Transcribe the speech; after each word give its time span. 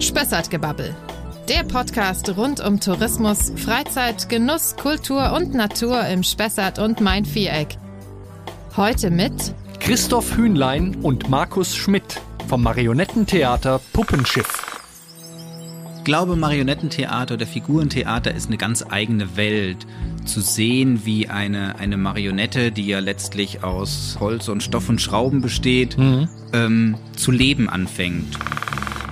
Spessartgebabbel. 0.00 0.94
Der 1.48 1.62
Podcast 1.64 2.36
rund 2.36 2.60
um 2.60 2.80
Tourismus, 2.80 3.52
Freizeit, 3.56 4.28
Genuss, 4.28 4.76
Kultur 4.76 5.32
und 5.34 5.54
Natur 5.54 6.06
im 6.06 6.22
Spessart 6.22 6.78
und 6.78 7.00
Main-Viereck. 7.00 7.76
Heute 8.76 9.10
mit 9.10 9.54
Christoph 9.80 10.36
Hühnlein 10.36 10.96
und 11.02 11.28
Markus 11.28 11.76
Schmidt 11.76 12.20
vom 12.48 12.62
Marionettentheater 12.62 13.80
Puppenschiff. 13.92 14.64
Ich 15.98 16.04
glaube, 16.04 16.36
Marionettentheater 16.36 17.34
oder 17.34 17.46
Figurentheater 17.46 18.34
ist 18.34 18.48
eine 18.48 18.56
ganz 18.56 18.84
eigene 18.88 19.36
Welt. 19.36 19.86
Zu 20.24 20.40
sehen, 20.40 21.04
wie 21.04 21.28
eine, 21.28 21.78
eine 21.78 21.96
Marionette, 21.96 22.72
die 22.72 22.86
ja 22.86 22.98
letztlich 22.98 23.62
aus 23.62 24.16
Holz 24.20 24.48
und 24.48 24.62
Stoff 24.62 24.88
und 24.88 25.00
Schrauben 25.00 25.42
besteht, 25.42 25.98
mhm. 25.98 26.28
ähm, 26.52 26.96
zu 27.16 27.30
leben 27.30 27.68
anfängt. 27.68 28.38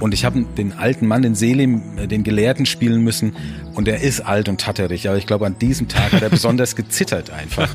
Und 0.03 0.15
ich 0.15 0.25
habe 0.25 0.45
den 0.59 0.73
alten 0.73 1.07
Mann, 1.07 1.23
den 1.23 1.37
Selim, 1.37 1.97
äh, 1.97 2.09
den 2.09 2.25
Gelehrten 2.25 2.67
spielen 2.67 3.05
müssen. 3.05 3.37
Und 3.75 3.87
er 3.87 4.01
ist 4.01 4.21
alt 4.21 4.49
und 4.49 4.61
tatterig. 4.61 5.09
Aber 5.09 5.17
ich 5.17 5.29
glaube, 5.29 5.47
an 5.47 5.57
diesem 5.61 5.87
Tag 5.87 6.11
hat 6.13 6.23
er 6.23 6.29
besonders 6.31 6.75
gezittert 6.75 7.31
einfach. 7.31 7.69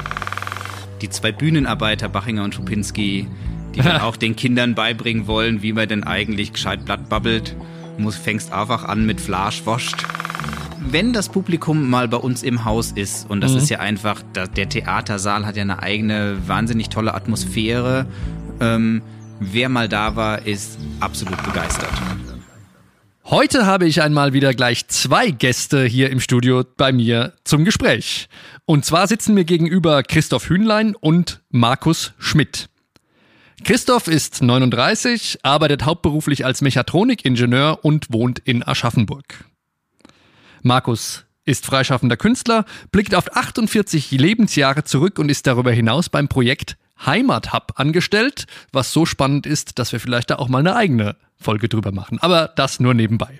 Die 1.01 1.09
zwei 1.09 1.31
Bühnenarbeiter, 1.31 2.09
Bachinger 2.09 2.43
und 2.43 2.53
Schupinski, 2.53 3.27
die 3.73 3.79
dann 3.79 4.01
auch 4.01 4.17
den 4.17 4.35
Kindern 4.35 4.75
beibringen 4.75 5.25
wollen, 5.25 5.61
wie 5.61 5.71
man 5.71 5.87
denn 5.87 6.03
eigentlich 6.03 6.51
gescheit 6.51 6.83
Blatt 6.83 7.07
babbelt. 7.07 7.55
Muss, 7.97 8.17
fängst 8.17 8.51
einfach 8.51 8.83
an 8.83 9.05
mit 9.05 9.21
Flasch 9.21 9.65
wascht. 9.65 10.05
Wenn 10.81 11.13
das 11.13 11.29
Publikum 11.29 11.89
mal 11.89 12.09
bei 12.09 12.17
uns 12.17 12.43
im 12.43 12.65
Haus 12.65 12.91
ist, 12.91 13.29
und 13.29 13.39
das 13.39 13.53
mhm. 13.53 13.57
ist 13.59 13.69
ja 13.69 13.79
einfach, 13.79 14.21
der 14.33 14.67
Theatersaal 14.67 15.45
hat 15.45 15.55
ja 15.55 15.61
eine 15.61 15.81
eigene, 15.81 16.37
wahnsinnig 16.45 16.89
tolle 16.89 17.13
Atmosphäre. 17.13 18.05
Ähm, 18.59 19.01
wer 19.39 19.69
mal 19.69 19.87
da 19.87 20.17
war, 20.17 20.45
ist 20.45 20.77
absolut 20.99 21.41
begeistert. 21.43 21.89
Heute 23.29 23.65
habe 23.65 23.85
ich 23.85 24.01
einmal 24.01 24.31
wieder 24.31 24.53
gleich 24.53 24.87
zwei 24.87 25.31
Gäste 25.31 25.83
hier 25.83 26.11
im 26.11 26.21
Studio 26.21 26.63
bei 26.77 26.93
mir 26.93 27.33
zum 27.43 27.65
Gespräch. 27.65 28.29
Und 28.65 28.85
zwar 28.85 29.05
sitzen 29.05 29.33
mir 29.33 29.43
gegenüber 29.43 30.01
Christoph 30.01 30.47
Hühnlein 30.47 30.95
und 30.95 31.41
Markus 31.49 32.13
Schmidt. 32.19 32.69
Christoph 33.65 34.07
ist 34.07 34.41
39, 34.41 35.39
arbeitet 35.43 35.83
hauptberuflich 35.83 36.45
als 36.45 36.61
Mechatronikingenieur 36.61 37.83
und 37.83 38.13
wohnt 38.13 38.39
in 38.39 38.65
Aschaffenburg. 38.65 39.43
Markus 40.61 41.25
ist 41.43 41.65
freischaffender 41.65 42.15
Künstler, 42.15 42.63
blickt 42.91 43.13
auf 43.13 43.35
48 43.35 44.09
Lebensjahre 44.11 44.85
zurück 44.85 45.19
und 45.19 45.27
ist 45.27 45.47
darüber 45.47 45.73
hinaus 45.73 46.07
beim 46.07 46.29
Projekt 46.29 46.77
Heimathub 47.05 47.73
angestellt, 47.75 48.45
was 48.71 48.91
so 48.91 49.05
spannend 49.05 49.45
ist, 49.45 49.79
dass 49.79 49.91
wir 49.91 49.99
vielleicht 49.99 50.29
da 50.29 50.35
auch 50.37 50.47
mal 50.49 50.59
eine 50.59 50.75
eigene 50.75 51.15
Folge 51.39 51.69
drüber 51.69 51.91
machen. 51.91 52.19
Aber 52.19 52.47
das 52.55 52.79
nur 52.79 52.93
nebenbei. 52.93 53.37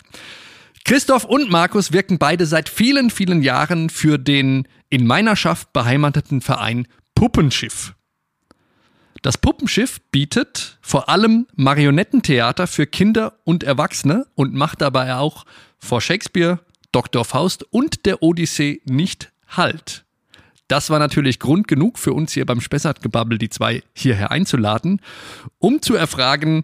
Christoph 0.85 1.25
und 1.25 1.49
Markus 1.49 1.91
wirken 1.91 2.17
beide 2.17 2.45
seit 2.45 2.69
vielen, 2.69 3.09
vielen 3.09 3.41
Jahren 3.41 3.89
für 3.89 4.17
den 4.17 4.67
in 4.89 5.05
meiner 5.05 5.35
Schaft 5.35 5.73
beheimateten 5.73 6.41
Verein 6.41 6.87
Puppenschiff. 7.13 7.93
Das 9.21 9.37
Puppenschiff 9.37 9.99
bietet 10.11 10.77
vor 10.79 11.09
allem 11.09 11.47
Marionettentheater 11.55 12.67
für 12.67 12.87
Kinder 12.87 13.33
und 13.43 13.63
Erwachsene 13.63 14.27
und 14.35 14.53
macht 14.53 14.81
dabei 14.81 15.15
auch 15.15 15.45
vor 15.79 15.99
Shakespeare, 15.99 16.59
Dr. 16.91 17.25
Faust 17.25 17.63
und 17.63 18.05
der 18.05 18.23
Odyssee 18.23 18.81
nicht 18.85 19.31
Halt. 19.49 20.06
Das 20.67 20.89
war 20.89 20.99
natürlich 20.99 21.39
Grund 21.39 21.67
genug 21.67 21.97
für 21.97 22.13
uns 22.13 22.33
hier 22.33 22.45
beim 22.45 22.59
Spessartgebabbel, 22.59 23.37
die 23.37 23.49
zwei 23.49 23.83
hierher 23.93 24.31
einzuladen, 24.31 25.01
um 25.59 25.81
zu 25.81 25.95
erfragen, 25.95 26.63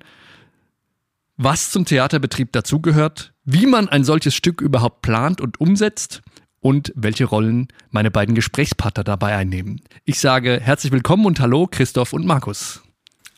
was 1.37 1.71
zum 1.71 1.85
Theaterbetrieb 1.85 2.51
dazugehört, 2.51 3.33
wie 3.45 3.65
man 3.65 3.87
ein 3.89 4.03
solches 4.03 4.35
Stück 4.35 4.61
überhaupt 4.61 5.01
plant 5.01 5.41
und 5.41 5.59
umsetzt 5.59 6.21
und 6.59 6.91
welche 6.95 7.25
Rollen 7.25 7.67
meine 7.91 8.11
beiden 8.11 8.35
Gesprächspartner 8.35 9.03
dabei 9.03 9.35
einnehmen. 9.35 9.81
Ich 10.05 10.19
sage 10.19 10.59
herzlich 10.61 10.91
willkommen 10.91 11.25
und 11.25 11.39
hallo 11.39 11.67
Christoph 11.67 12.13
und 12.13 12.25
Markus. 12.25 12.81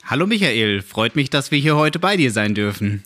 Hallo 0.04 0.28
Michael, 0.28 0.82
freut 0.82 1.16
mich, 1.16 1.30
dass 1.30 1.52
wir 1.52 1.58
hier 1.58 1.76
heute 1.76 2.00
bei 2.00 2.18
dir 2.18 2.32
sein 2.32 2.54
dürfen. 2.54 3.04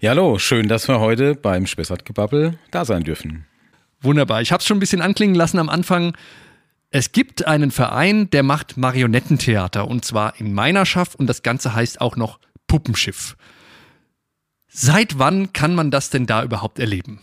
Ja, 0.00 0.10
hallo, 0.10 0.38
schön, 0.38 0.68
dass 0.68 0.88
wir 0.88 1.00
heute 1.00 1.34
beim 1.34 1.66
Spessartgebabbel 1.66 2.58
da 2.70 2.84
sein 2.84 3.04
dürfen. 3.04 3.46
Wunderbar. 4.00 4.40
Ich 4.40 4.50
habe 4.50 4.60
es 4.60 4.66
schon 4.66 4.78
ein 4.78 4.80
bisschen 4.80 5.02
anklingen 5.02 5.36
lassen 5.36 5.58
am 5.58 5.68
Anfang. 5.68 6.16
Es 6.94 7.12
gibt 7.12 7.46
einen 7.46 7.70
Verein, 7.70 8.28
der 8.28 8.42
macht 8.42 8.76
Marionettentheater 8.76 9.88
und 9.88 10.04
zwar 10.04 10.38
in 10.38 10.52
Meinerschaft 10.52 11.18
und 11.18 11.26
das 11.26 11.42
Ganze 11.42 11.74
heißt 11.74 12.02
auch 12.02 12.16
noch 12.16 12.38
Puppenschiff. 12.66 13.34
Seit 14.68 15.18
wann 15.18 15.54
kann 15.54 15.74
man 15.74 15.90
das 15.90 16.10
denn 16.10 16.26
da 16.26 16.44
überhaupt 16.44 16.78
erleben? 16.78 17.18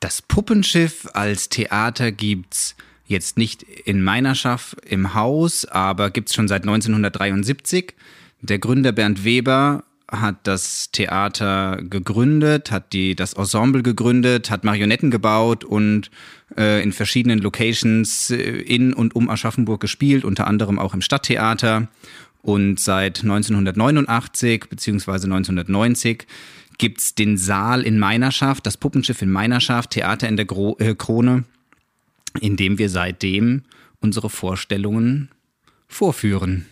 Das 0.00 0.22
Puppenschiff 0.22 1.06
als 1.12 1.50
Theater 1.50 2.12
gibt's 2.12 2.76
jetzt 3.04 3.36
nicht 3.36 3.62
in 3.62 4.02
Meinerschaft 4.02 4.74
im 4.86 5.12
Haus, 5.12 5.66
aber 5.66 6.10
gibt's 6.10 6.34
schon 6.34 6.48
seit 6.48 6.62
1973. 6.62 7.94
Der 8.40 8.58
Gründer 8.58 8.92
Bernd 8.92 9.22
Weber 9.22 9.84
hat 10.10 10.46
das 10.46 10.90
Theater 10.92 11.78
gegründet, 11.82 12.70
hat 12.70 12.94
die, 12.94 13.14
das 13.14 13.34
Ensemble 13.34 13.82
gegründet, 13.82 14.50
hat 14.50 14.64
Marionetten 14.64 15.10
gebaut 15.10 15.62
und 15.62 16.10
äh, 16.56 16.82
in 16.82 16.92
verschiedenen 16.92 17.38
Locations 17.38 18.30
äh, 18.30 18.36
in 18.36 18.92
und 18.92 19.14
um 19.14 19.28
Aschaffenburg 19.28 19.80
gespielt, 19.80 20.24
unter 20.24 20.46
anderem 20.46 20.78
auch 20.78 20.94
im 20.94 21.02
Stadttheater. 21.02 21.88
Und 22.42 22.80
seit 22.80 23.22
1989 23.22 24.64
beziehungsweise 24.70 25.26
1990 25.26 26.26
gibt's 26.78 27.14
den 27.14 27.36
Saal 27.36 27.82
in 27.82 27.98
Meinerschaft, 27.98 28.64
das 28.66 28.78
Puppenschiff 28.78 29.20
in 29.20 29.30
Meinerschaft, 29.30 29.90
Theater 29.90 30.28
in 30.28 30.36
der 30.36 30.46
Gro 30.46 30.76
äh, 30.78 30.94
Krone, 30.94 31.44
in 32.40 32.56
dem 32.56 32.78
wir 32.78 32.88
seitdem 32.88 33.62
unsere 34.00 34.30
Vorstellungen 34.30 35.28
vorführen. 35.88 36.66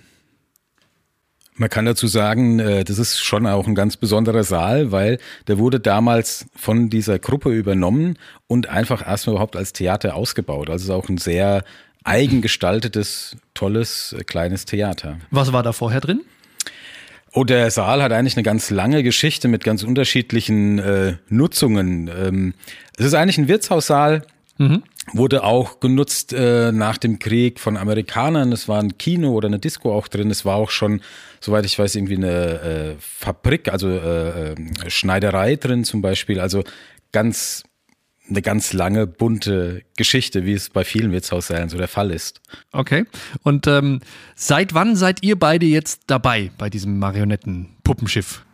Man 1.59 1.69
kann 1.69 1.85
dazu 1.85 2.07
sagen, 2.07 2.61
äh, 2.61 2.85
das 2.85 2.99
ist 2.99 3.19
schon 3.19 3.47
auch 3.47 3.67
ein 3.67 3.75
ganz 3.75 3.97
besonderer 3.97 4.45
Saal, 4.45 4.93
weil 4.93 5.19
der 5.49 5.59
wurde 5.59 5.81
damals 5.81 6.47
von 6.55 6.89
dieser 6.89 7.19
Gruppe 7.19 7.51
übernommen 7.51 8.17
und 8.47 8.69
einfach 8.69 9.07
erstmal 9.07 9.35
überhaupt 9.35 9.57
als 9.57 9.73
Theater 9.73 10.15
ausgebaut. 10.15 10.71
Also 10.71 10.83
es 10.83 10.89
ist 10.89 10.91
auch 10.91 11.09
ein 11.09 11.19
sehr 11.19 11.65
eigengestaltetes, 12.05 13.37
tolles, 13.55 14.15
äh, 14.17 14.23
kleines 14.23 14.67
Theater. 14.67 15.19
Was 15.33 15.53
war 15.53 15.65
da 15.65 15.73
vorher 15.73 16.01
drin? 16.01 16.21
Oh, 17.33 17.45
der 17.45 17.71
Saal 17.73 18.03
hat 18.03 18.13
eigentlich 18.13 18.37
eine 18.37 18.45
ganz 18.45 18.71
lange 18.71 19.03
Geschichte 19.03 19.49
mit 19.49 19.65
ganz 19.65 19.83
unterschiedlichen 19.83 20.79
äh, 20.79 21.17
Nutzungen. 21.29 22.09
Ähm, 22.09 22.55
es 22.97 23.07
ist 23.07 23.15
eigentlich 23.15 23.37
ein 23.37 23.49
Wirtshaussaal, 23.49 24.23
mhm 24.59 24.85
wurde 25.13 25.45
auch 25.45 25.81
genutzt 25.81 26.33
äh, 26.33 26.73
nach 26.73 26.99
dem 26.99 27.19
Krieg 27.19 27.61
von 27.61 27.77
Amerikanern. 27.77 28.53
Es 28.53 28.69
war 28.69 28.81
ein 28.81 28.99
Kino 28.99 29.33
oder 29.33 29.49
eine 29.49 29.59
Disco 29.59 29.95
auch 29.95 30.09
drin. 30.09 30.31
Es 30.31 30.45
war 30.45 30.57
auch 30.57 30.71
schon, 30.71 31.01
soweit 31.41 31.65
ich 31.65 31.79
weiß, 31.79 31.95
irgendwie 31.97 32.17
eine 32.17 32.61
äh, 32.61 32.95
Fabrik, 32.99 33.73
also 33.73 33.89
äh, 33.89 34.53
äh, 34.53 34.57
Schneiderei 34.89 35.57
drin 35.57 35.85
zum 35.85 36.03
Beispiel. 36.03 36.41
Also 36.41 36.65
ganz 37.13 37.65
eine 38.29 38.43
ganz 38.43 38.73
lange 38.73 39.07
bunte 39.07 39.83
Geschichte, 39.97 40.45
wie 40.45 40.53
es 40.53 40.69
bei 40.69 40.85
vielen 40.85 41.13
Wirtshaussälen 41.13 41.69
so 41.69 41.79
der 41.79 41.89
Fall 41.89 42.11
ist. 42.11 42.41
Okay. 42.73 43.07
Und 43.43 43.67
ähm, 43.67 44.01
seit 44.35 44.75
wann 44.75 44.97
seid 44.97 45.23
ihr 45.23 45.39
beide 45.39 45.67
jetzt 45.67 46.03
dabei 46.09 46.51
bei 46.59 46.69
diesem 46.69 46.99
Marionetten-Puppenschiff? 46.99 48.45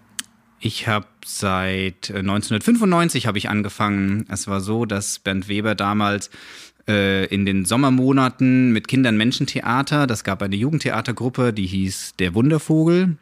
Ich 0.60 0.88
habe 0.88 1.06
seit 1.24 2.10
1995 2.10 3.24
äh, 3.24 3.26
habe 3.28 3.38
ich 3.38 3.50
angefangen. 3.50 4.26
Es 4.28 4.48
war 4.48 4.60
so, 4.60 4.86
dass 4.86 5.18
Bernd 5.18 5.48
Weber 5.48 5.74
damals 5.74 6.30
äh, 6.88 7.26
in 7.26 7.46
den 7.46 7.64
Sommermonaten 7.64 8.72
mit 8.72 8.88
Kindern 8.88 9.16
Menschentheater, 9.16 10.06
das 10.06 10.24
gab 10.24 10.42
eine 10.42 10.56
Jugendtheatergruppe, 10.56 11.52
die 11.52 11.66
hieß 11.66 12.14
Der 12.18 12.34
Wundervogel. 12.34 13.16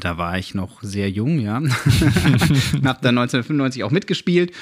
Da 0.00 0.18
war 0.18 0.38
ich 0.38 0.54
noch 0.54 0.82
sehr 0.82 1.10
jung, 1.10 1.38
ja. 1.38 1.54
hab 2.84 3.00
dann 3.00 3.16
1995 3.16 3.84
auch 3.84 3.90
mitgespielt. 3.90 4.52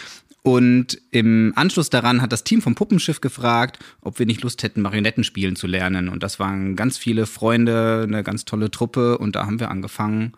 Und 0.42 1.00
im 1.10 1.52
Anschluss 1.56 1.90
daran 1.90 2.22
hat 2.22 2.32
das 2.32 2.44
Team 2.44 2.62
vom 2.62 2.76
Puppenschiff 2.76 3.20
gefragt, 3.20 3.80
ob 4.00 4.20
wir 4.20 4.26
nicht 4.26 4.42
Lust 4.42 4.62
hätten, 4.62 4.80
Marionetten 4.80 5.24
spielen 5.24 5.56
zu 5.56 5.66
lernen. 5.66 6.08
Und 6.08 6.22
das 6.22 6.38
waren 6.38 6.76
ganz 6.76 6.98
viele 6.98 7.26
Freunde, 7.26 8.04
eine 8.06 8.22
ganz 8.22 8.44
tolle 8.44 8.70
Truppe. 8.70 9.18
Und 9.18 9.34
da 9.34 9.44
haben 9.44 9.58
wir 9.58 9.72
angefangen, 9.72 10.34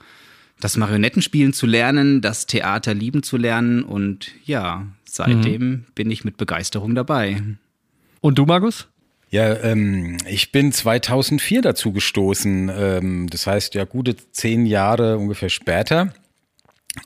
das 0.60 0.76
Marionettenspielen 0.76 1.52
zu 1.52 1.66
lernen, 1.66 2.20
das 2.20 2.46
Theater 2.46 2.94
lieben 2.94 3.22
zu 3.22 3.37
lernen 3.37 3.82
und 3.82 4.32
ja, 4.44 4.87
seitdem 5.05 5.62
mhm. 5.62 5.84
bin 5.94 6.10
ich 6.10 6.25
mit 6.25 6.37
Begeisterung 6.37 6.94
dabei. 6.94 7.43
Und 8.20 8.38
du, 8.38 8.46
Markus? 8.46 8.88
Ja, 9.31 9.55
ähm, 9.62 10.16
ich 10.26 10.52
bin 10.52 10.72
2004 10.72 11.62
dazu 11.62 11.93
gestoßen. 11.93 12.70
Ähm, 12.75 13.26
das 13.31 13.46
heißt 13.46 13.75
ja 13.75 13.84
gute 13.84 14.16
zehn 14.32 14.64
Jahre 14.64 15.19
ungefähr 15.19 15.50
später. 15.50 16.12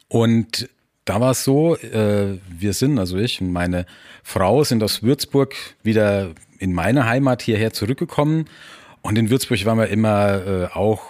Und 0.09 0.69
da 1.05 1.21
war 1.21 1.33
es 1.33 1.43
so, 1.43 1.77
äh, 1.77 2.39
wir 2.49 2.73
sind, 2.75 2.99
also 2.99 3.19
ich 3.19 3.41
und 3.41 3.53
meine 3.53 3.87
Frau 4.23 4.63
sind 4.63 4.83
aus 4.85 5.03
Würzburg 5.03 5.55
wieder 5.83 6.31
in 6.59 6.73
meine 6.73 7.07
Heimat 7.07 7.43
hierher 7.43 7.73
zurückgekommen. 7.73 8.47
Und 9.01 9.19
in 9.19 9.31
Würzburg 9.31 9.65
waren 9.65 9.79
wir 9.79 9.89
immer 9.89 10.47
äh, 10.47 10.67
auch 10.67 11.03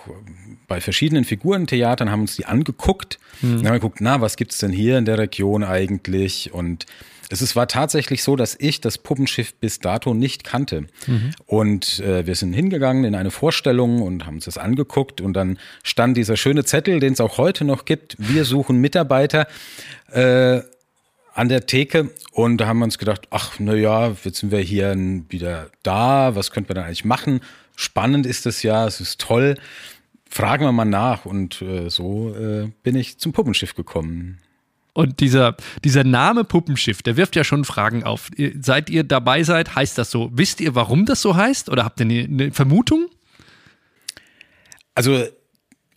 bei 0.73 0.81
verschiedenen 0.81 1.25
Figurentheatern, 1.25 2.11
haben 2.11 2.23
uns 2.23 2.37
die 2.37 2.47
angeguckt. 2.47 3.19
Mhm. 3.43 3.49
Dann 3.49 3.57
haben 3.59 3.65
wir 3.65 3.73
geguckt, 3.73 4.01
na, 4.01 4.23
was 4.23 4.37
gibt's 4.37 4.57
denn 4.57 4.73
hier 4.73 4.97
in 4.97 5.05
der 5.05 5.19
Region 5.19 5.65
eigentlich? 5.65 6.51
Und 6.55 6.87
es 7.29 7.43
ist, 7.43 7.55
war 7.57 7.69
tatsächlich 7.69 8.23
so, 8.23 8.37
dass 8.37 8.57
ich 8.59 8.81
das 8.81 8.97
Puppenschiff 8.97 9.53
bis 9.53 9.81
dato 9.81 10.15
nicht 10.15 10.45
kannte. 10.45 10.87
Mhm. 11.07 11.35
Und 11.45 12.01
äh, 12.01 12.27
wir 12.27 12.35
sind 12.37 12.55
hingegangen 12.55 13.05
in 13.05 13.15
eine 13.15 13.31
Vorstellung 13.31 14.01
und 14.01 14.25
haben 14.25 14.37
uns 14.37 14.47
das 14.47 14.57
angeguckt. 14.57 15.21
Und 15.21 15.35
dann 15.35 15.59
stand 15.83 16.17
dieser 16.17 16.39
schöne 16.39 16.65
Zettel, 16.65 17.01
den 17.01 17.13
es 17.13 17.21
auch 17.21 17.37
heute 17.37 17.67
noch 17.67 17.85
gibt. 17.85 18.17
Wir 18.19 18.47
suchen 18.47 18.79
Mitarbeiter. 18.79 19.47
Äh, 20.11 20.63
an 21.35 21.49
der 21.49 21.65
Theke 21.65 22.11
und 22.33 22.59
da 22.59 22.67
haben 22.67 22.81
wir 22.81 22.85
uns 22.85 22.99
gedacht, 22.99 23.23
ach, 23.31 23.55
na 23.59 23.75
ja, 23.75 24.15
jetzt 24.23 24.41
sind 24.41 24.51
wir 24.51 24.59
hier 24.59 24.95
wieder 25.31 25.71
da, 25.83 26.35
was 26.35 26.51
könnten 26.51 26.69
wir 26.69 26.75
da 26.75 26.83
eigentlich 26.83 27.07
machen? 27.07 27.41
Spannend 27.75 28.27
ist 28.27 28.45
das 28.45 28.63
ja, 28.63 28.87
es 28.87 29.01
ist 29.01 29.19
toll. 29.19 29.57
Fragen 30.32 30.64
wir 30.64 30.73
mal 30.73 30.87
nach 30.87 31.26
und 31.26 31.61
äh, 31.61 31.90
so 31.90 32.34
äh, 32.34 32.70
bin 32.82 32.96
ich 32.96 33.19
zum 33.19 33.34
Puppenschiff 33.34 33.75
gekommen. 33.75 34.38
Und 34.94 35.20
dieser, 35.20 35.58
dieser 35.84 36.05
Name 36.05 36.44
Puppenschiff, 36.44 37.02
der 37.02 37.19
wirft 37.19 37.37
ja 37.37 37.44
schon 37.44 37.67
Fragen 37.67 38.02
auf. 38.02 38.31
Seit 38.58 38.88
ihr 38.88 39.05
dabei 39.05 39.43
seid, 39.43 39.75
heißt 39.75 39.99
das 39.99 40.11
so. 40.11 40.31
Wisst 40.32 40.62
ihr, 40.62 40.75
warum 40.75 41.05
das 41.05 41.20
so 41.20 41.37
heißt? 41.37 41.69
Oder 41.69 41.84
habt 41.84 42.00
ihr 42.00 42.06
eine, 42.06 42.25
eine 42.25 42.50
Vermutung? 42.50 43.11
Also, 44.94 45.23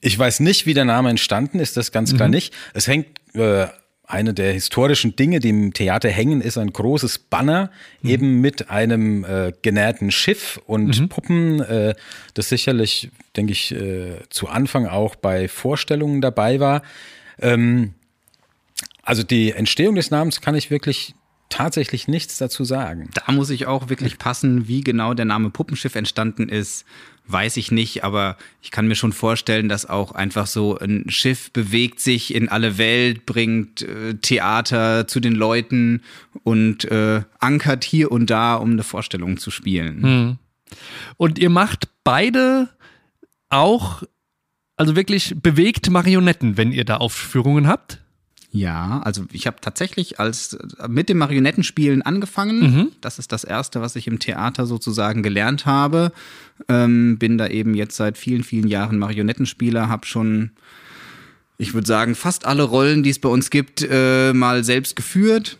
ich 0.01 0.19
weiß 0.19 0.41
nicht, 0.41 0.65
wie 0.65 0.73
der 0.73 0.85
Name 0.85 1.11
entstanden 1.11 1.59
ist, 1.59 1.77
das 1.77 1.93
ganz 1.93 2.13
klar 2.13 2.27
mhm. 2.27 2.33
nicht. 2.33 2.53
Es 2.73 2.89
hängt 2.89 3.07
äh, 3.35 3.67
eine 4.07 4.33
der 4.33 4.53
historischen 4.53 5.15
Dinge, 5.15 5.39
die 5.39 5.49
im 5.49 5.73
Theater 5.73 6.09
hängen, 6.09 6.41
ist 6.41 6.57
ein 6.57 6.71
großes 6.71 7.19
Banner, 7.19 7.71
mhm. 8.01 8.09
eben 8.09 8.41
mit 8.41 8.69
einem 8.69 9.23
äh, 9.23 9.53
genähten 9.61 10.11
Schiff 10.11 10.59
und 10.65 10.99
mhm. 10.99 11.09
Puppen, 11.09 11.59
äh, 11.61 11.95
das 12.33 12.49
sicherlich, 12.49 13.09
denke 13.35 13.53
ich, 13.53 13.73
äh, 13.73 14.19
zu 14.29 14.47
Anfang 14.47 14.87
auch 14.87 15.15
bei 15.15 15.47
Vorstellungen 15.47 16.21
dabei 16.21 16.59
war. 16.59 16.83
Ähm, 17.41 17.93
also 19.01 19.23
die 19.23 19.51
Entstehung 19.51 19.95
des 19.95 20.11
Namens 20.11 20.41
kann 20.41 20.55
ich 20.55 20.71
wirklich 20.71 21.15
tatsächlich 21.50 22.07
nichts 22.07 22.38
dazu 22.38 22.63
sagen. 22.63 23.09
Da 23.13 23.31
muss 23.31 23.50
ich 23.50 23.68
auch 23.68 23.89
wirklich 23.89 24.18
passen, 24.18 24.68
wie 24.68 24.81
genau 24.81 25.13
der 25.13 25.25
Name 25.25 25.50
Puppenschiff 25.50 25.95
entstanden 25.95 26.50
ist 26.50 26.86
weiß 27.27 27.57
ich 27.57 27.71
nicht, 27.71 28.03
aber 28.03 28.38
ich 28.62 28.71
kann 28.71 28.88
mir 28.88 28.95
schon 28.95 29.13
vorstellen, 29.13 29.69
dass 29.69 29.86
auch 29.86 30.12
einfach 30.12 30.47
so 30.47 30.77
ein 30.77 31.06
Schiff 31.09 31.51
bewegt 31.51 32.00
sich 32.00 32.33
in 32.33 32.50
alle 32.50 32.77
Welt, 32.77 33.25
bringt 33.25 33.81
äh, 33.81 34.15
Theater 34.15 35.07
zu 35.07 35.19
den 35.19 35.33
Leuten 35.33 36.01
und 36.44 36.86
äh, 36.86 37.21
ankert 37.39 37.83
hier 37.83 38.12
und 38.12 38.30
da, 38.30 38.56
um 38.56 38.71
eine 38.71 38.83
Vorstellung 38.83 39.38
zu 39.38 39.51
spielen. 39.51 40.03
Hm. 40.03 40.38
Und 41.18 41.39
ihr 41.39 41.50
macht 41.50 41.89
beide 42.03 42.69
auch, 43.50 44.03
also 44.75 44.95
wirklich 44.95 45.36
bewegt 45.41 45.89
Marionetten, 45.89 46.57
wenn 46.57 46.71
ihr 46.71 46.86
da 46.86 46.98
Aufführungen 46.98 47.68
habt? 47.68 48.01
Ja, 48.55 49.01
also 49.03 49.25
ich 49.33 49.47
habe 49.47 49.57
tatsächlich 49.59 50.17
als 50.17 50.57
mit 50.87 51.09
dem 51.09 51.17
Marionettenspielen 51.17 52.03
angefangen. 52.03 52.59
Mhm. 52.59 52.91
Das 53.01 53.19
ist 53.19 53.33
das 53.33 53.43
erste, 53.43 53.81
was 53.81 53.97
ich 53.97 54.07
im 54.07 54.19
Theater 54.19 54.65
sozusagen 54.65 55.23
gelernt 55.23 55.65
habe. 55.65 56.13
Ähm, 56.69 57.17
bin 57.17 57.37
da 57.37 57.47
eben 57.47 57.75
jetzt 57.75 57.97
seit 57.97 58.17
vielen, 58.17 58.45
vielen 58.45 58.67
Jahren 58.67 58.97
Marionettenspieler, 58.97 59.89
habe 59.89 60.05
schon, 60.05 60.51
ich 61.57 61.73
würde 61.73 61.85
sagen, 61.85 62.15
fast 62.15 62.45
alle 62.45 62.63
Rollen, 62.63 63.03
die 63.03 63.09
es 63.09 63.19
bei 63.19 63.27
uns 63.27 63.49
gibt, 63.49 63.85
äh, 63.89 64.31
mal 64.31 64.63
selbst 64.63 64.95
geführt. 64.95 65.57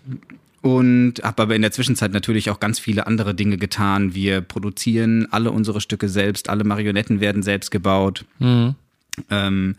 Und 0.62 1.16
habe 1.22 1.44
aber 1.44 1.56
in 1.56 1.62
der 1.62 1.74
Zwischenzeit 1.74 2.14
natürlich 2.14 2.50
auch 2.50 2.62
ganz 2.62 2.80
viele 2.80 3.08
andere 3.08 3.36
Dinge 3.36 3.58
getan. 3.58 4.16
Wir 4.16 4.40
produzieren 4.40 5.28
alle 5.32 5.52
unsere 5.52 5.82
Stücke 5.82 6.08
selbst, 6.08 6.50
alle 6.50 6.64
Marionetten 6.64 7.20
werden 7.20 7.44
selbst 7.44 7.72
gebaut. 7.72 8.24
Mhm. 8.40 8.76
Ähm, 9.30 9.76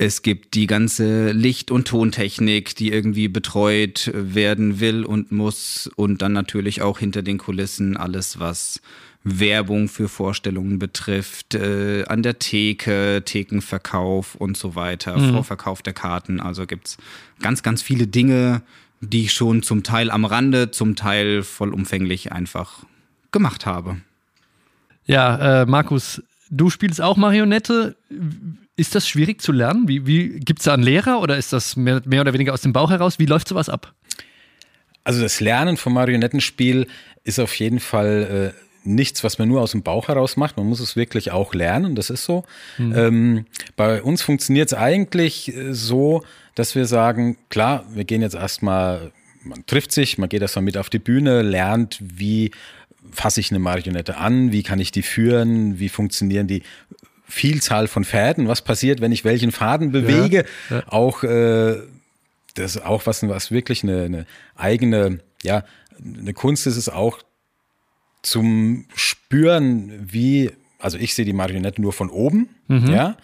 es 0.00 0.22
gibt 0.22 0.54
die 0.54 0.66
ganze 0.66 1.30
Licht- 1.32 1.70
und 1.70 1.86
Tontechnik, 1.86 2.74
die 2.74 2.90
irgendwie 2.90 3.28
betreut 3.28 4.10
werden 4.14 4.80
will 4.80 5.04
und 5.04 5.30
muss. 5.30 5.90
Und 5.94 6.22
dann 6.22 6.32
natürlich 6.32 6.80
auch 6.80 6.98
hinter 6.98 7.20
den 7.20 7.36
Kulissen 7.36 7.98
alles, 7.98 8.40
was 8.40 8.80
Werbung 9.24 9.90
für 9.90 10.08
Vorstellungen 10.08 10.78
betrifft, 10.78 11.54
äh, 11.54 12.06
an 12.06 12.22
der 12.22 12.38
Theke, 12.38 13.20
Thekenverkauf 13.26 14.36
und 14.36 14.56
so 14.56 14.74
weiter, 14.74 15.18
mhm. 15.18 15.32
Vorverkauf 15.32 15.82
der 15.82 15.92
Karten. 15.92 16.40
Also 16.40 16.64
gibt's 16.64 16.96
ganz, 17.42 17.62
ganz 17.62 17.82
viele 17.82 18.06
Dinge, 18.06 18.62
die 19.02 19.24
ich 19.24 19.34
schon 19.34 19.62
zum 19.62 19.82
Teil 19.82 20.10
am 20.10 20.24
Rande, 20.24 20.70
zum 20.70 20.96
Teil 20.96 21.42
vollumfänglich 21.42 22.32
einfach 22.32 22.86
gemacht 23.32 23.66
habe. 23.66 24.00
Ja, 25.04 25.60
äh, 25.60 25.66
Markus, 25.66 26.22
du 26.48 26.70
spielst 26.70 27.02
auch 27.02 27.18
Marionette. 27.18 27.96
Ist 28.80 28.94
das 28.94 29.06
schwierig 29.06 29.42
zu 29.42 29.52
lernen? 29.52 29.88
Wie, 29.88 30.06
wie 30.06 30.40
gibt 30.40 30.60
es 30.60 30.64
da 30.64 30.72
einen 30.72 30.82
Lehrer 30.82 31.20
oder 31.20 31.36
ist 31.36 31.52
das 31.52 31.76
mehr, 31.76 32.00
mehr 32.06 32.22
oder 32.22 32.32
weniger 32.32 32.54
aus 32.54 32.62
dem 32.62 32.72
Bauch 32.72 32.90
heraus? 32.90 33.18
Wie 33.18 33.26
läuft 33.26 33.46
sowas 33.46 33.68
ab? 33.68 33.92
Also 35.04 35.20
das 35.20 35.38
Lernen 35.40 35.76
vom 35.76 35.92
Marionettenspiel 35.92 36.86
ist 37.22 37.38
auf 37.40 37.54
jeden 37.56 37.78
Fall 37.78 38.54
äh, 38.56 38.88
nichts, 38.88 39.22
was 39.22 39.38
man 39.38 39.48
nur 39.48 39.60
aus 39.60 39.72
dem 39.72 39.82
Bauch 39.82 40.08
heraus 40.08 40.38
macht. 40.38 40.56
Man 40.56 40.64
muss 40.64 40.80
es 40.80 40.96
wirklich 40.96 41.30
auch 41.30 41.52
lernen, 41.52 41.94
das 41.94 42.08
ist 42.08 42.24
so. 42.24 42.44
Mhm. 42.78 42.96
Ähm, 42.96 43.46
bei 43.76 44.02
uns 44.02 44.22
funktioniert 44.22 44.72
es 44.72 44.78
eigentlich 44.78 45.54
äh, 45.54 45.74
so, 45.74 46.24
dass 46.54 46.74
wir 46.74 46.86
sagen, 46.86 47.36
klar, 47.50 47.84
wir 47.92 48.04
gehen 48.04 48.22
jetzt 48.22 48.34
erstmal, 48.34 49.12
man 49.44 49.66
trifft 49.66 49.92
sich, 49.92 50.16
man 50.16 50.30
geht 50.30 50.40
erstmal 50.40 50.64
mit 50.64 50.78
auf 50.78 50.88
die 50.88 50.98
Bühne, 50.98 51.42
lernt, 51.42 51.98
wie 52.00 52.50
fasse 53.12 53.40
ich 53.40 53.50
eine 53.50 53.58
Marionette 53.58 54.16
an, 54.16 54.52
wie 54.52 54.62
kann 54.62 54.78
ich 54.78 54.90
die 54.90 55.02
führen, 55.02 55.78
wie 55.78 55.90
funktionieren 55.90 56.46
die 56.46 56.62
Vielzahl 57.30 57.88
von 57.88 58.04
Fäden, 58.04 58.48
was 58.48 58.62
passiert, 58.62 59.00
wenn 59.00 59.12
ich 59.12 59.24
welchen 59.24 59.52
Faden 59.52 59.92
bewege, 59.92 60.44
ja, 60.68 60.76
ja. 60.76 60.82
auch 60.88 61.22
äh, 61.22 61.76
das 62.54 62.76
ist 62.76 62.84
auch 62.84 63.06
was, 63.06 63.26
was 63.28 63.50
wirklich 63.50 63.82
eine, 63.82 64.02
eine 64.02 64.26
eigene, 64.56 65.20
ja, 65.42 65.64
eine 65.98 66.34
Kunst 66.34 66.66
ist 66.66 66.76
es 66.76 66.88
auch 66.88 67.18
zum 68.22 68.86
Spüren, 68.94 69.92
wie, 70.12 70.50
also 70.78 70.98
ich 70.98 71.14
sehe 71.14 71.24
die 71.24 71.32
Marionette 71.32 71.80
nur 71.80 71.92
von 71.92 72.10
oben, 72.10 72.50
mhm. 72.68 72.90
ja. 72.90 73.16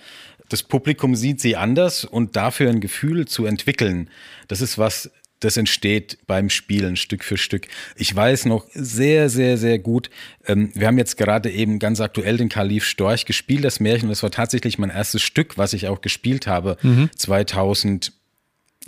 Das 0.48 0.62
Publikum 0.62 1.16
sieht 1.16 1.40
sie 1.40 1.56
anders 1.56 2.04
und 2.04 2.36
dafür 2.36 2.70
ein 2.70 2.80
Gefühl 2.80 3.26
zu 3.26 3.46
entwickeln, 3.46 4.08
das 4.46 4.60
ist 4.60 4.78
was, 4.78 5.10
das 5.40 5.56
entsteht 5.56 6.18
beim 6.26 6.50
Spielen 6.50 6.96
Stück 6.96 7.24
für 7.24 7.36
Stück. 7.36 7.68
Ich 7.96 8.14
weiß 8.14 8.46
noch 8.46 8.66
sehr, 8.72 9.28
sehr, 9.28 9.58
sehr 9.58 9.78
gut, 9.78 10.10
ähm, 10.46 10.70
wir 10.74 10.86
haben 10.86 10.98
jetzt 10.98 11.16
gerade 11.16 11.50
eben 11.50 11.78
ganz 11.78 12.00
aktuell 12.00 12.36
den 12.36 12.48
Kalif 12.48 12.84
Storch 12.84 13.26
gespielt, 13.26 13.64
das 13.64 13.80
Märchen. 13.80 14.08
Das 14.08 14.22
war 14.22 14.30
tatsächlich 14.30 14.78
mein 14.78 14.90
erstes 14.90 15.22
Stück, 15.22 15.58
was 15.58 15.72
ich 15.72 15.88
auch 15.88 16.00
gespielt 16.00 16.46
habe, 16.46 16.76
mhm. 16.82 17.10
2000 17.16 18.12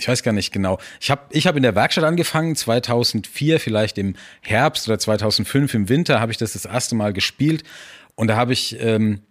ich 0.00 0.06
weiß 0.06 0.22
gar 0.22 0.32
nicht 0.32 0.52
genau. 0.52 0.78
Ich 1.00 1.10
habe 1.10 1.22
ich 1.30 1.48
hab 1.48 1.56
in 1.56 1.64
der 1.64 1.74
Werkstatt 1.74 2.04
angefangen, 2.04 2.54
2004 2.54 3.58
vielleicht 3.58 3.98
im 3.98 4.14
Herbst 4.42 4.86
oder 4.88 4.96
2005 4.96 5.74
im 5.74 5.88
Winter 5.88 6.20
habe 6.20 6.30
ich 6.30 6.38
das 6.38 6.52
das 6.52 6.66
erste 6.66 6.94
Mal 6.94 7.12
gespielt 7.12 7.64
und 8.14 8.28
da 8.28 8.36
habe 8.36 8.52
ich 8.52 8.76
ähm, 8.80 9.22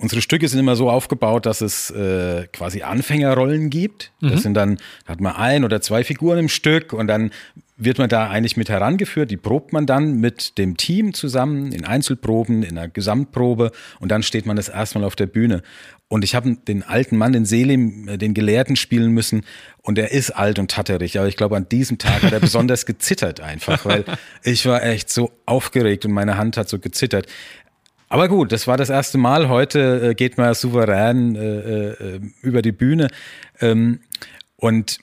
Unsere 0.00 0.22
Stücke 0.22 0.48
sind 0.48 0.58
immer 0.58 0.76
so 0.76 0.88
aufgebaut, 0.88 1.44
dass 1.44 1.60
es 1.60 1.90
äh, 1.90 2.46
quasi 2.52 2.82
Anfängerrollen 2.82 3.68
gibt. 3.68 4.12
Mhm. 4.20 4.30
Das 4.30 4.42
sind 4.42 4.54
dann, 4.54 4.78
da 5.04 5.12
hat 5.12 5.20
man 5.20 5.36
ein 5.36 5.62
oder 5.62 5.82
zwei 5.82 6.04
Figuren 6.04 6.38
im 6.38 6.48
Stück 6.48 6.94
und 6.94 7.06
dann 7.06 7.30
wird 7.76 7.98
man 7.98 8.08
da 8.08 8.28
eigentlich 8.28 8.56
mit 8.56 8.68
herangeführt. 8.68 9.30
Die 9.30 9.36
probt 9.36 9.72
man 9.72 9.86
dann 9.86 10.14
mit 10.14 10.58
dem 10.58 10.76
Team 10.76 11.12
zusammen 11.12 11.72
in 11.72 11.84
Einzelproben, 11.84 12.62
in 12.62 12.78
einer 12.78 12.88
Gesamtprobe 12.88 13.72
und 13.98 14.10
dann 14.10 14.22
steht 14.22 14.46
man 14.46 14.56
das 14.56 14.68
erstmal 14.68 15.04
auf 15.04 15.16
der 15.16 15.26
Bühne. 15.26 15.62
Und 16.08 16.24
ich 16.24 16.34
habe 16.34 16.56
den 16.56 16.82
alten 16.82 17.16
Mann, 17.16 17.32
den 17.32 17.44
Selim, 17.44 18.08
äh, 18.08 18.18
den 18.18 18.34
Gelehrten 18.34 18.74
spielen 18.76 19.12
müssen 19.12 19.42
und 19.80 19.96
er 19.96 20.10
ist 20.10 20.32
alt 20.32 20.58
und 20.58 20.70
tatterig. 20.70 21.18
Aber 21.18 21.28
ich 21.28 21.36
glaube, 21.36 21.56
an 21.56 21.68
diesem 21.68 21.98
Tag 21.98 22.22
hat 22.22 22.32
er 22.32 22.40
besonders 22.40 22.84
gezittert 22.84 23.40
einfach, 23.40 23.84
weil 23.84 24.04
ich 24.42 24.66
war 24.66 24.82
echt 24.82 25.08
so 25.08 25.30
aufgeregt 25.46 26.04
und 26.04 26.10
meine 26.12 26.36
Hand 26.36 26.56
hat 26.56 26.68
so 26.68 26.80
gezittert. 26.80 27.26
Aber 28.12 28.28
gut, 28.28 28.50
das 28.50 28.66
war 28.66 28.76
das 28.76 28.90
erste 28.90 29.18
Mal. 29.18 29.48
Heute 29.48 30.10
äh, 30.10 30.14
geht 30.14 30.36
man 30.36 30.52
souverän 30.52 31.36
äh, 31.36 31.90
äh, 31.90 32.20
über 32.42 32.60
die 32.60 32.72
Bühne. 32.72 33.06
Ähm, 33.60 34.00
und 34.56 34.98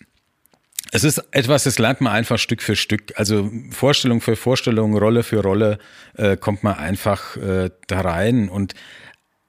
es 0.91 1.05
ist 1.05 1.19
etwas, 1.31 1.63
das 1.63 1.79
lernt 1.79 2.01
man 2.01 2.11
einfach 2.11 2.37
Stück 2.37 2.61
für 2.61 2.75
Stück. 2.75 3.13
Also 3.15 3.49
Vorstellung 3.71 4.19
für 4.19 4.35
Vorstellung, 4.35 4.97
Rolle 4.97 5.23
für 5.23 5.41
Rolle 5.41 5.79
äh, 6.15 6.35
kommt 6.35 6.63
man 6.63 6.75
einfach 6.75 7.37
äh, 7.37 7.69
da 7.87 8.01
rein. 8.01 8.49
Und 8.49 8.73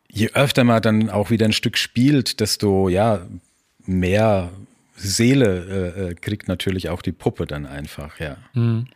je 0.08 0.30
öfter 0.34 0.62
man 0.62 0.80
dann 0.80 1.10
auch 1.10 1.30
wieder 1.30 1.46
ein 1.46 1.52
Stück 1.52 1.78
spielt, 1.78 2.38
desto 2.38 2.88
ja 2.88 3.26
mehr 3.84 4.50
Seele 4.94 5.94
äh, 5.96 6.10
äh 6.10 6.14
kriegt 6.14 6.46
natürlich 6.46 6.90
auch 6.90 7.02
die 7.02 7.12
Puppe 7.12 7.46
dann 7.46 7.66
einfach, 7.66 8.20
ja. 8.20 8.36
Mhm. 8.54 8.86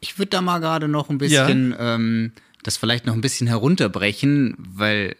ich 0.00 0.18
würde 0.18 0.30
da 0.30 0.40
mal 0.42 0.58
gerade 0.58 0.88
noch 0.88 1.10
ein 1.10 1.18
bisschen 1.18 1.72
ja. 1.72 1.94
ähm, 1.94 2.32
das 2.62 2.76
vielleicht 2.76 3.06
noch 3.06 3.14
ein 3.14 3.20
bisschen 3.20 3.46
herunterbrechen, 3.46 4.54
weil 4.58 5.16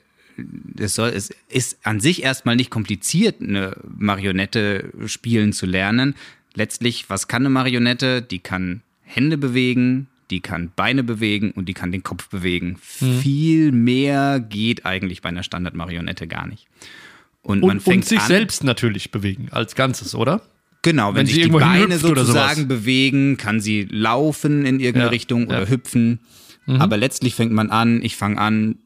es, 0.79 0.95
soll, 0.95 1.11
es 1.11 1.31
ist 1.49 1.79
an 1.85 2.01
sich 2.01 2.23
erstmal 2.23 2.57
nicht 2.57 2.71
kompliziert, 2.71 3.41
eine 3.41 3.77
Marionette 3.97 4.91
spielen 5.07 5.53
zu 5.53 5.67
lernen. 5.67 6.15
Letztlich, 6.55 7.09
was 7.09 7.29
kann 7.29 7.43
eine 7.43 7.51
Marionette? 7.51 8.23
Die 8.23 8.39
kann 8.39 8.83
Hände 9.03 9.39
bewegen, 9.39 10.09
die 10.31 10.41
kann 10.41 10.73
Beine 10.75 11.03
bewegen 11.03 11.51
und 11.53 11.67
die 11.67 11.75
kann 11.75 11.93
den 11.93 12.03
Kopf 12.03 12.29
bewegen. 12.29 12.79
Mhm. 13.01 13.21
Viel 13.21 13.73
mehr 13.73 14.41
geht 14.41 14.87
eigentlich 14.87 15.23
bei 15.23 15.29
einer 15.29 15.43
Standardmarionette 15.43 16.27
gar 16.27 16.47
nicht. 16.47 16.67
Und, 17.43 17.63
man 17.63 17.81
fängt 17.81 18.05
und 18.05 18.09
sich 18.09 18.21
an, 18.21 18.27
selbst 18.27 18.65
natürlich 18.65 19.11
bewegen 19.11 19.49
als 19.51 19.75
Ganzes, 19.75 20.15
oder? 20.15 20.43
Genau, 20.83 21.09
wenn, 21.09 21.17
wenn 21.17 21.27
sich 21.27 21.43
die 21.43 21.51
Beine 21.51 21.99
sozusagen 21.99 22.69
bewegen, 22.69 23.37
kann 23.37 23.61
sie 23.61 23.87
laufen 23.91 24.65
in 24.67 24.81
irgendeine 24.81 25.07
ja, 25.07 25.11
Richtung 25.11 25.47
oder 25.47 25.63
ja. 25.63 25.69
hüpfen. 25.69 26.21
Mhm. 26.71 26.81
Aber 26.81 26.97
letztlich 26.97 27.35
fängt 27.35 27.53
man 27.53 27.71
an, 27.71 28.03
ich 28.03 28.17
fange 28.17 28.39
an, 28.39 28.77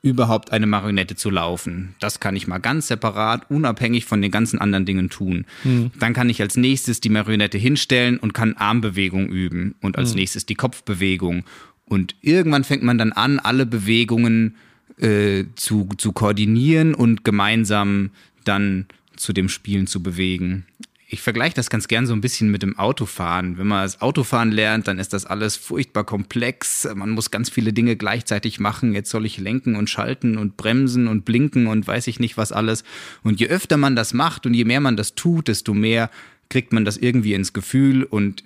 überhaupt 0.00 0.52
eine 0.52 0.66
Marionette 0.66 1.16
zu 1.16 1.28
laufen. 1.28 1.94
Das 2.00 2.20
kann 2.20 2.36
ich 2.36 2.46
mal 2.46 2.58
ganz 2.58 2.86
separat, 2.86 3.50
unabhängig 3.50 4.04
von 4.04 4.22
den 4.22 4.30
ganzen 4.30 4.60
anderen 4.60 4.86
Dingen 4.86 5.10
tun. 5.10 5.44
Mhm. 5.64 5.90
Dann 5.98 6.14
kann 6.14 6.30
ich 6.30 6.40
als 6.40 6.56
nächstes 6.56 7.00
die 7.00 7.08
Marionette 7.08 7.58
hinstellen 7.58 8.18
und 8.18 8.32
kann 8.32 8.56
Armbewegung 8.56 9.28
üben 9.28 9.74
und 9.80 9.98
als 9.98 10.10
mhm. 10.10 10.20
nächstes 10.20 10.46
die 10.46 10.54
Kopfbewegung. 10.54 11.44
Und 11.84 12.14
irgendwann 12.20 12.64
fängt 12.64 12.82
man 12.82 12.98
dann 12.98 13.12
an, 13.12 13.38
alle 13.38 13.66
Bewegungen 13.66 14.56
äh, 14.98 15.44
zu, 15.56 15.88
zu 15.96 16.12
koordinieren 16.12 16.94
und 16.94 17.24
gemeinsam 17.24 18.10
dann 18.44 18.86
zu 19.16 19.32
dem 19.32 19.48
Spielen 19.48 19.88
zu 19.88 20.02
bewegen 20.02 20.64
ich 21.10 21.22
vergleiche 21.22 21.54
das 21.54 21.70
ganz 21.70 21.88
gern 21.88 22.06
so 22.06 22.12
ein 22.12 22.20
bisschen 22.20 22.50
mit 22.50 22.62
dem 22.62 22.78
Autofahren. 22.78 23.56
Wenn 23.56 23.66
man 23.66 23.82
das 23.82 24.02
Autofahren 24.02 24.52
lernt, 24.52 24.88
dann 24.88 24.98
ist 24.98 25.14
das 25.14 25.24
alles 25.24 25.56
furchtbar 25.56 26.04
komplex. 26.04 26.86
Man 26.94 27.10
muss 27.10 27.30
ganz 27.30 27.48
viele 27.48 27.72
Dinge 27.72 27.96
gleichzeitig 27.96 28.60
machen. 28.60 28.92
Jetzt 28.92 29.08
soll 29.08 29.24
ich 29.24 29.38
lenken 29.38 29.74
und 29.74 29.88
schalten 29.88 30.36
und 30.36 30.58
bremsen 30.58 31.08
und 31.08 31.24
blinken 31.24 31.66
und 31.66 31.86
weiß 31.86 32.08
ich 32.08 32.20
nicht 32.20 32.36
was 32.36 32.52
alles. 32.52 32.84
Und 33.22 33.40
je 33.40 33.48
öfter 33.48 33.78
man 33.78 33.96
das 33.96 34.12
macht 34.12 34.44
und 34.44 34.52
je 34.52 34.66
mehr 34.66 34.80
man 34.80 34.98
das 34.98 35.14
tut, 35.14 35.48
desto 35.48 35.72
mehr 35.72 36.10
kriegt 36.50 36.74
man 36.74 36.84
das 36.84 36.98
irgendwie 36.98 37.32
ins 37.32 37.54
Gefühl 37.54 38.04
und 38.04 38.44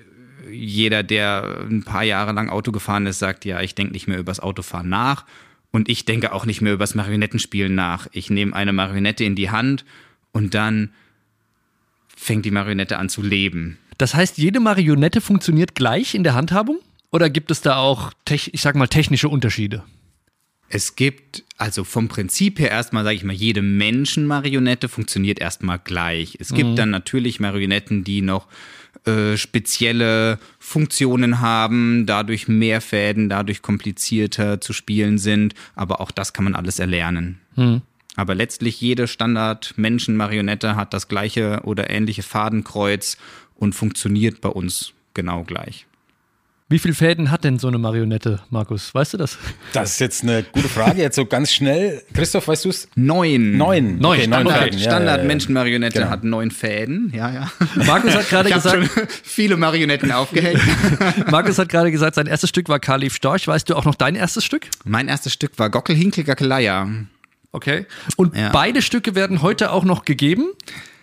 jeder, 0.49 1.02
der 1.02 1.66
ein 1.69 1.83
paar 1.83 2.04
Jahre 2.04 2.33
lang 2.33 2.49
Auto 2.49 2.71
gefahren 2.71 3.07
ist, 3.07 3.19
sagt, 3.19 3.45
ja, 3.45 3.61
ich 3.61 3.75
denke 3.75 3.92
nicht 3.92 4.07
mehr 4.07 4.19
übers 4.19 4.38
Autofahren 4.38 4.88
nach. 4.88 5.25
Und 5.73 5.88
ich 5.88 6.04
denke 6.04 6.33
auch 6.33 6.47
nicht 6.47 6.61
mehr 6.61 6.75
übers 6.75 6.95
Marionettenspielen 6.95 7.75
nach. 7.75 8.07
Ich 8.12 8.31
nehme 8.31 8.54
eine 8.54 8.73
Marionette 8.73 9.25
in 9.25 9.35
die 9.35 9.50
Hand 9.50 9.85
und 10.31 10.54
dann 10.54 10.90
fängt 12.23 12.45
die 12.45 12.50
Marionette 12.50 12.99
an 12.99 13.09
zu 13.09 13.23
leben. 13.23 13.79
Das 13.99 14.14
heißt, 14.14 14.38
jede 14.38 14.61
Marionette 14.61 15.21
funktioniert 15.21 15.75
gleich 15.75 16.14
in 16.14 16.25
der 16.25 16.35
Handhabung? 16.35 16.79
Oder 17.11 17.29
gibt 17.29 17.50
es 17.50 17.61
da 17.61 17.76
auch, 17.76 18.12
ich 18.31 18.61
sag 18.61 18.75
mal, 18.75 18.87
technische 18.88 19.29
Unterschiede? 19.29 19.83
Es 20.69 20.97
gibt 20.97 21.45
also 21.59 21.85
vom 21.85 22.09
Prinzip 22.09 22.59
her 22.59 22.71
erstmal, 22.71 23.05
sage 23.05 23.17
ich 23.17 23.25
mal, 23.25 23.35
jede 23.35 23.61
Menschenmarionette 23.61 24.88
funktioniert 24.88 25.38
erstmal 25.38 25.79
gleich. 25.79 26.38
Es 26.41 26.55
gibt 26.55 26.71
mhm. 26.71 26.76
dann 26.76 26.91
natürlich 26.91 27.41
Marionetten, 27.41 28.05
die 28.05 28.23
noch 28.23 28.49
äh, 29.05 29.37
spezielle 29.37 30.38
Funktionen 30.59 31.41
haben, 31.41 32.07
dadurch 32.07 32.49
mehr 32.49 32.81
Fäden, 32.81 33.29
dadurch 33.29 33.61
komplizierter 33.61 34.62
zu 34.62 34.73
spielen 34.73 35.19
sind. 35.19 35.55
Aber 35.75 36.00
auch 36.00 36.11
das 36.11 36.33
kann 36.33 36.45
man 36.45 36.55
alles 36.55 36.79
erlernen. 36.79 37.41
Mhm. 37.57 37.83
Aber 38.16 38.35
letztlich 38.35 38.81
jede 38.81 39.09
Standard-Menschen-Marionette 39.09 40.76
hat 40.76 40.92
das 40.92 41.09
gleiche 41.09 41.61
oder 41.64 41.90
ähnliche 41.90 42.23
Fadenkreuz 42.23 43.16
und 43.54 43.75
funktioniert 43.75 44.40
bei 44.40 44.50
uns 44.50 44.92
genau 45.14 45.45
gleich. 45.45 45.87
Wie 46.73 46.78
viele 46.78 46.95
Fäden 46.95 47.31
hat 47.31 47.45
denn 47.45 47.59
so 47.59 47.69
eine 47.69 47.76
Marionette, 47.76 48.40
Markus? 48.49 48.95
Weißt 48.95 49.12
du 49.12 49.19
das? 49.19 49.37
Das 49.75 49.90
ist 49.92 50.00
jetzt 50.00 50.23
eine 50.23 50.42
gute 50.42 50.71
Frage. 50.71 51.02
Jetzt 51.02 51.16
so 51.16 51.26
ganz 51.26 51.52
schnell. 51.52 52.02
Christoph, 52.14 52.49
weißt 52.49 52.64
du 52.64 52.71
es? 52.71 52.88
Neun. 52.95 53.59
Neun. 53.59 53.99
Neun. 53.99 54.16
Okay, 54.16 54.25
Standard, 54.25 54.62
Fäden. 54.62 54.78
Standard 54.78 55.25
Menschenmarionette 55.26 55.99
genau. 55.99 56.11
hat 56.11 56.25
neun 56.25 56.50
Fäden. 56.50 57.12
Ja, 57.14 57.31
ja. 57.31 57.52
Markus 57.75 58.14
hat 58.14 58.26
gerade 58.31 58.50
gesagt. 58.50 58.75
Schon 58.75 59.07
viele 59.23 59.59
Marionetten 59.59 60.11
aufgehängt. 60.12 60.62
Markus 61.31 61.59
hat 61.59 61.69
gerade 61.69 61.90
gesagt, 61.90 62.14
sein 62.14 62.26
erstes 62.26 62.49
Stück 62.49 62.71
war 62.71 62.81
Kalif 62.81 63.16
Storch. 63.16 63.47
Weißt 63.47 63.69
du 63.69 63.76
auch 63.76 63.85
noch 63.85 63.95
dein 63.95 64.14
erstes 64.14 64.42
Stück? 64.42 64.69
Mein 64.85 65.09
erstes 65.09 65.35
Stück 65.35 65.59
war 65.59 65.69
Gockel 65.69 65.95
Gackeleier. 66.25 66.88
Okay. 67.52 67.87
Und 68.16 68.37
ja. 68.37 68.50
beide 68.50 68.82
Stücke 68.82 69.14
werden 69.14 69.42
heute 69.42 69.71
auch 69.71 69.85
noch 69.85 70.04
gegeben? 70.04 70.50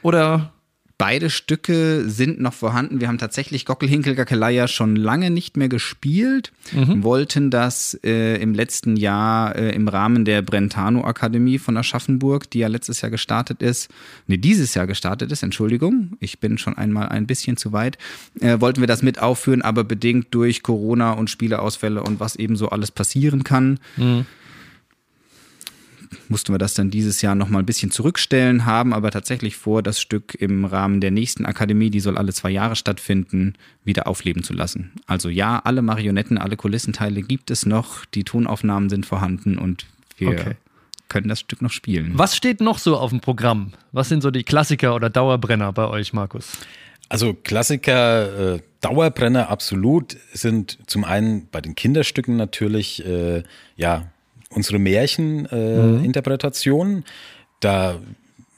Oder? 0.02 0.52
Beide 0.98 1.30
Stücke 1.30 2.10
sind 2.10 2.42
noch 2.42 2.52
vorhanden. 2.52 3.00
Wir 3.00 3.08
haben 3.08 3.20
tatsächlich 3.20 3.66
Gockelhinkelgackelei 3.66 4.68
schon 4.68 4.98
lange 4.98 5.30
nicht 5.30 5.56
mehr 5.56 5.70
gespielt, 5.70 6.52
mhm. 6.74 7.04
wollten 7.04 7.50
das 7.50 7.98
äh, 8.04 8.36
im 8.42 8.54
letzten 8.54 8.98
Jahr 8.98 9.56
äh, 9.56 9.70
im 9.70 9.88
Rahmen 9.88 10.26
der 10.26 10.42
Brentano 10.42 11.06
Akademie 11.06 11.58
von 11.58 11.78
Aschaffenburg, 11.78 12.50
die 12.52 12.60
ja 12.60 12.68
letztes 12.68 13.00
Jahr 13.00 13.12
gestartet 13.12 13.62
ist, 13.62 13.90
nee, 14.28 14.36
dieses 14.36 14.74
Jahr 14.74 14.88
gestartet 14.88 15.32
ist, 15.32 15.42
Entschuldigung, 15.42 16.18
ich 16.20 16.42
bin 16.42 16.58
schon 16.58 16.78
einmal 16.78 17.08
ein 17.08 17.28
bisschen 17.28 17.56
zu 17.56 17.72
weit, 17.72 17.98
äh, 18.42 18.60
wollten 18.60 18.82
wir 18.82 18.88
das 18.88 19.02
mit 19.02 19.20
aufführen, 19.20 19.62
aber 19.62 19.86
bedingt 19.86 20.28
durch 20.32 20.64
Corona 20.64 21.14
und 21.14 21.30
Spieleausfälle 21.30 22.04
und 22.04 22.20
was 22.20 22.36
eben 22.36 22.58
so 22.58 22.72
alles 22.72 22.92
passieren 22.92 23.46
kann. 23.46 23.80
Mhm 23.96 24.26
mussten 26.28 26.54
wir 26.54 26.58
das 26.58 26.74
dann 26.74 26.90
dieses 26.90 27.22
Jahr 27.22 27.36
nochmal 27.36 27.64
ein 27.64 27.66
bisschen 27.66 27.92
zurückstellen, 27.92 28.66
haben 28.66 28.94
aber 28.94 29.12
tatsächlich 29.12 29.56
vor, 29.56 29.84
das 29.84 30.00
Stück 30.00 30.36
im 30.36 30.66
Rahmen 30.66 31.02
der 31.02 31.12
nächsten 31.12 31.46
Akademie, 31.46 31.90
die 31.90 32.00
soll 32.00 32.18
alle 32.18 32.34
zwei 32.34 32.50
Jahre 32.50 32.76
stattfinden, 32.76 33.54
wieder 33.84 34.08
aufleben 34.08 34.44
zu 34.44 34.54
lassen. 34.54 34.92
Also 35.06 35.30
ja, 35.30 35.60
alle 35.64 35.82
Marionetten, 35.82 36.38
alle 36.38 36.58
Kulissenteile 36.58 37.22
gibt 37.22 37.52
es 37.52 37.66
noch, 37.66 38.06
die 38.06 38.24
Tonaufnahmen 38.24 38.90
sind 38.90 39.06
vorhanden 39.06 39.58
und 39.58 39.86
wir 40.18 40.30
okay. 40.30 40.56
können 41.08 41.28
das 41.28 41.40
Stück 41.40 41.62
noch 41.62 41.72
spielen. 41.72 42.12
Was 42.16 42.36
steht 42.36 42.62
noch 42.62 42.78
so 42.78 42.98
auf 42.98 43.12
dem 43.12 43.20
Programm? 43.20 43.74
Was 43.92 44.10
sind 44.10 44.22
so 44.22 44.32
die 44.32 44.44
Klassiker 44.44 44.96
oder 44.96 45.10
Dauerbrenner 45.10 45.72
bei 45.74 45.88
euch, 45.88 46.14
Markus? 46.14 46.52
Also 47.10 47.34
Klassiker, 47.34 48.56
äh, 48.56 48.60
Dauerbrenner 48.82 49.50
absolut 49.50 50.16
sind 50.32 50.78
zum 50.86 51.04
einen 51.04 51.48
bei 51.50 51.60
den 51.60 51.74
Kinderstücken 51.74 52.36
natürlich, 52.38 53.04
äh, 53.06 53.44
ja, 53.76 54.12
unsere 54.50 54.80
Märcheninterpretation. 54.80 56.90
Äh, 56.90 56.96
mhm. 56.96 57.04
Da 57.60 58.00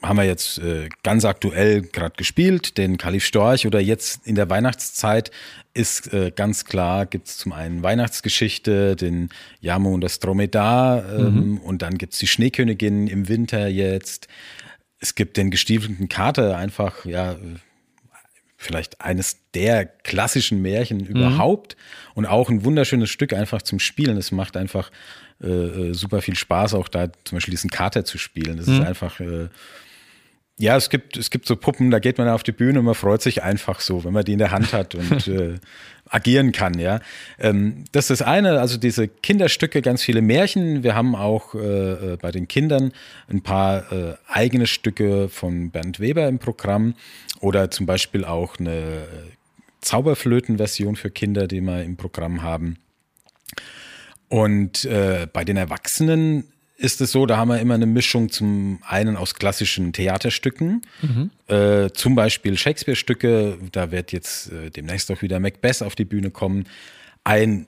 haben 0.01 0.17
wir 0.17 0.23
jetzt 0.23 0.57
äh, 0.57 0.89
ganz 1.03 1.25
aktuell 1.25 1.83
gerade 1.83 2.15
gespielt, 2.17 2.77
den 2.77 2.97
Kalif 2.97 3.23
Storch 3.23 3.67
oder 3.67 3.79
jetzt 3.79 4.25
in 4.25 4.35
der 4.35 4.49
Weihnachtszeit 4.49 5.31
ist 5.73 6.13
äh, 6.13 6.31
ganz 6.35 6.65
klar, 6.65 7.05
gibt 7.05 7.27
es 7.27 7.37
zum 7.37 7.53
einen 7.53 7.83
Weihnachtsgeschichte, 7.83 8.95
den 8.95 9.29
Jamo 9.61 9.93
und 9.93 10.01
das 10.01 10.19
Dromedar 10.19 11.05
ähm, 11.13 11.51
mhm. 11.51 11.57
und 11.59 11.81
dann 11.81 11.97
gibt 11.97 12.13
es 12.13 12.19
die 12.19 12.27
Schneekönigin 12.27 13.07
im 13.07 13.29
Winter 13.29 13.67
jetzt. 13.67 14.27
Es 14.99 15.15
gibt 15.15 15.37
den 15.37 15.51
gestiefelten 15.51 16.09
Kater, 16.09 16.57
einfach, 16.57 17.05
ja, 17.05 17.35
vielleicht 18.61 19.01
eines 19.01 19.37
der 19.55 19.85
klassischen 19.85 20.61
Märchen 20.61 20.99
mhm. 20.99 21.05
überhaupt 21.05 21.75
und 22.13 22.27
auch 22.27 22.49
ein 22.49 22.63
wunderschönes 22.63 23.09
Stück 23.09 23.33
einfach 23.33 23.63
zum 23.63 23.79
Spielen. 23.79 24.17
Es 24.17 24.31
macht 24.31 24.55
einfach 24.55 24.91
äh, 25.41 25.47
äh, 25.47 25.93
super 25.93 26.21
viel 26.21 26.35
Spaß, 26.35 26.75
auch 26.75 26.87
da 26.87 27.11
zum 27.23 27.37
Beispiel 27.37 27.51
diesen 27.51 27.71
Kater 27.71 28.05
zu 28.05 28.19
spielen. 28.19 28.57
Das 28.57 28.67
mhm. 28.67 28.73
ist 28.75 28.81
einfach, 28.81 29.19
äh, 29.19 29.47
ja, 30.61 30.77
es 30.77 30.89
gibt, 30.89 31.17
es 31.17 31.31
gibt 31.31 31.47
so 31.47 31.55
Puppen, 31.55 31.89
da 31.89 31.97
geht 31.97 32.19
man 32.19 32.29
auf 32.29 32.43
die 32.43 32.51
Bühne 32.51 32.79
und 32.79 32.85
man 32.85 32.93
freut 32.93 33.21
sich 33.21 33.41
einfach 33.41 33.79
so, 33.79 34.03
wenn 34.03 34.13
man 34.13 34.23
die 34.23 34.33
in 34.33 34.39
der 34.39 34.51
Hand 34.51 34.73
hat 34.73 34.93
und 34.93 35.27
äh, 35.27 35.55
agieren 36.07 36.51
kann, 36.51 36.77
ja. 36.77 36.99
Ähm, 37.39 37.85
das 37.91 38.11
ist 38.11 38.21
das 38.21 38.27
eine, 38.27 38.59
also 38.59 38.77
diese 38.77 39.07
Kinderstücke, 39.07 39.81
ganz 39.81 40.03
viele 40.03 40.21
Märchen. 40.21 40.83
Wir 40.83 40.93
haben 40.93 41.15
auch 41.15 41.55
äh, 41.55 42.13
äh, 42.13 42.17
bei 42.21 42.31
den 42.31 42.47
Kindern 42.47 42.91
ein 43.27 43.41
paar 43.41 43.91
äh, 43.91 44.15
eigene 44.27 44.67
Stücke 44.67 45.29
von 45.29 45.71
Bernd 45.71 45.99
Weber 45.99 46.27
im 46.27 46.37
Programm 46.37 46.93
oder 47.39 47.71
zum 47.71 47.87
Beispiel 47.87 48.23
auch 48.23 48.59
eine 48.59 49.07
Zauberflöten-Version 49.81 50.95
für 50.95 51.09
Kinder, 51.09 51.47
die 51.47 51.61
wir 51.61 51.83
im 51.83 51.97
Programm 51.97 52.43
haben. 52.43 52.77
Und 54.29 54.85
äh, 54.85 55.27
bei 55.31 55.43
den 55.43 55.57
Erwachsenen 55.57 56.50
ist 56.81 56.99
es 56.99 57.11
so, 57.11 57.25
da 57.25 57.37
haben 57.37 57.49
wir 57.49 57.59
immer 57.59 57.75
eine 57.75 57.85
Mischung 57.85 58.31
zum 58.31 58.79
einen 58.87 59.15
aus 59.15 59.35
klassischen 59.35 59.93
Theaterstücken, 59.93 60.81
mhm. 61.01 61.29
äh, 61.47 61.91
zum 61.91 62.15
Beispiel 62.15 62.57
Shakespeare-Stücke, 62.57 63.59
da 63.71 63.91
wird 63.91 64.11
jetzt 64.11 64.51
äh, 64.51 64.71
demnächst 64.71 65.11
auch 65.11 65.21
wieder 65.21 65.39
Macbeth 65.39 65.83
auf 65.83 65.95
die 65.95 66.05
Bühne 66.05 66.31
kommen. 66.31 66.65
Ein 67.23 67.67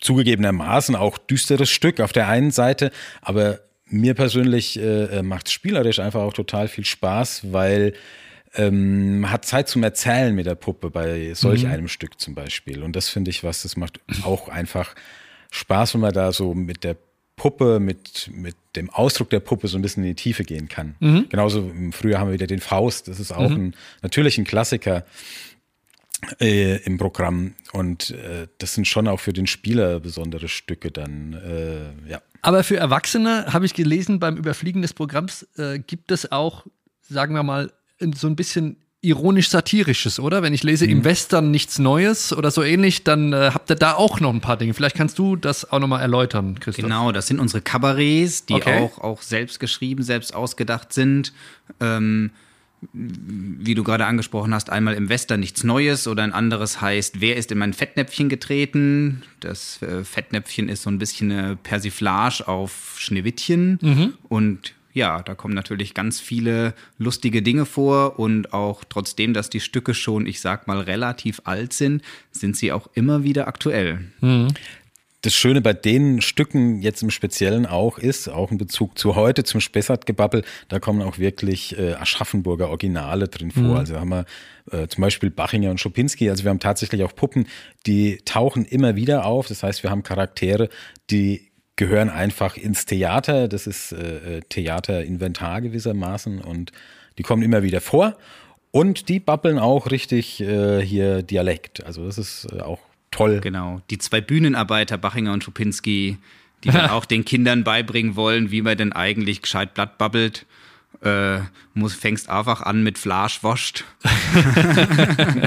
zugegebenermaßen 0.00 0.96
auch 0.96 1.18
düsteres 1.18 1.68
Stück 1.68 2.00
auf 2.00 2.12
der 2.12 2.28
einen 2.28 2.50
Seite, 2.50 2.90
aber 3.20 3.60
mir 3.86 4.14
persönlich 4.14 4.78
äh, 4.78 5.22
macht 5.22 5.48
es 5.48 5.52
spielerisch 5.52 5.98
einfach 5.98 6.20
auch 6.20 6.32
total 6.32 6.68
viel 6.68 6.84
Spaß, 6.84 7.52
weil 7.52 7.94
ähm, 8.54 9.20
man 9.20 9.30
hat 9.30 9.44
Zeit 9.44 9.68
zum 9.68 9.82
Erzählen 9.82 10.34
mit 10.34 10.46
der 10.46 10.54
Puppe 10.54 10.90
bei 10.90 11.34
solch 11.34 11.64
mhm. 11.64 11.70
einem 11.70 11.88
Stück 11.88 12.18
zum 12.20 12.34
Beispiel. 12.34 12.82
Und 12.82 12.96
das 12.96 13.08
finde 13.08 13.30
ich 13.30 13.44
was, 13.44 13.62
das 13.62 13.76
macht 13.76 14.00
auch 14.22 14.48
einfach 14.48 14.94
Spaß, 15.50 15.94
wenn 15.94 16.00
man 16.00 16.12
da 16.12 16.32
so 16.32 16.54
mit 16.54 16.84
der 16.84 16.96
Puppe, 17.38 17.80
mit, 17.80 18.30
mit 18.34 18.54
dem 18.76 18.90
Ausdruck 18.90 19.30
der 19.30 19.40
Puppe 19.40 19.68
so 19.68 19.78
ein 19.78 19.82
bisschen 19.82 20.02
in 20.02 20.10
die 20.10 20.14
Tiefe 20.14 20.44
gehen 20.44 20.68
kann. 20.68 20.96
Mhm. 21.00 21.26
Genauso 21.30 21.60
im 21.60 21.92
Frühjahr 21.92 22.20
haben 22.20 22.28
wir 22.28 22.34
wieder 22.34 22.46
den 22.46 22.60
Faust. 22.60 23.08
Das 23.08 23.18
ist 23.18 23.32
auch 23.32 23.48
mhm. 23.48 23.56
ein, 23.56 23.74
natürlich 24.02 24.36
ein 24.36 24.44
Klassiker 24.44 25.06
äh, 26.40 26.76
im 26.82 26.98
Programm. 26.98 27.54
Und 27.72 28.10
äh, 28.10 28.48
das 28.58 28.74
sind 28.74 28.86
schon 28.86 29.08
auch 29.08 29.20
für 29.20 29.32
den 29.32 29.46
Spieler 29.46 30.00
besondere 30.00 30.48
Stücke 30.48 30.90
dann, 30.90 31.32
äh, 31.32 32.10
ja. 32.10 32.20
Aber 32.42 32.62
für 32.62 32.76
Erwachsene, 32.76 33.52
habe 33.52 33.66
ich 33.66 33.74
gelesen, 33.74 34.20
beim 34.20 34.36
Überfliegen 34.36 34.82
des 34.82 34.94
Programms 34.94 35.46
äh, 35.56 35.78
gibt 35.80 36.12
es 36.12 36.30
auch, 36.30 36.66
sagen 37.02 37.34
wir 37.34 37.42
mal, 37.42 37.72
so 38.14 38.28
ein 38.28 38.36
bisschen 38.36 38.76
ironisch-satirisches, 39.00 40.18
oder? 40.18 40.42
Wenn 40.42 40.54
ich 40.54 40.64
lese 40.64 40.84
mhm. 40.86 40.92
im 40.92 41.04
Western 41.04 41.50
nichts 41.50 41.78
Neues 41.78 42.32
oder 42.32 42.50
so 42.50 42.62
ähnlich, 42.62 43.04
dann 43.04 43.32
äh, 43.32 43.50
habt 43.54 43.70
ihr 43.70 43.76
da 43.76 43.94
auch 43.94 44.20
noch 44.20 44.32
ein 44.32 44.40
paar 44.40 44.56
Dinge. 44.56 44.74
Vielleicht 44.74 44.96
kannst 44.96 45.18
du 45.18 45.36
das 45.36 45.70
auch 45.70 45.78
nochmal 45.78 46.00
erläutern, 46.00 46.58
Christoph. 46.58 46.84
Genau, 46.84 47.12
das 47.12 47.28
sind 47.28 47.38
unsere 47.38 47.62
Kabarets, 47.62 48.46
die 48.46 48.54
okay. 48.54 48.80
auch, 48.80 48.98
auch 48.98 49.22
selbst 49.22 49.60
geschrieben, 49.60 50.02
selbst 50.02 50.34
ausgedacht 50.34 50.92
sind. 50.92 51.32
Ähm, 51.80 52.30
wie 52.92 53.74
du 53.74 53.82
gerade 53.82 54.06
angesprochen 54.06 54.54
hast, 54.54 54.70
einmal 54.70 54.94
im 54.94 55.08
Western 55.08 55.40
nichts 55.40 55.64
Neues 55.64 56.06
oder 56.06 56.22
ein 56.22 56.32
anderes 56.32 56.80
heißt, 56.80 57.20
wer 57.20 57.36
ist 57.36 57.50
in 57.50 57.58
mein 57.58 57.72
Fettnäpfchen 57.72 58.28
getreten? 58.28 59.22
Das 59.40 59.82
äh, 59.82 60.04
Fettnäpfchen 60.04 60.68
ist 60.68 60.82
so 60.82 60.90
ein 60.90 60.98
bisschen 60.98 61.32
eine 61.32 61.56
Persiflage 61.56 62.46
auf 62.46 62.94
Schneewittchen 62.98 63.78
mhm. 63.82 64.14
und 64.28 64.74
ja, 64.98 65.22
da 65.22 65.34
kommen 65.34 65.54
natürlich 65.54 65.94
ganz 65.94 66.20
viele 66.20 66.74
lustige 66.98 67.40
Dinge 67.40 67.64
vor 67.64 68.18
und 68.18 68.52
auch 68.52 68.84
trotzdem, 68.88 69.32
dass 69.32 69.48
die 69.48 69.60
Stücke 69.60 69.94
schon, 69.94 70.26
ich 70.26 70.40
sag 70.40 70.66
mal, 70.66 70.80
relativ 70.80 71.40
alt 71.44 71.72
sind, 71.72 72.02
sind 72.32 72.56
sie 72.56 72.72
auch 72.72 72.88
immer 72.94 73.22
wieder 73.22 73.48
aktuell. 73.48 74.00
Mhm. 74.20 74.48
Das 75.22 75.34
Schöne 75.34 75.60
bei 75.60 75.72
den 75.72 76.20
Stücken 76.20 76.80
jetzt 76.80 77.02
im 77.02 77.10
Speziellen 77.10 77.66
auch 77.66 77.98
ist, 77.98 78.28
auch 78.28 78.52
in 78.52 78.58
Bezug 78.58 78.96
zu 78.98 79.16
heute, 79.16 79.42
zum 79.42 79.60
Spessart-Gebabbel, 79.60 80.44
da 80.68 80.78
kommen 80.78 81.02
auch 81.02 81.18
wirklich 81.18 81.76
äh, 81.76 81.94
Aschaffenburger 81.94 82.68
Originale 82.68 83.26
drin 83.26 83.50
vor. 83.50 83.62
Mhm. 83.62 83.76
Also 83.76 83.96
haben 83.98 84.10
wir 84.10 84.26
äh, 84.70 84.86
zum 84.86 85.02
Beispiel 85.02 85.30
Bachinger 85.30 85.70
und 85.70 85.80
Schopinski. 85.80 86.30
Also 86.30 86.44
wir 86.44 86.50
haben 86.50 86.60
tatsächlich 86.60 87.02
auch 87.02 87.14
Puppen, 87.14 87.48
die 87.86 88.18
tauchen 88.24 88.64
immer 88.64 88.94
wieder 88.94 89.26
auf. 89.26 89.48
Das 89.48 89.64
heißt, 89.64 89.82
wir 89.82 89.90
haben 89.90 90.04
Charaktere, 90.04 90.68
die 91.10 91.47
gehören 91.78 92.10
einfach 92.10 92.58
ins 92.58 92.84
Theater. 92.84 93.48
Das 93.48 93.66
ist 93.66 93.92
äh, 93.92 94.38
äh, 94.38 94.40
Theaterinventar 94.42 95.62
gewissermaßen 95.62 96.42
und 96.42 96.72
die 97.16 97.22
kommen 97.22 97.42
immer 97.42 97.62
wieder 97.62 97.80
vor. 97.80 98.18
Und 98.70 99.08
die 99.08 99.20
babbeln 99.20 99.58
auch 99.58 99.90
richtig 99.90 100.40
äh, 100.40 100.84
hier 100.84 101.22
Dialekt. 101.22 101.86
Also 101.86 102.04
das 102.04 102.18
ist 102.18 102.48
äh, 102.52 102.60
auch 102.60 102.80
toll. 103.10 103.40
Genau. 103.40 103.80
Die 103.88 103.96
zwei 103.96 104.20
Bühnenarbeiter, 104.20 104.98
Bachinger 104.98 105.32
und 105.32 105.42
Schupinski, 105.42 106.18
die 106.64 106.68
dann 106.68 106.90
auch 106.90 107.06
den 107.06 107.24
Kindern 107.24 107.64
beibringen 107.64 108.16
wollen, 108.16 108.50
wie 108.50 108.60
man 108.60 108.76
denn 108.76 108.92
eigentlich 108.92 109.40
gescheit 109.40 109.72
Blatt 109.72 109.96
babbelt. 109.96 110.44
Äh, 111.00 111.38
muss, 111.74 111.94
fängst 111.94 112.28
einfach 112.28 112.62
an 112.62 112.82
mit 112.82 112.98
Flasch 112.98 113.44
wascht. 113.44 113.84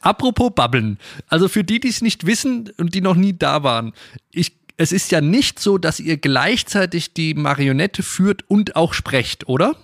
Apropos 0.00 0.52
Babbeln. 0.54 0.98
Also 1.26 1.48
für 1.48 1.64
die, 1.64 1.80
die 1.80 1.88
es 1.88 2.02
nicht 2.02 2.24
wissen 2.24 2.70
und 2.76 2.94
die 2.94 3.00
noch 3.00 3.16
nie 3.16 3.36
da 3.36 3.64
waren. 3.64 3.94
Ich 4.30 4.57
es 4.78 4.92
ist 4.92 5.10
ja 5.10 5.20
nicht 5.20 5.58
so, 5.58 5.76
dass 5.76 6.00
ihr 6.00 6.16
gleichzeitig 6.16 7.12
die 7.12 7.34
Marionette 7.34 8.02
führt 8.02 8.48
und 8.48 8.76
auch 8.76 8.94
sprecht, 8.94 9.48
oder? 9.48 9.76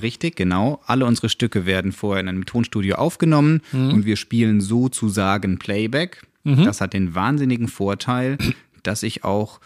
Richtig, 0.00 0.36
genau. 0.36 0.80
Alle 0.86 1.06
unsere 1.06 1.28
Stücke 1.28 1.66
werden 1.66 1.92
vorher 1.92 2.20
in 2.20 2.28
einem 2.28 2.46
Tonstudio 2.46 2.96
aufgenommen 2.96 3.62
mhm. 3.72 3.90
und 3.92 4.06
wir 4.06 4.16
spielen 4.16 4.60
sozusagen 4.60 5.58
Playback. 5.58 6.22
Mhm. 6.44 6.64
Das 6.64 6.80
hat 6.80 6.92
den 6.92 7.14
wahnsinnigen 7.14 7.68
Vorteil, 7.68 8.36
dass 8.82 9.02
ich 9.02 9.24
auch 9.24 9.60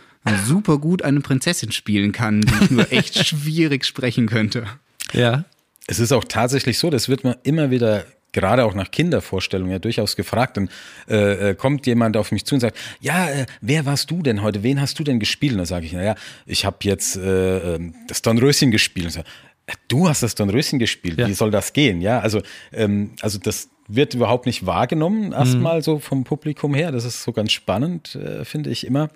super 0.45 0.79
gut 0.79 1.03
eine 1.03 1.21
Prinzessin 1.21 1.73
spielen 1.73 2.13
kann, 2.13 2.41
die 2.41 2.65
ich 2.65 2.71
nur 2.71 2.93
echt 2.93 3.27
schwierig 3.27 3.85
sprechen 3.85 4.27
könnte. 4.27 4.67
Ja. 5.13 5.45
Es 5.89 6.01
ist 6.01 6.13
auch 6.13 6.25
tatsächlich 6.25 6.79
so, 6.79 6.91
das 6.91 7.09
wird 7.09 7.23
mir 7.23 7.39
immer 7.45 7.71
wieder 7.71 8.05
gerade 8.37 8.67
auch 8.67 8.75
nach 8.75 8.91
Kindervorstellungen 8.91 9.73
ja 9.73 9.79
durchaus 9.79 10.15
gefragt. 10.15 10.59
Dann 10.59 10.69
äh, 11.09 11.51
äh, 11.51 11.55
kommt 11.55 11.87
jemand 11.87 12.19
auf 12.19 12.33
mich 12.33 12.45
zu 12.45 12.55
und 12.55 12.61
sagt, 12.61 12.77
ja, 13.01 13.31
äh, 13.31 13.47
wer 13.63 13.87
warst 13.87 14.11
du 14.11 14.23
denn 14.23 14.43
heute? 14.43 14.63
Wen 14.63 14.79
hast 14.81 14.99
du 14.99 15.05
denn 15.05 15.19
gespielt? 15.19 15.53
Und 15.53 15.59
dann 15.59 15.67
sage 15.67 15.87
ich, 15.87 15.93
naja, 15.95 16.15
ich 16.45 16.67
habe 16.67 16.77
jetzt 16.83 17.17
äh, 17.17 17.77
ähm, 17.77 17.95
das 18.09 18.21
Dornröschen 18.21 18.71
gespielt. 18.71 19.07
Und 19.07 19.13
so, 19.13 19.21
äh, 19.21 19.73
du 19.89 20.09
hast 20.09 20.23
das 20.23 20.35
Dornröschen 20.35 20.79
gespielt. 20.79 21.19
Ja. 21.19 21.27
Wie 21.29 21.33
soll 21.33 21.51
das 21.51 21.73
gehen? 21.73 22.03
Ja, 22.03 22.21
also, 22.21 22.43
ähm, 22.75 23.13
also 23.23 23.39
das 23.39 23.71
wird 23.89 24.13
überhaupt 24.13 24.45
nicht 24.45 24.67
wahrgenommen, 24.67 25.33
erstmal 25.33 25.79
mhm. 25.79 25.83
so 25.83 25.99
vom 25.99 26.25
Publikum 26.25 26.75
her. 26.75 26.93
Das 26.93 27.05
ist 27.05 27.23
so 27.23 27.33
ganz 27.33 27.53
spannend, 27.53 28.17
äh, 28.17 28.45
finde 28.45 28.69
ich 28.69 28.87
immer. 28.87 29.09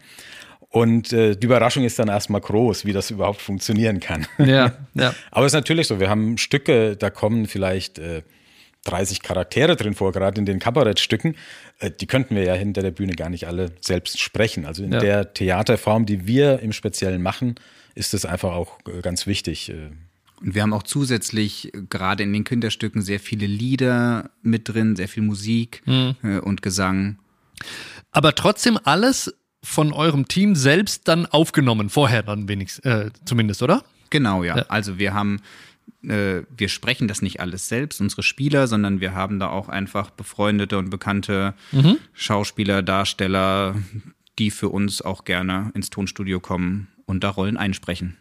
Und 0.70 1.12
äh, 1.12 1.36
die 1.36 1.46
Überraschung 1.46 1.84
ist 1.84 1.98
dann 1.98 2.08
erstmal 2.08 2.40
groß, 2.40 2.86
wie 2.86 2.92
das 2.92 3.10
überhaupt 3.10 3.42
funktionieren 3.42 4.00
kann. 4.00 4.26
Ja, 4.38 4.72
ja. 4.94 5.14
Aber 5.30 5.44
es 5.44 5.52
ist 5.52 5.56
natürlich 5.56 5.88
so, 5.88 6.00
wir 6.00 6.08
haben 6.08 6.38
Stücke, 6.38 6.96
da 6.96 7.10
kommen 7.10 7.46
vielleicht 7.46 7.98
äh, 7.98 8.22
30 8.84 9.22
Charaktere 9.22 9.76
drin 9.76 9.94
vor, 9.94 10.12
gerade 10.12 10.38
in 10.38 10.46
den 10.46 10.58
Kabarettstücken. 10.58 11.36
Äh, 11.78 11.90
die 11.90 12.06
könnten 12.06 12.34
wir 12.34 12.44
ja 12.44 12.54
hinter 12.54 12.82
der 12.82 12.90
Bühne 12.90 13.14
gar 13.14 13.30
nicht 13.30 13.46
alle 13.46 13.72
selbst 13.80 14.20
sprechen. 14.20 14.66
Also 14.66 14.82
in 14.82 14.92
ja. 14.92 15.00
der 15.00 15.34
Theaterform, 15.34 16.06
die 16.06 16.26
wir 16.26 16.60
im 16.60 16.72
Speziellen 16.72 17.22
machen, 17.22 17.56
ist 17.94 18.14
es 18.14 18.24
einfach 18.24 18.52
auch 18.52 18.78
äh, 18.88 19.02
ganz 19.02 19.26
wichtig. 19.26 19.70
Äh. 19.70 19.90
Und 20.40 20.54
wir 20.54 20.62
haben 20.62 20.72
auch 20.72 20.82
zusätzlich 20.82 21.70
gerade 21.90 22.22
in 22.22 22.32
den 22.32 22.44
Kinderstücken 22.44 23.02
sehr 23.02 23.20
viele 23.20 23.46
Lieder 23.46 24.30
mit 24.42 24.68
drin, 24.68 24.96
sehr 24.96 25.08
viel 25.08 25.22
Musik 25.22 25.82
mhm. 25.84 26.40
und 26.42 26.62
Gesang. 26.62 27.18
Aber 28.10 28.34
trotzdem 28.34 28.78
alles 28.84 29.34
von 29.62 29.92
eurem 29.92 30.26
Team 30.28 30.54
selbst 30.54 31.06
dann 31.08 31.26
aufgenommen, 31.26 31.90
vorher 31.90 32.22
dann 32.22 32.48
wenigstens, 32.48 32.84
äh, 32.86 33.10
zumindest, 33.26 33.62
oder? 33.62 33.84
Genau, 34.08 34.42
ja. 34.42 34.56
ja. 34.56 34.64
Also 34.68 34.98
wir 34.98 35.14
haben 35.14 35.40
äh, 36.02 36.42
wir 36.56 36.68
sprechen 36.68 37.08
das 37.08 37.22
nicht 37.22 37.40
alles 37.40 37.68
selbst, 37.68 38.00
unsere 38.00 38.22
Spieler, 38.22 38.66
sondern 38.66 39.00
wir 39.00 39.14
haben 39.14 39.38
da 39.38 39.48
auch 39.48 39.68
einfach 39.68 40.10
befreundete 40.10 40.78
und 40.78 40.90
bekannte 40.90 41.54
mhm. 41.72 41.98
Schauspieler, 42.12 42.82
Darsteller, 42.82 43.74
die 44.38 44.50
für 44.50 44.68
uns 44.68 45.02
auch 45.02 45.24
gerne 45.24 45.70
ins 45.74 45.90
Tonstudio 45.90 46.40
kommen 46.40 46.88
und 47.04 47.24
da 47.24 47.30
Rollen 47.30 47.56
einsprechen. 47.56 48.16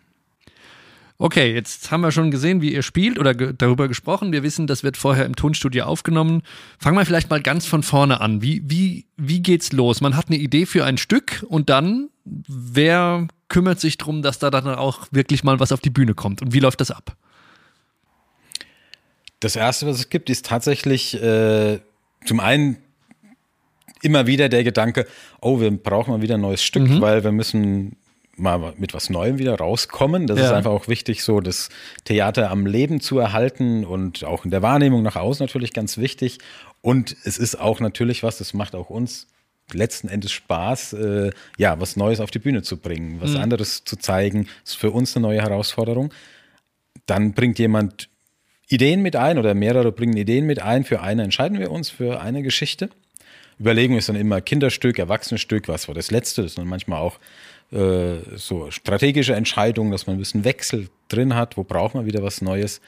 Okay, 1.21 1.53
jetzt 1.53 1.91
haben 1.91 1.99
wir 1.99 2.13
schon 2.13 2.31
gesehen, 2.31 2.61
wie 2.61 2.73
ihr 2.73 2.81
spielt 2.81 3.19
oder 3.19 3.33
ge 3.33 3.53
darüber 3.57 3.89
gesprochen. 3.89 4.31
Wir 4.31 4.41
wissen, 4.41 4.67
das 4.67 4.83
wird 4.83 4.95
vorher 4.95 5.25
im 5.25 5.35
Tonstudio 5.35 5.83
aufgenommen. 5.83 6.43
Fangen 6.77 6.97
wir 6.97 7.05
vielleicht 7.05 7.29
mal 7.29 7.41
ganz 7.41 7.65
von 7.65 7.83
vorne 7.83 8.21
an. 8.21 8.41
Wie, 8.41 8.61
wie, 8.65 9.05
wie 9.17 9.41
geht's 9.41 9.73
los? 9.73 9.99
Man 9.99 10.15
hat 10.15 10.27
eine 10.27 10.37
Idee 10.37 10.65
für 10.65 10.85
ein 10.85 10.97
Stück 10.97 11.45
und 11.49 11.69
dann, 11.69 12.07
wer 12.23 13.27
kümmert 13.49 13.81
sich 13.81 13.97
darum, 13.97 14.21
dass 14.21 14.39
da 14.39 14.49
dann 14.49 14.65
auch 14.67 15.07
wirklich 15.11 15.43
mal 15.43 15.59
was 15.59 15.73
auf 15.73 15.81
die 15.81 15.89
Bühne 15.89 16.13
kommt? 16.13 16.41
Und 16.41 16.53
wie 16.53 16.61
läuft 16.61 16.79
das 16.79 16.89
ab? 16.89 17.17
Das 19.39 19.55
erste, 19.55 19.87
was 19.87 19.97
es 19.97 20.09
gibt, 20.09 20.29
ist 20.29 20.45
tatsächlich 20.45 21.21
äh, 21.21 21.79
zum 22.25 22.39
einen 22.39 22.77
immer 24.01 24.27
wieder 24.27 24.49
der 24.49 24.63
Gedanke, 24.63 25.05
oh, 25.41 25.59
wir 25.59 25.71
brauchen 25.71 26.11
mal 26.11 26.21
wieder 26.21 26.35
ein 26.35 26.41
neues 26.41 26.63
Stück, 26.63 26.89
mhm. 26.89 27.01
weil 27.01 27.23
wir 27.23 27.31
müssen 27.31 27.95
mal 28.35 28.73
mit 28.77 28.93
was 28.93 29.09
Neuem 29.09 29.37
wieder 29.37 29.55
rauskommen. 29.55 30.27
Das 30.27 30.39
ja. 30.39 30.45
ist 30.45 30.51
einfach 30.51 30.71
auch 30.71 30.87
wichtig, 30.87 31.23
so 31.23 31.41
das 31.41 31.69
Theater 32.05 32.49
am 32.49 32.65
Leben 32.65 33.01
zu 33.01 33.19
erhalten 33.19 33.85
und 33.85 34.23
auch 34.23 34.45
in 34.45 34.51
der 34.51 34.61
Wahrnehmung 34.61 35.03
nach 35.03 35.17
außen 35.17 35.43
natürlich 35.43 35.73
ganz 35.73 35.97
wichtig. 35.97 36.39
Und 36.81 37.15
es 37.25 37.37
ist 37.37 37.59
auch 37.59 37.79
natürlich 37.79 38.23
was, 38.23 38.37
das 38.37 38.53
macht 38.53 38.75
auch 38.75 38.89
uns 38.89 39.27
letzten 39.73 40.07
Endes 40.07 40.31
Spaß, 40.31 40.93
äh, 40.93 41.31
ja, 41.57 41.79
was 41.79 41.95
Neues 41.95 42.21
auf 42.21 42.31
die 42.31 42.39
Bühne 42.39 42.63
zu 42.63 42.77
bringen, 42.77 43.21
was 43.21 43.31
mhm. 43.31 43.41
anderes 43.41 43.83
zu 43.83 43.97
zeigen. 43.97 44.47
Das 44.63 44.71
ist 44.73 44.79
für 44.79 44.91
uns 44.91 45.15
eine 45.15 45.27
neue 45.27 45.41
Herausforderung. 45.41 46.13
Dann 47.05 47.33
bringt 47.33 47.59
jemand 47.59 48.09
Ideen 48.69 49.01
mit 49.01 49.15
ein 49.15 49.37
oder 49.39 49.53
mehrere 49.55 49.91
bringen 49.91 50.15
Ideen 50.15 50.45
mit 50.45 50.61
ein. 50.61 50.83
Für 50.83 51.01
eine 51.01 51.23
entscheiden 51.23 51.59
wir 51.59 51.71
uns 51.71 51.89
für 51.89 52.21
eine 52.21 52.43
Geschichte. 52.43 52.89
Überlegen 53.57 53.97
ist 53.97 54.07
dann 54.07 54.15
immer 54.15 54.39
Kinderstück, 54.41 54.99
Erwachsenenstück, 54.99 55.67
was 55.67 55.87
war 55.87 55.95
das 55.95 56.11
letzte. 56.11 56.43
Das 56.43 56.53
sind 56.53 56.67
manchmal 56.67 57.01
auch 57.01 57.19
äh, 57.71 58.17
so 58.35 58.71
strategische 58.71 59.33
Entscheidungen, 59.33 59.91
dass 59.91 60.07
man 60.07 60.15
ein 60.15 60.19
bisschen 60.19 60.43
Wechsel 60.43 60.87
drin 61.09 61.35
hat. 61.35 61.57
Wo 61.57 61.63
braucht 61.63 61.95
man 61.95 62.05
wieder 62.05 62.23
was 62.23 62.41
Neues? 62.41 62.79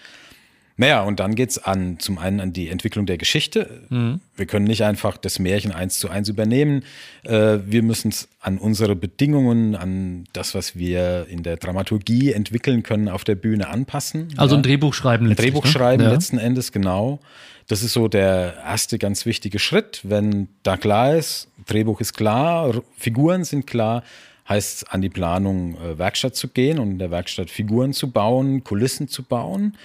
Naja, 0.77 1.03
und 1.03 1.19
dann 1.19 1.35
geht's 1.35 1.57
an, 1.57 1.99
zum 1.99 2.17
einen 2.17 2.39
an 2.39 2.53
die 2.53 2.69
Entwicklung 2.69 3.05
der 3.05 3.17
Geschichte. 3.17 3.83
Mhm. 3.89 4.19
Wir 4.35 4.45
können 4.45 4.65
nicht 4.65 4.83
einfach 4.83 5.17
das 5.17 5.39
Märchen 5.39 5.71
eins 5.71 5.99
zu 5.99 6.09
eins 6.09 6.29
übernehmen. 6.29 6.83
Äh, 7.23 7.59
wir 7.65 7.83
müssen 7.83 8.09
es 8.09 8.29
an 8.39 8.57
unsere 8.57 8.95
Bedingungen, 8.95 9.75
an 9.75 10.23
das, 10.33 10.55
was 10.55 10.75
wir 10.75 11.27
in 11.29 11.43
der 11.43 11.57
Dramaturgie 11.57 12.31
entwickeln 12.31 12.83
können, 12.83 13.09
auf 13.09 13.23
der 13.23 13.35
Bühne 13.35 13.67
anpassen. 13.67 14.29
Also 14.37 14.55
ja. 14.55 14.59
ein 14.59 14.63
Drehbuch 14.63 14.93
schreiben. 14.93 15.29
Ein 15.29 15.35
Drehbuch 15.35 15.65
ne? 15.65 15.71
schreiben 15.71 16.03
ja. 16.03 16.11
letzten 16.11 16.37
Endes, 16.37 16.71
genau. 16.71 17.19
Das 17.67 17.83
ist 17.83 17.93
so 17.93 18.07
der 18.07 18.55
erste 18.65 18.97
ganz 18.97 19.25
wichtige 19.25 19.59
Schritt. 19.59 20.01
Wenn 20.03 20.47
da 20.63 20.77
klar 20.77 21.15
ist, 21.15 21.47
Drehbuch 21.67 22.01
ist 22.01 22.13
klar, 22.13 22.81
Figuren 22.97 23.43
sind 23.43 23.67
klar, 23.67 24.03
heißt 24.49 24.77
es 24.77 24.83
an 24.89 25.01
die 25.01 25.09
Planung 25.09 25.75
äh, 25.75 25.97
Werkstatt 25.97 26.35
zu 26.35 26.47
gehen 26.47 26.79
und 26.79 26.91
in 26.91 26.99
der 26.99 27.11
Werkstatt 27.11 27.49
Figuren 27.49 27.93
zu 27.93 28.09
bauen, 28.09 28.63
Kulissen 28.63 29.07
zu 29.07 29.23
bauen 29.23 29.77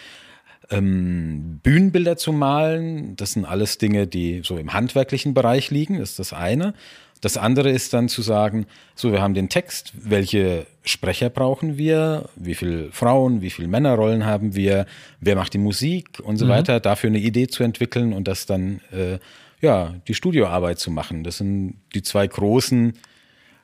ähm, 0.71 1.61
Bühnenbilder 1.63 2.17
zu 2.17 2.33
malen. 2.33 3.17
Das 3.17 3.33
sind 3.33 3.45
alles 3.45 3.79
Dinge, 3.79 4.07
die 4.07 4.43
so 4.45 4.57
im 4.57 4.73
handwerklichen 4.73 5.35
Bereich 5.35 5.71
liegen, 5.71 5.97
ist 5.97 6.19
das 6.19 6.33
eine. 6.33 6.75
Das 7.21 7.39
andere 7.39 7.71
ist 7.71 7.95
dann 7.95 8.09
zu 8.09 8.21
sagen, 8.21 8.67
so, 8.95 9.11
wir 9.11 9.23
haben 9.23 9.35
den 9.35 9.49
Text, 9.49 9.93
welche 9.95 10.67
Sprecher 10.85 11.31
brauchen 11.31 11.79
wir, 11.79 12.29
wie 12.37 12.55
viele 12.55 12.93
Frauen, 12.93 13.41
wie 13.41 13.51
viele 13.51 13.69
Männerrollen 13.69 14.27
haben 14.27 14.55
wir, 14.55 14.87
wer 15.21 15.35
macht 15.35 15.55
die 15.55 15.59
Musik 15.59 16.21
und 16.23 16.37
so 16.37 16.45
mhm. 16.45 16.51
weiter, 16.51 16.79
dafür 16.79 17.09
eine 17.09 17.19
Idee 17.19 17.47
zu 17.47 17.63
entwickeln 17.63 18.13
und 18.13 18.29
das 18.29 18.45
dann, 18.45 18.81
äh, 18.93 19.19
ja, 19.61 19.95
die 20.07 20.15
Studioarbeit 20.15 20.79
zu 20.79 20.91
machen. 20.91 21.25
Das 21.25 21.39
sind 21.39 21.81
die 21.95 22.03
zwei 22.03 22.27
großen 22.27 22.93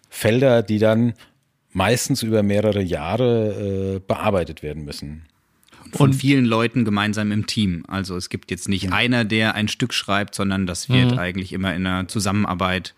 Felder, 0.08 0.62
die 0.62 0.78
dann 0.78 1.12
meistens 1.72 2.22
über 2.22 2.42
mehrere 2.42 2.82
Jahre 2.82 3.96
äh, 3.96 4.00
bearbeitet 4.00 4.62
werden 4.62 4.84
müssen. 4.84 5.26
Von 5.92 6.10
Und- 6.10 6.16
vielen 6.16 6.44
Leuten 6.44 6.84
gemeinsam 6.84 7.32
im 7.32 7.46
Team. 7.46 7.84
Also 7.88 8.16
es 8.16 8.28
gibt 8.28 8.50
jetzt 8.50 8.68
nicht 8.68 8.92
einer, 8.92 9.24
der 9.24 9.54
ein 9.54 9.68
Stück 9.68 9.92
schreibt, 9.94 10.34
sondern 10.34 10.66
das 10.66 10.88
wird 10.88 11.18
eigentlich 11.18 11.52
immer 11.52 11.74
in 11.74 11.86
einer 11.86 12.08
Zusammenarbeit 12.08 12.94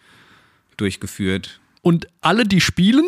durchgeführt. 0.76 1.60
Und 1.82 2.08
alle, 2.20 2.44
die 2.44 2.60
spielen, 2.60 3.04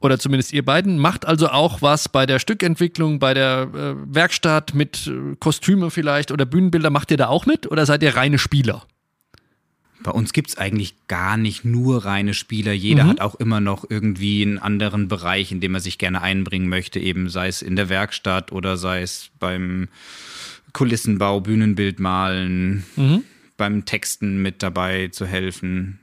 oder 0.00 0.18
zumindest 0.18 0.52
ihr 0.52 0.64
beiden, 0.64 0.98
macht 0.98 1.26
also 1.26 1.48
auch 1.48 1.82
was 1.82 2.08
bei 2.08 2.24
der 2.26 2.38
Stückentwicklung, 2.38 3.18
bei 3.18 3.34
der 3.34 3.68
äh, 3.74 4.14
Werkstatt 4.14 4.74
mit 4.74 5.06
äh, 5.08 5.36
Kostüme 5.40 5.90
vielleicht 5.90 6.30
oder 6.30 6.46
Bühnenbilder. 6.46 6.90
Macht 6.90 7.10
ihr 7.10 7.16
da 7.16 7.26
auch 7.26 7.46
mit 7.46 7.70
oder 7.70 7.84
seid 7.86 8.02
ihr 8.02 8.14
reine 8.16 8.38
Spieler? 8.38 8.86
Bei 10.02 10.12
uns 10.12 10.32
gibt 10.32 10.50
es 10.50 10.58
eigentlich 10.58 10.94
gar 11.08 11.36
nicht 11.36 11.64
nur 11.64 12.04
reine 12.04 12.32
Spieler. 12.32 12.72
Jeder 12.72 13.06
hat 13.06 13.20
auch 13.20 13.34
immer 13.34 13.60
noch 13.60 13.84
irgendwie 13.88 14.42
einen 14.42 14.58
anderen 14.58 15.08
Bereich, 15.08 15.50
in 15.50 15.60
dem 15.60 15.74
er 15.74 15.80
sich 15.80 15.98
gerne 15.98 16.22
einbringen 16.22 16.68
möchte, 16.68 17.00
eben 17.00 17.28
sei 17.28 17.48
es 17.48 17.62
in 17.62 17.74
der 17.74 17.88
Werkstatt 17.88 18.52
oder 18.52 18.76
sei 18.76 19.02
es 19.02 19.30
beim 19.40 19.88
Kulissenbau, 20.72 21.40
Bühnenbild 21.40 21.98
malen, 21.98 22.84
beim 23.56 23.84
Texten 23.84 24.40
mit 24.40 24.62
dabei 24.62 25.08
zu 25.08 25.26
helfen. 25.26 25.98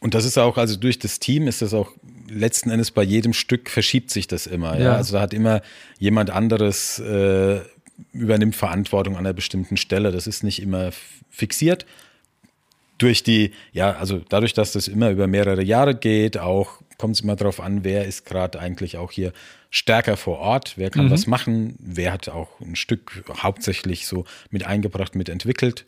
Und 0.00 0.14
das 0.14 0.24
ist 0.24 0.38
auch, 0.38 0.58
also 0.58 0.76
durch 0.76 0.98
das 0.98 1.18
Team 1.18 1.48
ist 1.48 1.62
das 1.62 1.74
auch 1.74 1.92
letzten 2.28 2.70
Endes 2.70 2.90
bei 2.90 3.02
jedem 3.02 3.32
Stück 3.32 3.70
verschiebt 3.70 4.10
sich 4.10 4.26
das 4.26 4.46
immer. 4.46 4.78
Ja? 4.78 4.84
Ja. 4.84 4.92
Also 4.96 5.14
da 5.14 5.20
hat 5.20 5.34
immer 5.34 5.62
jemand 5.98 6.30
anderes 6.30 6.98
äh, 6.98 7.60
übernimmt 8.12 8.54
Verantwortung 8.54 9.14
an 9.16 9.26
einer 9.26 9.32
bestimmten 9.32 9.76
Stelle. 9.76 10.12
Das 10.12 10.26
ist 10.26 10.44
nicht 10.44 10.62
immer 10.62 10.90
fixiert. 11.30 11.86
Durch 12.98 13.22
die, 13.22 13.52
ja, 13.72 13.92
also 13.92 14.20
dadurch, 14.28 14.54
dass 14.54 14.72
das 14.72 14.88
immer 14.88 15.10
über 15.10 15.26
mehrere 15.26 15.62
Jahre 15.62 15.94
geht, 15.94 16.36
auch 16.36 16.82
kommt 16.98 17.14
es 17.14 17.20
immer 17.20 17.36
darauf 17.36 17.60
an, 17.60 17.84
wer 17.84 18.04
ist 18.04 18.26
gerade 18.26 18.58
eigentlich 18.58 18.96
auch 18.96 19.12
hier 19.12 19.32
stärker 19.70 20.16
vor 20.16 20.38
Ort, 20.38 20.74
wer 20.76 20.90
kann 20.90 21.10
was 21.10 21.26
machen, 21.26 21.76
wer 21.78 22.12
hat 22.12 22.28
auch 22.28 22.60
ein 22.60 22.74
Stück 22.74 23.22
hauptsächlich 23.40 24.06
so 24.06 24.24
mit 24.50 24.64
eingebracht, 24.64 25.14
mit 25.14 25.28
entwickelt. 25.28 25.86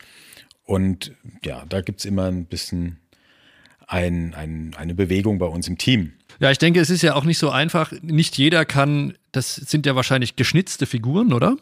Und 0.64 1.12
ja, 1.44 1.64
da 1.68 1.80
gibt 1.80 1.98
es 1.98 2.04
immer 2.04 2.26
ein 2.26 2.46
bisschen 2.46 3.00
ein, 3.88 4.34
ein, 4.34 4.72
eine 4.76 4.94
Bewegung 4.94 5.38
bei 5.38 5.46
uns 5.46 5.66
im 5.66 5.78
Team. 5.78 6.12
Ja, 6.38 6.50
ich 6.52 6.58
denke, 6.58 6.78
es 6.78 6.90
ist 6.90 7.02
ja 7.02 7.14
auch 7.16 7.24
nicht 7.24 7.38
so 7.38 7.50
einfach. 7.50 7.92
Nicht 8.02 8.38
jeder 8.38 8.64
kann, 8.64 9.14
das 9.32 9.56
sind 9.56 9.84
ja 9.84 9.96
wahrscheinlich 9.96 10.36
geschnitzte 10.36 10.86
Figuren, 10.86 11.32
oder? 11.32 11.56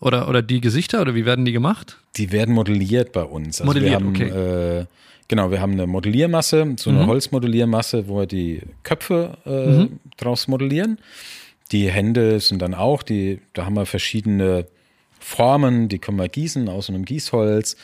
Oder, 0.00 0.28
oder 0.28 0.40
die 0.40 0.60
Gesichter, 0.60 1.02
oder 1.02 1.14
wie 1.14 1.26
werden 1.26 1.44
die 1.44 1.52
gemacht? 1.52 1.98
Die 2.16 2.32
werden 2.32 2.54
modelliert 2.54 3.12
bei 3.12 3.22
uns. 3.22 3.60
Also 3.60 3.64
Modelliert, 3.64 3.90
wir 3.90 3.96
haben, 3.96 4.08
okay. 4.08 4.80
äh, 4.80 4.86
genau, 5.28 5.50
wir 5.50 5.60
haben 5.60 5.72
eine 5.72 5.86
Modelliermasse, 5.86 6.74
so 6.78 6.90
eine 6.90 7.06
Holzmodelliermasse, 7.06 8.08
wo 8.08 8.18
wir 8.18 8.26
die 8.26 8.62
Köpfe 8.82 9.36
äh, 9.44 9.94
draus 10.16 10.48
modellieren. 10.48 10.98
Die 11.70 11.90
Hände 11.90 12.40
sind 12.40 12.62
dann 12.62 12.74
auch, 12.74 13.02
die, 13.02 13.40
da 13.52 13.66
haben 13.66 13.76
wir 13.76 13.86
verschiedene 13.86 14.66
Formen, 15.20 15.88
die 15.88 15.98
können 15.98 16.18
wir 16.18 16.28
gießen 16.28 16.68
aus 16.68 16.88
einem 16.88 17.04
Gießholz. 17.04 17.76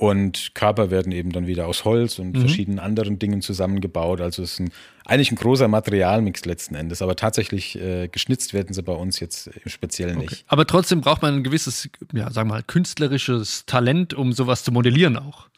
Und 0.00 0.54
Körper 0.54 0.90
werden 0.90 1.12
eben 1.12 1.30
dann 1.30 1.46
wieder 1.46 1.66
aus 1.66 1.84
Holz 1.84 2.18
und 2.18 2.38
verschiedenen 2.38 2.78
anderen 2.78 3.18
Dingen 3.18 3.42
zusammengebaut. 3.42 4.22
Also 4.22 4.42
es 4.42 4.54
ist 4.54 4.60
ein, 4.60 4.70
eigentlich 5.04 5.30
ein 5.30 5.36
großer 5.36 5.68
Materialmix 5.68 6.46
letzten 6.46 6.74
Endes. 6.74 7.02
Aber 7.02 7.16
tatsächlich 7.16 7.78
äh, 7.78 8.08
geschnitzt 8.08 8.54
werden 8.54 8.72
sie 8.72 8.82
bei 8.82 8.94
uns 8.94 9.20
jetzt 9.20 9.48
im 9.48 9.70
Speziellen 9.70 10.16
nicht. 10.16 10.46
Aber 10.48 10.66
trotzdem 10.66 11.02
braucht 11.02 11.20
man 11.20 11.34
ein 11.34 11.44
gewisses, 11.44 11.90
ja, 12.14 12.30
sagen 12.30 12.48
wir 12.48 12.54
mal, 12.54 12.62
künstlerisches 12.62 13.66
Talent, 13.66 14.14
um 14.14 14.32
sowas 14.32 14.64
zu 14.64 14.72
modellieren 14.72 15.18
auch. 15.18 15.50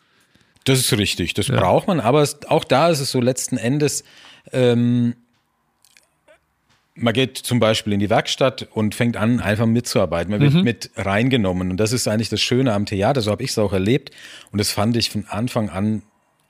Das 0.64 0.80
ist 0.80 0.92
richtig, 0.98 1.34
das 1.34 1.46
braucht 1.46 1.86
man, 1.86 2.00
aber 2.00 2.28
auch 2.48 2.64
da 2.64 2.88
ist 2.88 2.98
es 2.98 3.12
so 3.12 3.20
letzten 3.20 3.58
Endes, 3.58 4.02
ähm, 4.50 5.14
man 6.94 7.14
geht 7.14 7.38
zum 7.38 7.58
Beispiel 7.58 7.92
in 7.92 8.00
die 8.00 8.10
Werkstatt 8.10 8.68
und 8.70 8.94
fängt 8.94 9.16
an, 9.16 9.40
einfach 9.40 9.66
mitzuarbeiten. 9.66 10.30
Man 10.30 10.40
wird 10.40 10.64
mit 10.64 10.90
reingenommen. 10.96 11.70
Und 11.70 11.76
das 11.78 11.92
ist 11.92 12.06
eigentlich 12.06 12.28
das 12.28 12.40
Schöne 12.42 12.74
am 12.74 12.86
Theater, 12.86 13.22
so 13.22 13.30
habe 13.30 13.42
ich 13.42 13.50
es 13.50 13.58
auch 13.58 13.72
erlebt. 13.72 14.10
Und 14.50 14.58
das 14.58 14.70
fand 14.70 14.96
ich 14.96 15.10
von 15.10 15.26
Anfang 15.26 15.70
an 15.70 16.02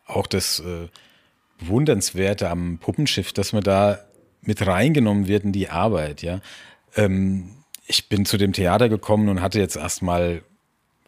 auch 0.07 0.26
das 0.26 0.61
äh, 0.61 0.88
Bewundernswerte 1.61 2.50
am 2.50 2.78
Puppenschiff, 2.78 3.33
dass 3.33 3.52
man 3.52 3.62
da 3.62 4.00
mit 4.42 4.66
reingenommen 4.66 5.28
wird 5.28 5.44
in 5.44 5.52
die 5.52 5.68
Arbeit, 5.68 6.22
ja. 6.22 6.40
Ähm, 6.96 7.50
ich 7.87 8.09
bin 8.09 8.24
zu 8.24 8.37
dem 8.37 8.52
Theater 8.52 8.88
gekommen 8.88 9.28
und 9.28 9.40
hatte 9.40 9.59
jetzt 9.59 9.76
erstmal 9.76 10.42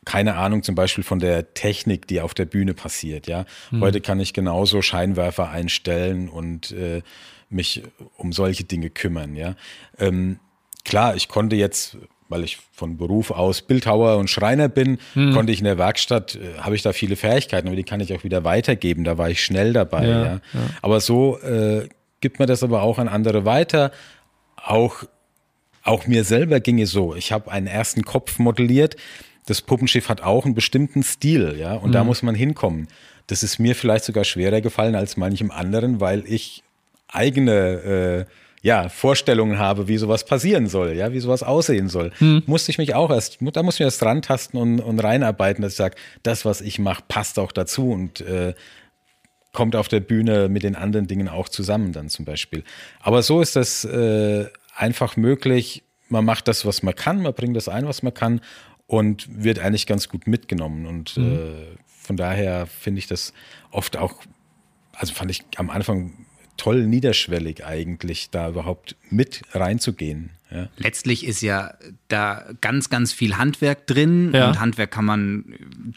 keine 0.05 0.37
Ahnung 0.37 0.62
zum 0.62 0.75
Beispiel 0.75 1.03
von 1.03 1.18
der 1.18 1.55
Technik, 1.55 2.07
die 2.07 2.20
auf 2.20 2.35
der 2.35 2.44
Bühne 2.44 2.75
passiert. 2.75 3.27
Ja, 3.27 3.47
heute 3.81 4.01
kann 4.01 4.20
ich 4.20 4.35
genauso 4.35 4.83
Scheinwerfer 4.83 5.51
einstellen 5.51 6.29
und 6.29 6.73
äh, 6.73 7.03
mich 7.55 7.83
um 8.17 8.33
solche 8.33 8.64
Dinge 8.64 8.90
kümmern. 8.90 9.35
Ja, 9.37 9.57
ähm, 9.99 10.38
klar, 10.85 11.17
ich 11.17 11.29
konnte 11.29 11.57
jetzt, 11.57 11.97
weil 12.29 12.45
ich 12.45 12.59
von 12.73 12.97
Beruf 12.97 13.31
aus 13.31 13.62
Bildhauer 13.62 14.19
und 14.19 14.29
Schreiner 14.29 14.69
bin, 14.69 14.99
konnte 15.33 15.53
ich 15.53 15.59
in 15.61 15.64
der 15.64 15.79
Werkstatt 15.79 16.37
äh, 16.37 16.59
habe 16.59 16.75
ich 16.75 16.83
da 16.83 16.93
viele 16.93 17.17
Fähigkeiten, 17.17 17.69
aber 17.69 17.77
die 17.77 17.85
kann 17.85 18.01
ich 18.01 18.12
auch 18.14 18.25
wieder 18.25 18.45
weitergeben. 18.45 19.05
Da 19.05 19.17
war 19.19 19.31
ich 19.31 19.43
schnell 19.45 19.73
dabei. 19.73 20.07
Ja, 20.07 20.25
Ja, 20.25 20.40
aber 20.83 21.01
so 21.01 21.38
äh, 21.38 21.88
gibt 22.21 22.38
man 22.38 22.49
das 22.49 22.62
aber 22.62 22.83
auch 22.83 22.99
an 22.99 23.09
andere 23.09 23.45
weiter. 23.45 23.93
Auch 24.57 25.05
auch 25.85 26.07
mir 26.07 26.25
selber 26.25 26.61
ging 26.61 26.81
es 26.81 26.90
so. 26.90 27.14
Ich 27.14 27.31
habe 27.31 27.51
einen 27.53 27.67
ersten 27.67 28.03
Kopf 28.05 28.38
modelliert. 28.38 28.97
Das 29.47 29.61
Puppenschiff 29.61 30.09
hat 30.09 30.23
auch 30.23 30.47
einen 30.47 30.55
bestimmten 30.55 31.03
Stil, 31.03 31.57
ja, 31.59 31.75
und 31.75 31.93
da 31.93 32.03
muss 32.03 32.23
man 32.23 32.35
hinkommen. 32.35 32.88
Das 33.27 33.43
ist 33.43 33.59
mir 33.59 33.75
vielleicht 33.75 34.05
sogar 34.05 34.25
schwerer 34.25 34.62
gefallen 34.62 34.95
als 34.95 35.19
manchem 35.19 35.51
anderen, 35.51 36.01
weil 36.01 36.25
ich 36.27 36.63
eigene 37.14 38.27
äh, 38.29 38.33
ja, 38.64 38.88
Vorstellungen 38.88 39.59
habe, 39.59 39.88
wie 39.88 39.98
sowas 39.98 40.24
passieren 40.24 40.68
soll, 40.68 40.94
ja, 40.94 41.12
wie 41.12 41.20
sowas 41.20 41.42
aussehen 41.42 41.90
soll. 41.90 42.12
Musste 42.46 42.70
ich 42.70 42.79
mich 42.79 42.94
auch 42.94 43.11
erst, 43.11 43.38
da 43.40 43.62
muss 43.62 43.74
ich 43.74 43.83
erst 43.83 44.03
rantasten 44.03 44.59
und, 44.59 44.81
und 44.81 45.00
reinarbeiten, 45.00 45.61
dass 45.61 45.72
ich 45.72 45.77
sage, 45.77 45.96
das, 46.22 46.46
was 46.46 46.62
ich 46.62 46.79
mache, 46.79 47.03
passt 47.07 47.38
auch 47.38 47.53
dazu 47.53 47.90
und 47.90 48.22
äh, 48.22 48.55
kommt 49.53 49.77
auf 49.77 49.88
der 49.88 50.00
Bühne 50.00 50.48
mit 50.48 50.62
den 50.62 50.77
anderen 50.77 51.07
Dingen 51.07 51.29
auch 51.29 51.50
zusammen 51.50 51.92
dann 51.92 52.09
zum 52.09 52.24
Beispiel. 52.24 52.64
Aber 53.00 53.22
so 53.22 53.42
ist 53.42 53.55
das 53.55 53.85
äh, 53.85 54.46
einfach 54.74 55.16
möglich. 55.16 55.85
Man 56.09 56.24
macht 56.24 56.48
das, 56.48 56.64
was 56.64 56.83
man 56.83 56.94
kann, 56.94 57.20
man 57.20 57.35
bringt 57.35 57.57
das 57.57 57.68
ein, 57.68 57.87
was 57.87 58.03
man 58.03 58.14
kann 58.14 58.40
und 58.87 59.27
wird 59.44 59.59
eigentlich 59.59 59.87
ganz 59.87 60.09
gut 60.09 60.27
mitgenommen. 60.27 60.87
Und 60.87 61.18
äh, 61.18 61.77
von 61.87 62.16
daher 62.16 62.66
finde 62.66 62.98
ich 62.98 63.07
das 63.07 63.35
oft 63.70 63.98
auch, 63.98 64.22
also 64.94 65.12
fand 65.12 65.31
ich 65.31 65.42
am 65.57 65.68
Anfang 65.68 66.12
toll 66.57 66.87
niederschwellig 66.87 67.64
eigentlich, 67.64 68.31
da 68.31 68.49
überhaupt 68.49 68.97
mit 69.11 69.43
reinzugehen. 69.53 70.31
Ja. 70.51 70.69
Letztlich 70.77 71.27
ist 71.27 71.40
ja 71.40 71.75
da 72.07 72.45
ganz, 72.61 72.88
ganz 72.88 73.12
viel 73.12 73.37
Handwerk 73.38 73.88
drin 73.88 74.31
Ja. 74.33 74.49
und 74.49 74.61
Handwerk 74.61 74.93
kann 74.93 75.05
man 75.05 75.45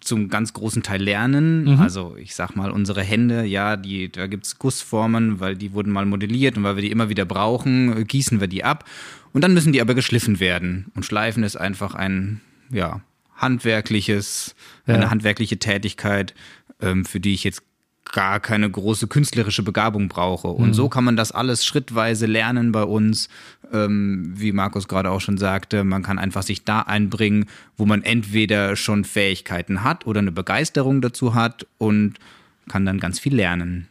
zum 0.02 0.30
ganz 0.30 0.54
großen 0.54 0.82
Teil 0.82 1.04
lernen. 1.04 1.67
Also 1.80 2.15
ich 2.17 2.34
sag 2.34 2.56
mal, 2.56 2.72
unsere 2.72 3.04
Hände, 3.04 3.43
ja, 3.46 3.78
die, 3.78 4.12
da 4.12 4.26
gibt 4.26 4.46
es 4.48 4.58
Gussformen, 4.58 5.39
weil 5.39 5.56
die 5.56 5.74
wurden 5.74 5.91
mal 5.91 6.06
modelliert 6.08 6.58
und 6.58 6.63
weil 6.63 6.76
wir 6.76 6.82
die 6.82 6.89
immer 6.91 7.10
wieder 7.10 7.26
brauchen, 7.26 8.08
gießen 8.08 8.39
wir 8.39 8.48
die 8.48 8.63
ab. 8.63 8.86
Und 9.32 9.43
dann 9.43 9.54
müssen 9.54 9.74
die 9.74 9.82
aber 9.82 9.93
geschliffen 9.93 10.39
werden. 10.39 10.88
Und 10.96 11.06
Schleifen 11.06 11.43
ist 11.43 11.56
einfach 11.56 11.93
ein, 11.93 12.41
ja, 12.72 13.02
handwerkliches, 13.36 14.56
eine 14.88 15.04
Ja. 15.04 15.10
handwerkliche 15.12 15.58
Tätigkeit, 15.60 16.34
ähm, 16.82 17.06
für 17.06 17.20
die 17.20 17.34
ich 17.34 17.43
jetzt 17.43 17.62
gar 18.12 18.39
keine 18.39 18.70
große 18.70 19.08
künstlerische 19.08 19.63
Begabung 19.63 20.08
brauche. 20.08 20.48
Und 20.48 20.74
so 20.74 20.89
kann 20.89 21.04
man 21.04 21.15
das 21.15 21.32
alles 21.32 21.65
schrittweise 21.65 22.26
lernen 22.26 22.72
bei 22.72 22.84
uns. 22.84 23.30
Ähm, 23.74 24.34
wie 24.36 24.52
Markus 24.52 24.88
gerade 24.88 25.12
auch 25.12 25.22
schon 25.22 25.38
sagte, 25.38 25.84
man 25.84 26.04
kann 26.04 26.20
einfach 26.20 26.43
sich 26.43 26.63
da 26.63 26.82
einbringen, 26.82 27.48
wo 27.76 27.86
man 27.86 28.04
entweder 28.04 28.76
schon 28.76 29.04
Fähigkeiten 29.04 29.84
hat 29.84 30.06
oder 30.06 30.20
eine 30.20 30.32
Begeisterung 30.32 31.02
dazu 31.02 31.34
hat 31.34 31.67
und 31.78 32.15
kann 32.70 32.86
dann 32.86 33.00
ganz 33.00 33.20
viel 33.20 33.36
lernen. 33.36 33.88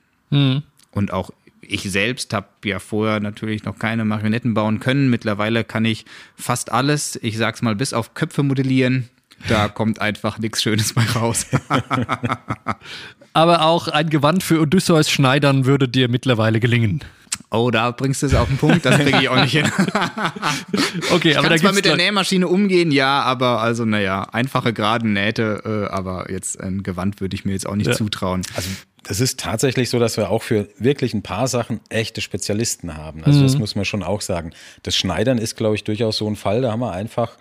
Und 0.91 1.13
auch 1.13 1.31
ich 1.61 1.83
selbst 1.83 2.33
habe 2.33 2.49
ja 2.65 2.79
vorher 2.79 3.21
natürlich 3.21 3.65
noch 3.65 3.79
keine 3.79 4.05
Marionetten 4.05 4.55
bauen 4.55 4.81
können. 4.81 5.11
Mittlerweile 5.11 5.65
kann 5.65 5.85
ich 5.85 6.05
fast 6.37 6.73
alles, 6.73 7.19
ich 7.23 7.37
sag's 7.37 7.63
mal, 7.63 7.75
bis 7.75 7.93
auf 7.93 8.15
Köpfe 8.15 8.43
modellieren. 8.43 9.09
Da 9.49 9.69
kommt 9.69 10.01
einfach 10.01 10.39
nichts 10.39 10.63
Schönes 10.63 10.95
bei 10.95 11.05
raus. 11.05 11.47
Aber 13.37 13.67
auch 13.67 13.89
ein 13.89 14.09
Gewand 14.09 14.43
für 14.43 14.63
Odysseus 14.63 15.11
schneidern 15.11 15.67
würde 15.67 15.91
dir 15.91 16.09
mittlerweile 16.09 16.59
gelingen. 16.59 17.05
Oh, 17.51 17.71
da 17.71 17.91
bringst 17.91 18.23
du 18.23 18.27
es 18.29 18.35
auf 18.35 18.49
den 18.49 18.57
Punkt, 18.57 18.87
das 18.87 18.97
kriege 18.97 19.19
ich 19.21 19.29
auch 19.29 19.39
nicht 19.39 19.53
hin. 19.53 19.71
Okay, 21.13 21.33
Ich 21.33 21.39
aber 21.39 21.49
kann 21.49 21.57
da 21.57 21.63
zwar 21.63 21.73
mit 21.75 21.85
der 21.85 21.97
Nähmaschine 21.97 22.49
umgehen, 22.49 22.91
ja, 22.91 23.21
aber 23.21 23.61
also 23.61 23.85
naja, 23.85 24.23
einfache 24.33 24.73
geraden 24.73 25.13
Nähte, 25.13 25.87
äh, 25.91 25.93
aber 25.93 26.31
jetzt 26.31 26.59
ein 26.59 26.83
Gewand 26.83 27.21
würde 27.21 27.37
ich 27.37 27.45
mir 27.45 27.53
jetzt 27.53 27.67
auch 27.67 27.77
nicht 27.77 27.95
zutrauen. 27.95 28.41
Also 28.55 28.71
das 29.03 29.21
ist 29.21 29.39
tatsächlich 29.39 29.91
so, 29.91 29.99
dass 29.99 30.17
wir 30.17 30.31
auch 30.31 30.43
für 30.43 30.69
wirklich 30.79 31.13
ein 31.13 31.23
paar 31.23 31.47
Sachen 31.47 31.81
echte 31.91 32.23
Spezialisten 32.23 32.97
haben. 32.97 33.23
Also 33.23 33.43
das 33.43 33.59
muss 33.59 33.75
man 33.75 33.85
schon 33.85 34.03
auch 34.03 34.23
sagen. 34.23 34.53
Das 34.83 34.97
Schneidern 34.97 35.37
ist, 35.37 35.57
glaube 35.57 35.75
ich, 35.75 35.85
durchaus 35.85 36.17
so 36.17 36.27
ein 36.27 36.37
Fall. 36.37 36.63
Da 36.63 36.73
haben 36.73 36.81
wir 36.81 36.93
einfach 36.93 37.37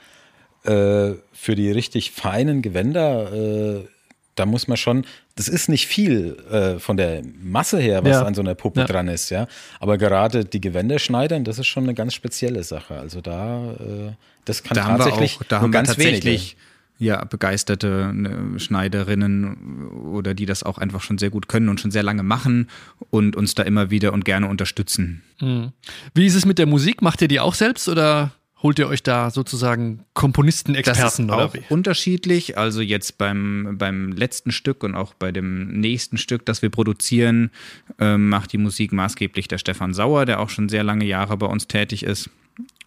äh, 0.63 1.13
für 1.31 1.55
die 1.55 1.71
richtig 1.71 2.11
feinen 2.11 2.61
Gewänder 2.61 3.31
äh, 3.31 3.94
da 4.35 4.45
muss 4.45 4.67
man 4.67 4.77
schon, 4.77 5.05
das 5.35 5.47
ist 5.47 5.69
nicht 5.69 5.87
viel 5.87 6.37
äh, 6.51 6.79
von 6.79 6.97
der 6.97 7.23
Masse 7.41 7.79
her, 7.79 8.03
was 8.03 8.11
ja. 8.11 8.23
an 8.23 8.33
so 8.33 8.41
einer 8.41 8.55
Puppe 8.55 8.81
ja. 8.81 8.85
dran 8.85 9.07
ist, 9.07 9.29
ja. 9.29 9.47
Aber 9.79 9.97
gerade 9.97 10.45
die 10.45 10.61
Gewänder 10.61 10.99
schneidern, 10.99 11.43
das 11.43 11.57
ist 11.57 11.67
schon 11.67 11.83
eine 11.83 11.93
ganz 11.93 12.13
spezielle 12.13 12.63
Sache. 12.63 12.99
Also 12.99 13.21
da, 13.21 13.71
äh, 13.73 14.11
das 14.43 14.63
kann 14.63 14.75
da 14.75 14.97
tatsächlich 14.97 15.33
haben 15.33 15.39
wir 15.39 15.45
auch, 15.45 15.49
da 15.49 15.61
haben 15.61 15.71
ganz 15.71 15.89
wir 15.89 15.95
tatsächlich 15.95 16.57
ja, 16.97 17.23
begeisterte 17.25 18.11
ne, 18.13 18.59
Schneiderinnen 18.59 19.87
oder 20.11 20.33
die 20.33 20.45
das 20.45 20.63
auch 20.63 20.77
einfach 20.77 21.01
schon 21.01 21.17
sehr 21.17 21.29
gut 21.29 21.47
können 21.47 21.69
und 21.69 21.81
schon 21.81 21.91
sehr 21.91 22.03
lange 22.03 22.23
machen 22.23 22.69
und 23.09 23.35
uns 23.35 23.55
da 23.55 23.63
immer 23.63 23.89
wieder 23.91 24.13
und 24.13 24.23
gerne 24.23 24.47
unterstützen. 24.47 25.21
Mhm. 25.41 25.71
Wie 26.13 26.25
ist 26.25 26.35
es 26.35 26.45
mit 26.45 26.57
der 26.57 26.67
Musik? 26.67 27.01
Macht 27.01 27.21
ihr 27.21 27.27
die 27.27 27.39
auch 27.39 27.53
selbst 27.53 27.89
oder 27.89 28.31
holt 28.65 28.79
ihr 28.79 28.87
euch 28.87 29.03
da 29.03 29.29
sozusagen 29.29 30.05
Komponisten-Experten? 30.15 31.25
Ist 31.25 31.31
auch 31.31 31.53
wie? 31.53 31.61
unterschiedlich. 31.69 32.57
Also 32.57 32.81
jetzt 32.81 33.19
beim, 33.19 33.75
beim 33.77 34.11
letzten 34.11 34.51
Stück 34.51 34.83
und 34.83 34.95
auch 34.95 35.13
bei 35.13 35.31
dem 35.31 35.79
nächsten 35.79 36.17
Stück, 36.17 36.47
das 36.47 36.63
wir 36.63 36.71
produzieren, 36.71 37.51
äh, 37.99 38.17
macht 38.17 38.53
die 38.53 38.57
Musik 38.57 38.91
maßgeblich 38.91 39.47
der 39.47 39.59
Stefan 39.59 39.93
Sauer, 39.93 40.25
der 40.25 40.39
auch 40.39 40.49
schon 40.49 40.67
sehr 40.67 40.83
lange 40.83 41.05
Jahre 41.05 41.37
bei 41.37 41.45
uns 41.45 41.67
tätig 41.67 42.01
ist. 42.01 42.31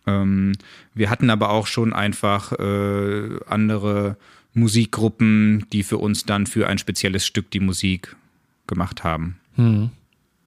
Ähm, 0.04 0.54
wir 0.94 1.10
hatten 1.10 1.30
aber 1.30 1.50
auch 1.50 1.68
schon 1.68 1.92
einfach 1.92 2.50
äh, 2.58 3.38
andere 3.46 4.16
Musikgruppen, 4.54 5.64
die 5.72 5.84
für 5.84 5.98
uns 5.98 6.24
dann 6.24 6.48
für 6.48 6.66
ein 6.66 6.78
spezielles 6.78 7.24
Stück 7.24 7.52
die 7.52 7.60
Musik 7.60 8.16
gemacht 8.66 9.04
haben. 9.04 9.38
Hm. 9.54 9.90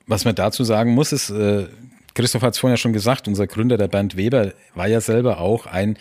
Was 0.08 0.26
man 0.26 0.36
dazu 0.36 0.66
sagen 0.66 0.94
muss, 0.94 1.14
ist, 1.14 1.30
äh, 1.30 1.68
Christoph 2.14 2.42
hat 2.42 2.54
es 2.54 2.60
vorhin 2.60 2.74
ja 2.74 2.78
schon 2.78 2.94
gesagt, 2.94 3.28
unser 3.28 3.48
Gründer 3.48 3.78
der 3.78 3.88
Band 3.88 4.18
Weber 4.18 4.54
war 4.76 4.88
ja 4.88 5.02
selber 5.02 5.40
auch 5.40 5.66
ein 5.66 5.98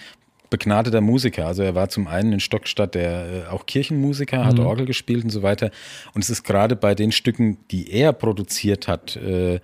begnadeter 0.50 1.00
Musiker. 1.00 1.46
Also 1.46 1.62
er 1.62 1.74
war 1.74 1.88
zum 1.88 2.08
einen 2.08 2.32
in 2.32 2.40
Stockstadt 2.40 2.94
der 2.94 3.46
äh, 3.46 3.50
auch 3.50 3.66
Kirchenmusiker, 3.66 4.44
hat 4.44 4.58
mhm. 4.58 4.66
Orgel 4.66 4.86
gespielt 4.86 5.24
und 5.24 5.30
so 5.30 5.42
weiter. 5.42 5.70
Und 6.12 6.22
es 6.22 6.30
ist 6.30 6.42
gerade 6.42 6.76
bei 6.76 6.94
den 6.94 7.12
Stücken, 7.12 7.58
die 7.70 7.92
er 7.92 8.12
produziert 8.12 8.88
hat, 8.88 9.16
äh, 9.16 9.60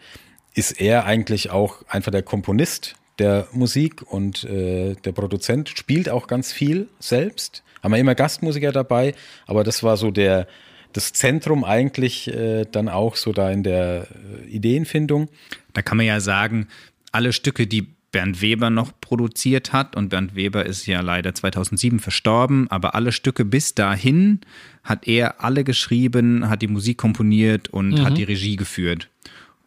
ist 0.55 0.81
er 0.81 1.05
eigentlich 1.05 1.51
auch 1.51 1.83
einfach 1.89 2.13
der 2.13 2.23
Komponist 2.23 2.95
der 3.19 3.49
Musik 3.53 4.03
und 4.03 4.45
äh, 4.45 4.95
der 4.95 5.13
Produzent 5.13 5.71
spielt 5.71 6.09
auch 6.09 6.27
ganz 6.27 6.53
viel 6.53 6.89
selbst. 6.99 7.63
Haben 7.83 7.93
wir 7.93 7.99
immer 7.99 8.15
Gastmusiker 8.15 8.73
dabei, 8.73 9.15
aber 9.47 9.65
das 9.65 9.83
war 9.83 9.97
so 9.97 10.11
der 10.11 10.47
das 10.93 11.13
Zentrum 11.13 11.63
eigentlich 11.63 12.33
äh, 12.33 12.65
dann 12.65 12.89
auch 12.89 13.17
so 13.17 13.33
da 13.33 13.51
in 13.51 13.63
der 13.63 14.07
äh, 14.45 14.49
Ideenfindung. 14.49 15.29
Da 15.77 15.83
kann 15.83 15.99
man 15.99 16.07
ja 16.07 16.21
sagen, 16.21 16.69
alle 17.13 17.35
Stücke, 17.35 17.67
die 17.67 17.87
Bernd 18.11 18.41
Weber 18.41 18.71
noch 18.71 18.99
produziert 18.99 19.75
hat, 19.75 19.95
und 19.95 20.09
Bernd 20.09 20.35
Weber 20.35 20.65
ist 20.65 20.87
ja 20.87 21.03
leider 21.03 21.35
2007 21.35 21.99
verstorben, 21.99 22.67
aber 22.71 22.95
alle 22.95 23.13
Stücke 23.13 23.45
bis 23.45 23.75
dahin 23.75 24.41
hat 24.83 25.07
er 25.07 25.45
alle 25.45 25.65
geschrieben, 25.65 26.49
hat 26.49 26.63
die 26.63 26.67
Musik 26.67 26.97
komponiert 26.97 27.69
und 27.69 27.91
mhm. 27.91 28.05
hat 28.07 28.17
die 28.17 28.25
Regie 28.25 28.57
geführt. 28.57 29.11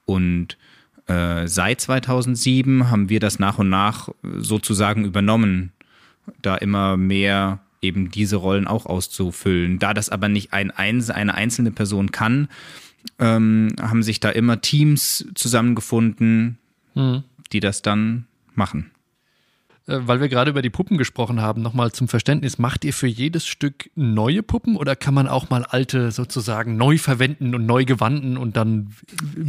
Und 0.06 0.58
äh, 1.06 1.45
seit 1.45 1.80
2007 1.80 2.89
haben 2.89 3.10
wir 3.10 3.19
das 3.19 3.38
nach 3.38 3.60
und 3.60 3.69
nach 3.69 4.10
sozusagen 4.24 5.06
übernommen, 5.06 5.74
da 6.41 6.56
immer 6.56 6.98
mehr 6.98 7.60
eben 7.84 8.10
diese 8.10 8.38
Rollen 8.38 8.65
auch 8.65 8.88
auszufüllen. 8.88 9.78
Da 9.78 9.93
das 9.93 10.10
aber 10.10 10.28
nicht 10.28 10.54
ein, 10.54 10.72
eine 10.72 11.36
einzelne 11.36 11.69
Person 11.69 12.12
kann, 12.12 12.48
ähm, 13.19 13.69
haben 13.81 14.03
sich 14.03 14.19
da 14.19 14.29
immer 14.29 14.62
Teams 14.62 15.25
zusammengefunden, 15.35 16.57
mhm. 16.95 17.23
die 17.51 17.59
das 17.59 17.81
dann 17.81 18.25
machen. 18.55 18.91
Äh, 19.89 20.08
weil 20.08 20.21
wir 20.21 20.30
gerade 20.30 20.52
über 20.52 20.62
die 20.62 20.69
Puppen 20.69 20.97
gesprochen 20.97 21.41
haben, 21.41 21.62
nochmal 21.62 21.91
zum 21.91 22.08
Verständnis, 22.08 22.60
macht 22.60 22.86
ihr 22.86 22.93
für 22.93 23.08
jedes 23.08 23.47
Stück 23.47 23.89
neue 23.95 24.43
Puppen 24.43 24.75
oder 24.75 24.95
kann 24.95 25.13
man 25.13 25.28
auch 25.28 25.49
mal 25.49 25.63
alte 25.63 26.12
sozusagen 26.12 26.78
neu 26.78 26.97
verwenden 26.97 27.56
und 27.56 27.65
neu 27.65 27.86
gewanden 27.86 28.38
und 28.38 28.56
dann 28.56 28.93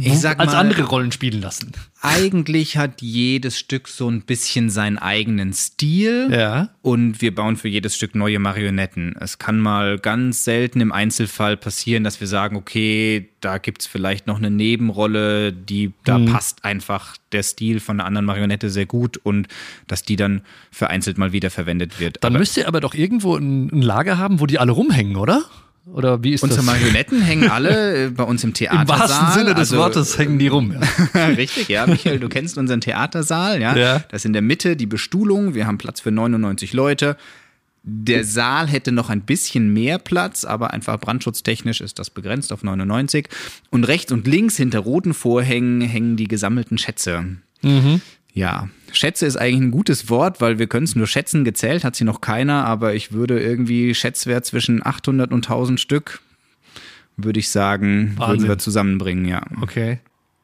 als 0.05 0.23
mal, 0.23 0.47
andere 0.55 0.83
Rollen 0.83 1.11
spielen 1.11 1.41
lassen? 1.41 1.73
Eigentlich 2.01 2.77
hat 2.77 3.01
jedes 3.01 3.59
Stück 3.59 3.87
so 3.87 4.09
ein 4.09 4.21
bisschen 4.23 4.69
seinen 4.69 4.97
eigenen 4.97 5.53
Stil 5.53 6.29
ja. 6.31 6.69
und 6.81 7.21
wir 7.21 7.35
bauen 7.35 7.57
für 7.57 7.67
jedes 7.67 7.95
Stück 7.95 8.15
neue 8.15 8.39
Marionetten. 8.39 9.15
Es 9.19 9.37
kann 9.37 9.59
mal 9.59 9.99
ganz 9.99 10.43
selten 10.43 10.81
im 10.81 10.91
Einzelfall 10.91 11.57
passieren, 11.57 12.03
dass 12.03 12.19
wir 12.19 12.27
sagen, 12.27 12.55
okay, 12.55 13.29
da 13.41 13.57
gibt 13.57 13.81
es 13.81 13.87
vielleicht 13.87 14.27
noch 14.27 14.37
eine 14.37 14.51
Nebenrolle, 14.51 15.51
die 15.51 15.93
da 16.03 16.17
mhm. 16.17 16.25
passt 16.25 16.63
einfach 16.63 17.17
der 17.31 17.43
Stil 17.43 17.79
von 17.79 17.99
einer 17.99 18.07
anderen 18.07 18.25
Marionette 18.25 18.69
sehr 18.69 18.85
gut 18.85 19.17
und 19.17 19.47
dass 19.87 20.03
die 20.03 20.15
dann 20.15 20.30
vereinzelt 20.71 21.17
mal 21.17 21.33
wieder 21.33 21.49
verwendet 21.49 21.99
wird. 21.99 22.17
Dann 22.21 22.33
aber 22.33 22.39
müsst 22.39 22.57
ihr 22.57 22.67
aber 22.67 22.79
doch 22.79 22.93
irgendwo 22.93 23.35
ein, 23.35 23.69
ein 23.71 23.81
Lager 23.81 24.17
haben, 24.17 24.39
wo 24.39 24.45
die 24.45 24.59
alle 24.59 24.71
rumhängen, 24.71 25.17
oder? 25.17 25.43
Oder 25.85 26.23
wie 26.23 26.33
ist 26.33 26.43
Unsere 26.43 26.59
das? 26.59 26.65
Marionetten 26.65 27.21
hängen 27.21 27.49
alle 27.49 28.05
äh, 28.05 28.09
bei 28.09 28.23
uns 28.23 28.43
im 28.43 28.53
Theatersaal. 28.53 28.83
Im 28.83 29.01
wahrsten 29.01 29.31
Sinne 29.33 29.49
des 29.55 29.71
also, 29.71 29.77
Wortes 29.77 30.17
hängen 30.17 30.37
die 30.37 30.47
rum. 30.47 30.75
Ja. 31.13 31.25
Richtig, 31.27 31.69
ja. 31.69 31.87
Michael, 31.87 32.19
du 32.19 32.29
kennst 32.29 32.57
unseren 32.57 32.81
Theatersaal, 32.81 33.59
ja? 33.59 33.75
ja. 33.75 33.99
Das 34.09 34.21
ist 34.21 34.25
in 34.25 34.33
der 34.33 34.43
Mitte 34.43 34.75
die 34.75 34.85
Bestuhlung. 34.85 35.55
Wir 35.55 35.65
haben 35.65 35.77
Platz 35.77 35.99
für 35.99 36.11
99 36.11 36.73
Leute. 36.73 37.17
Der 37.83 38.23
Saal 38.25 38.67
hätte 38.67 38.91
noch 38.91 39.09
ein 39.09 39.21
bisschen 39.21 39.73
mehr 39.73 39.97
Platz, 39.97 40.45
aber 40.45 40.71
einfach 40.71 40.99
brandschutztechnisch 40.99 41.81
ist 41.81 41.97
das 41.97 42.11
begrenzt 42.11 42.53
auf 42.53 42.61
99. 42.61 43.27
Und 43.71 43.85
rechts 43.85 44.11
und 44.11 44.27
links 44.27 44.57
hinter 44.57 44.79
roten 44.79 45.15
Vorhängen 45.15 45.81
hängen 45.81 46.15
die 46.15 46.27
gesammelten 46.27 46.77
Schätze. 46.77 47.37
Mhm. 47.63 48.01
Ja, 48.33 48.69
Schätze 48.91 49.25
ist 49.25 49.37
eigentlich 49.37 49.61
ein 49.61 49.71
gutes 49.71 50.09
Wort, 50.09 50.41
weil 50.41 50.59
wir 50.59 50.67
können 50.67 50.85
es 50.85 50.95
nur 50.95 51.07
schätzen. 51.07 51.43
Gezählt 51.43 51.83
hat 51.83 51.95
sie 51.95 52.03
noch 52.03 52.21
keiner, 52.21 52.65
aber 52.65 52.93
ich 52.93 53.11
würde 53.11 53.39
irgendwie 53.39 53.93
Schätzwert 53.93 54.45
zwischen 54.45 54.85
800 54.85 55.31
und 55.31 55.45
1000 55.45 55.79
Stück, 55.79 56.21
würde 57.17 57.39
ich 57.39 57.49
sagen, 57.49 58.13
Wahnsinn. 58.15 58.41
würden 58.41 58.49
wir 58.49 58.57
zusammenbringen, 58.57 59.25
ja. 59.25 59.43
Okay. 59.61 59.99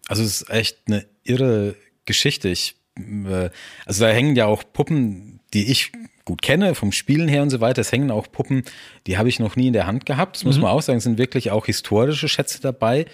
Also 0.08 0.24
es 0.24 0.42
ist 0.42 0.50
echt 0.50 0.80
eine 0.88 1.06
irre 1.24 1.76
Geschichte. 2.06 2.50
Ich, 2.50 2.76
äh, 2.98 3.50
also 3.86 4.06
da 4.06 4.12
hängen 4.12 4.36
ja 4.36 4.46
auch 4.46 4.64
Puppen, 4.72 5.40
die 5.54 5.70
ich 5.70 5.92
gut 6.26 6.42
kenne, 6.42 6.76
vom 6.76 6.92
Spielen 6.92 7.28
her 7.28 7.42
und 7.42 7.50
so 7.50 7.62
weiter. 7.62 7.82
Es 7.82 7.92
hängen 7.92 8.12
auch 8.12 8.32
Puppen, 8.32 8.64
die 9.08 9.18
habe 9.18 9.30
ich 9.30 9.40
noch 9.40 9.56
nie 9.56 9.68
in 9.68 9.74
der 9.74 9.88
Hand 9.88 10.06
gehabt. 10.06 10.36
Das 10.36 10.44
mhm. 10.44 10.50
muss 10.50 10.60
man 10.60 10.72
auch 10.72 10.82
sagen, 10.82 10.98
es 10.98 11.04
sind 11.04 11.18
wirklich 11.18 11.52
auch 11.52 11.66
historische 11.66 12.28
Schätze 12.28 12.62
dabei. 12.62 13.06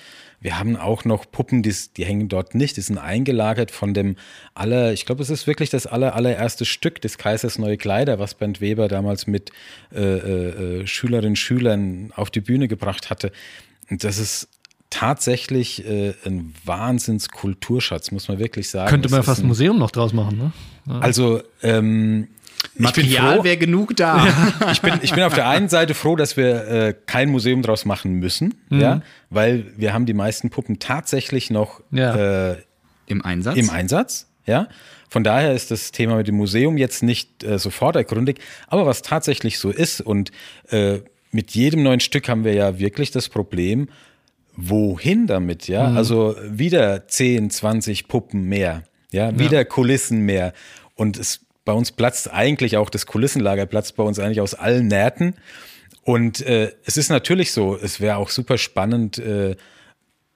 Wir 0.43 0.59
haben 0.59 0.75
auch 0.75 1.05
noch 1.05 1.25
Puppen, 1.31 1.63
die, 1.63 1.73
die 1.95 2.03
hängen 2.03 2.27
dort 2.27 2.53
nicht, 2.53 2.75
die 2.75 2.81
sind 2.81 2.97
eingelagert 2.97 3.71
von 3.71 3.93
dem 3.93 4.17
aller, 4.53 4.91
ich 4.91 5.05
glaube, 5.05 5.23
es 5.23 5.29
ist 5.29 5.47
wirklich 5.47 5.69
das 5.69 5.87
aller, 5.87 6.15
allererste 6.15 6.65
Stück 6.65 7.01
des 7.01 7.17
Kaisers 7.17 7.57
Neue 7.57 7.77
Kleider, 7.77 8.19
was 8.19 8.35
Bernd 8.35 8.59
Weber 8.59 8.89
damals 8.89 9.25
mit 9.25 9.51
äh, 9.93 10.01
äh, 10.01 10.81
äh 10.81 10.87
Schülerinnen 10.87 11.31
und 11.31 11.37
Schülern 11.37 12.11
auf 12.15 12.29
die 12.29 12.41
Bühne 12.41 12.67
gebracht 12.67 13.09
hatte. 13.09 13.31
Und 13.89 14.03
das 14.03 14.17
ist 14.17 14.49
tatsächlich 14.89 15.85
äh, 15.87 16.13
ein 16.25 16.53
Wahnsinnskulturschatz, 16.65 18.11
muss 18.11 18.27
man 18.27 18.37
wirklich 18.37 18.69
sagen. 18.69 18.89
Könnte 18.89 19.09
man 19.09 19.23
fast 19.23 19.41
ein 19.41 19.47
Museum 19.47 19.79
noch 19.79 19.91
draus 19.91 20.13
machen, 20.13 20.37
ne? 20.37 20.51
Ja. 20.85 20.99
Also 20.99 21.41
ähm, 21.61 22.27
Material 22.75 23.43
wäre 23.43 23.57
genug 23.57 23.95
da. 23.95 24.25
Ja, 24.25 24.71
ich, 24.71 24.81
bin, 24.81 24.99
ich 25.01 25.13
bin 25.13 25.23
auf 25.23 25.33
der 25.33 25.47
einen 25.47 25.69
Seite 25.69 25.93
froh, 25.93 26.15
dass 26.15 26.37
wir 26.37 26.67
äh, 26.67 26.93
kein 27.05 27.29
Museum 27.29 27.61
draus 27.61 27.85
machen 27.85 28.13
müssen, 28.13 28.55
mhm. 28.69 28.79
ja, 28.79 29.01
weil 29.29 29.65
wir 29.77 29.93
haben 29.93 30.05
die 30.05 30.13
meisten 30.13 30.49
Puppen 30.49 30.79
tatsächlich 30.79 31.49
noch 31.49 31.81
ja. 31.91 32.51
äh, 32.51 32.57
im 33.07 33.23
Einsatz. 33.23 33.57
Im 33.57 33.69
Einsatz, 33.69 34.27
ja. 34.45 34.67
Von 35.09 35.23
daher 35.23 35.53
ist 35.53 35.69
das 35.69 35.91
Thema 35.91 36.15
mit 36.15 36.27
dem 36.27 36.35
Museum 36.35 36.77
jetzt 36.77 37.03
nicht 37.03 37.43
äh, 37.43 37.59
so 37.59 37.69
vordergründig, 37.69 38.39
aber 38.67 38.85
was 38.85 39.03
tatsächlich 39.03 39.59
so 39.59 39.69
ist 39.69 40.01
und 40.01 40.31
äh, 40.69 40.99
mit 41.31 41.51
jedem 41.51 41.83
neuen 41.83 41.99
Stück 41.99 42.29
haben 42.29 42.43
wir 42.43 42.53
ja 42.53 42.79
wirklich 42.79 43.11
das 43.11 43.29
Problem, 43.29 43.89
wohin 44.55 45.27
damit, 45.27 45.67
ja? 45.67 45.89
Mhm. 45.89 45.97
Also 45.97 46.35
wieder 46.47 47.07
10, 47.07 47.49
20 47.49 48.07
Puppen 48.07 48.43
mehr, 48.43 48.83
ja, 49.11 49.37
wieder 49.37 49.59
ja. 49.59 49.63
Kulissen 49.63 50.21
mehr. 50.21 50.53
Und 50.95 51.17
es 51.17 51.41
bei 51.65 51.73
uns 51.73 51.91
platzt 51.91 52.31
eigentlich 52.31 52.77
auch 52.77 52.89
das 52.89 53.05
Kulissenlager, 53.05 53.65
platzt 53.65 53.95
bei 53.95 54.03
uns 54.03 54.19
eigentlich 54.19 54.41
aus 54.41 54.53
allen 54.53 54.87
Nähten. 54.87 55.35
Und 56.03 56.41
äh, 56.41 56.73
es 56.85 56.97
ist 56.97 57.09
natürlich 57.09 57.51
so, 57.53 57.77
es 57.77 58.01
wäre 58.01 58.17
auch 58.17 58.29
super 58.29 58.57
spannend, 58.57 59.17
äh, 59.17 59.55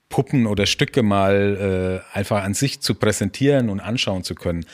Puppen 0.09 0.47
oder 0.47 0.65
Stücke 0.65 1.03
mal 1.03 2.01
äh, 2.13 2.17
einfach 2.17 2.43
an 2.43 2.53
sich 2.53 2.79
zu 2.79 2.95
präsentieren 2.95 3.69
und 3.69 3.81
anschauen 3.81 4.23
zu 4.23 4.35
können. 4.35 4.65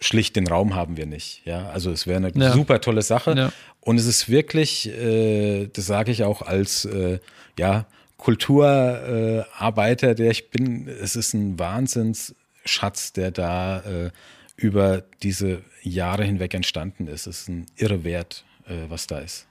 Schlicht 0.00 0.36
den 0.36 0.46
Raum 0.46 0.74
haben 0.74 0.98
wir 0.98 1.06
nicht. 1.06 1.42
Ja, 1.46 1.70
also 1.70 1.90
es 1.90 2.06
wäre 2.06 2.18
eine 2.18 2.32
ja. 2.34 2.52
super 2.52 2.80
tolle 2.80 3.02
Sache. 3.02 3.34
Ja. 3.36 3.52
Und 3.80 3.98
es 3.98 4.06
ist 4.06 4.28
wirklich, 4.28 4.88
äh, 4.88 5.68
das 5.68 5.86
sage 5.86 6.12
ich 6.12 6.24
auch 6.24 6.42
als 6.42 6.84
äh, 6.84 7.20
ja 7.58 7.86
Kulturarbeiter, 8.18 10.14
der 10.14 10.30
ich 10.30 10.50
bin. 10.50 10.88
Es 10.88 11.16
ist 11.16 11.34
ein 11.34 11.58
Wahnsinnsschatz, 11.58 13.12
der 13.12 13.30
da 13.30 13.78
äh, 13.80 14.10
über 14.56 15.02
diese 15.22 15.62
Jahre 15.82 16.24
hinweg 16.24 16.54
entstanden 16.54 17.06
ist. 17.06 17.26
Es 17.26 17.40
ist 17.42 17.48
ein 17.48 17.66
irre 17.76 18.04
Wert, 18.04 18.44
äh, 18.66 18.88
was 18.88 19.06
da 19.06 19.18
ist. 19.18 19.46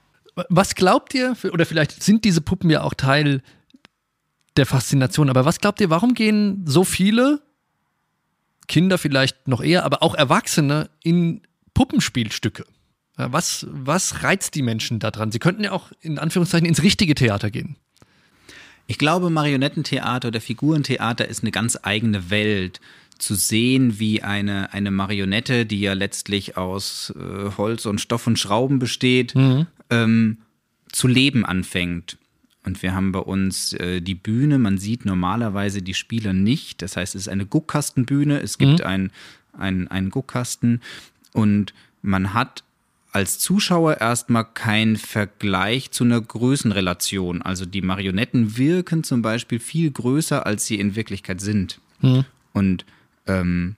Was 0.48 0.74
glaubt 0.74 1.14
ihr, 1.14 1.36
oder 1.52 1.66
vielleicht 1.66 2.02
sind 2.02 2.24
diese 2.24 2.40
Puppen 2.40 2.70
ja 2.70 2.82
auch 2.82 2.94
Teil 2.94 3.42
der 4.56 4.66
Faszination, 4.66 5.28
aber 5.28 5.44
was 5.44 5.60
glaubt 5.60 5.80
ihr, 5.80 5.90
warum 5.90 6.14
gehen 6.14 6.62
so 6.66 6.84
viele 6.84 7.42
Kinder 8.66 8.96
vielleicht 8.96 9.48
noch 9.48 9.62
eher, 9.62 9.84
aber 9.84 10.02
auch 10.02 10.14
Erwachsene 10.14 10.88
in 11.02 11.42
Puppenspielstücke? 11.74 12.64
Was, 13.16 13.66
was 13.70 14.22
reizt 14.22 14.54
die 14.54 14.62
Menschen 14.62 14.98
daran? 14.98 15.32
Sie 15.32 15.38
könnten 15.38 15.64
ja 15.64 15.72
auch 15.72 15.92
in 16.00 16.18
Anführungszeichen 16.18 16.66
ins 16.66 16.82
richtige 16.82 17.14
Theater 17.14 17.50
gehen. 17.50 17.76
Ich 18.86 18.98
glaube, 18.98 19.30
Marionettentheater 19.30 20.28
oder 20.28 20.40
Figurentheater 20.40 21.28
ist 21.28 21.42
eine 21.42 21.50
ganz 21.50 21.78
eigene 21.82 22.30
Welt. 22.30 22.80
Zu 23.22 23.36
sehen, 23.36 24.00
wie 24.00 24.22
eine, 24.22 24.72
eine 24.72 24.90
Marionette, 24.90 25.64
die 25.64 25.80
ja 25.80 25.92
letztlich 25.92 26.56
aus 26.56 27.14
äh, 27.16 27.50
Holz 27.56 27.86
und 27.86 28.00
Stoff 28.00 28.26
und 28.26 28.36
Schrauben 28.36 28.80
besteht, 28.80 29.36
mhm. 29.36 29.66
ähm, 29.90 30.38
zu 30.90 31.06
leben 31.06 31.44
anfängt. 31.46 32.18
Und 32.64 32.82
wir 32.82 32.94
haben 32.94 33.12
bei 33.12 33.20
uns 33.20 33.74
äh, 33.74 34.00
die 34.00 34.16
Bühne. 34.16 34.58
Man 34.58 34.78
sieht 34.78 35.04
normalerweise 35.04 35.82
die 35.82 35.94
Spieler 35.94 36.32
nicht. 36.32 36.82
Das 36.82 36.96
heißt, 36.96 37.14
es 37.14 37.22
ist 37.22 37.28
eine 37.28 37.46
Guckkastenbühne. 37.46 38.40
Es 38.40 38.58
gibt 38.58 38.80
mhm. 38.80 38.86
einen, 38.86 39.10
einen, 39.56 39.88
einen 39.88 40.10
Guckkasten. 40.10 40.80
Und 41.32 41.74
man 42.02 42.34
hat 42.34 42.64
als 43.12 43.38
Zuschauer 43.38 44.00
erstmal 44.00 44.44
kein 44.44 44.96
Vergleich 44.96 45.90
zu 45.90 46.02
einer 46.02 46.20
Größenrelation. 46.20 47.42
Also 47.42 47.66
die 47.66 47.82
Marionetten 47.82 48.56
wirken 48.56 49.04
zum 49.04 49.22
Beispiel 49.22 49.60
viel 49.60 49.90
größer, 49.90 50.46
als 50.46 50.66
sie 50.66 50.80
in 50.80 50.96
Wirklichkeit 50.96 51.40
sind. 51.40 51.78
Mhm. 52.00 52.24
Und 52.52 52.84
ähm, 53.26 53.76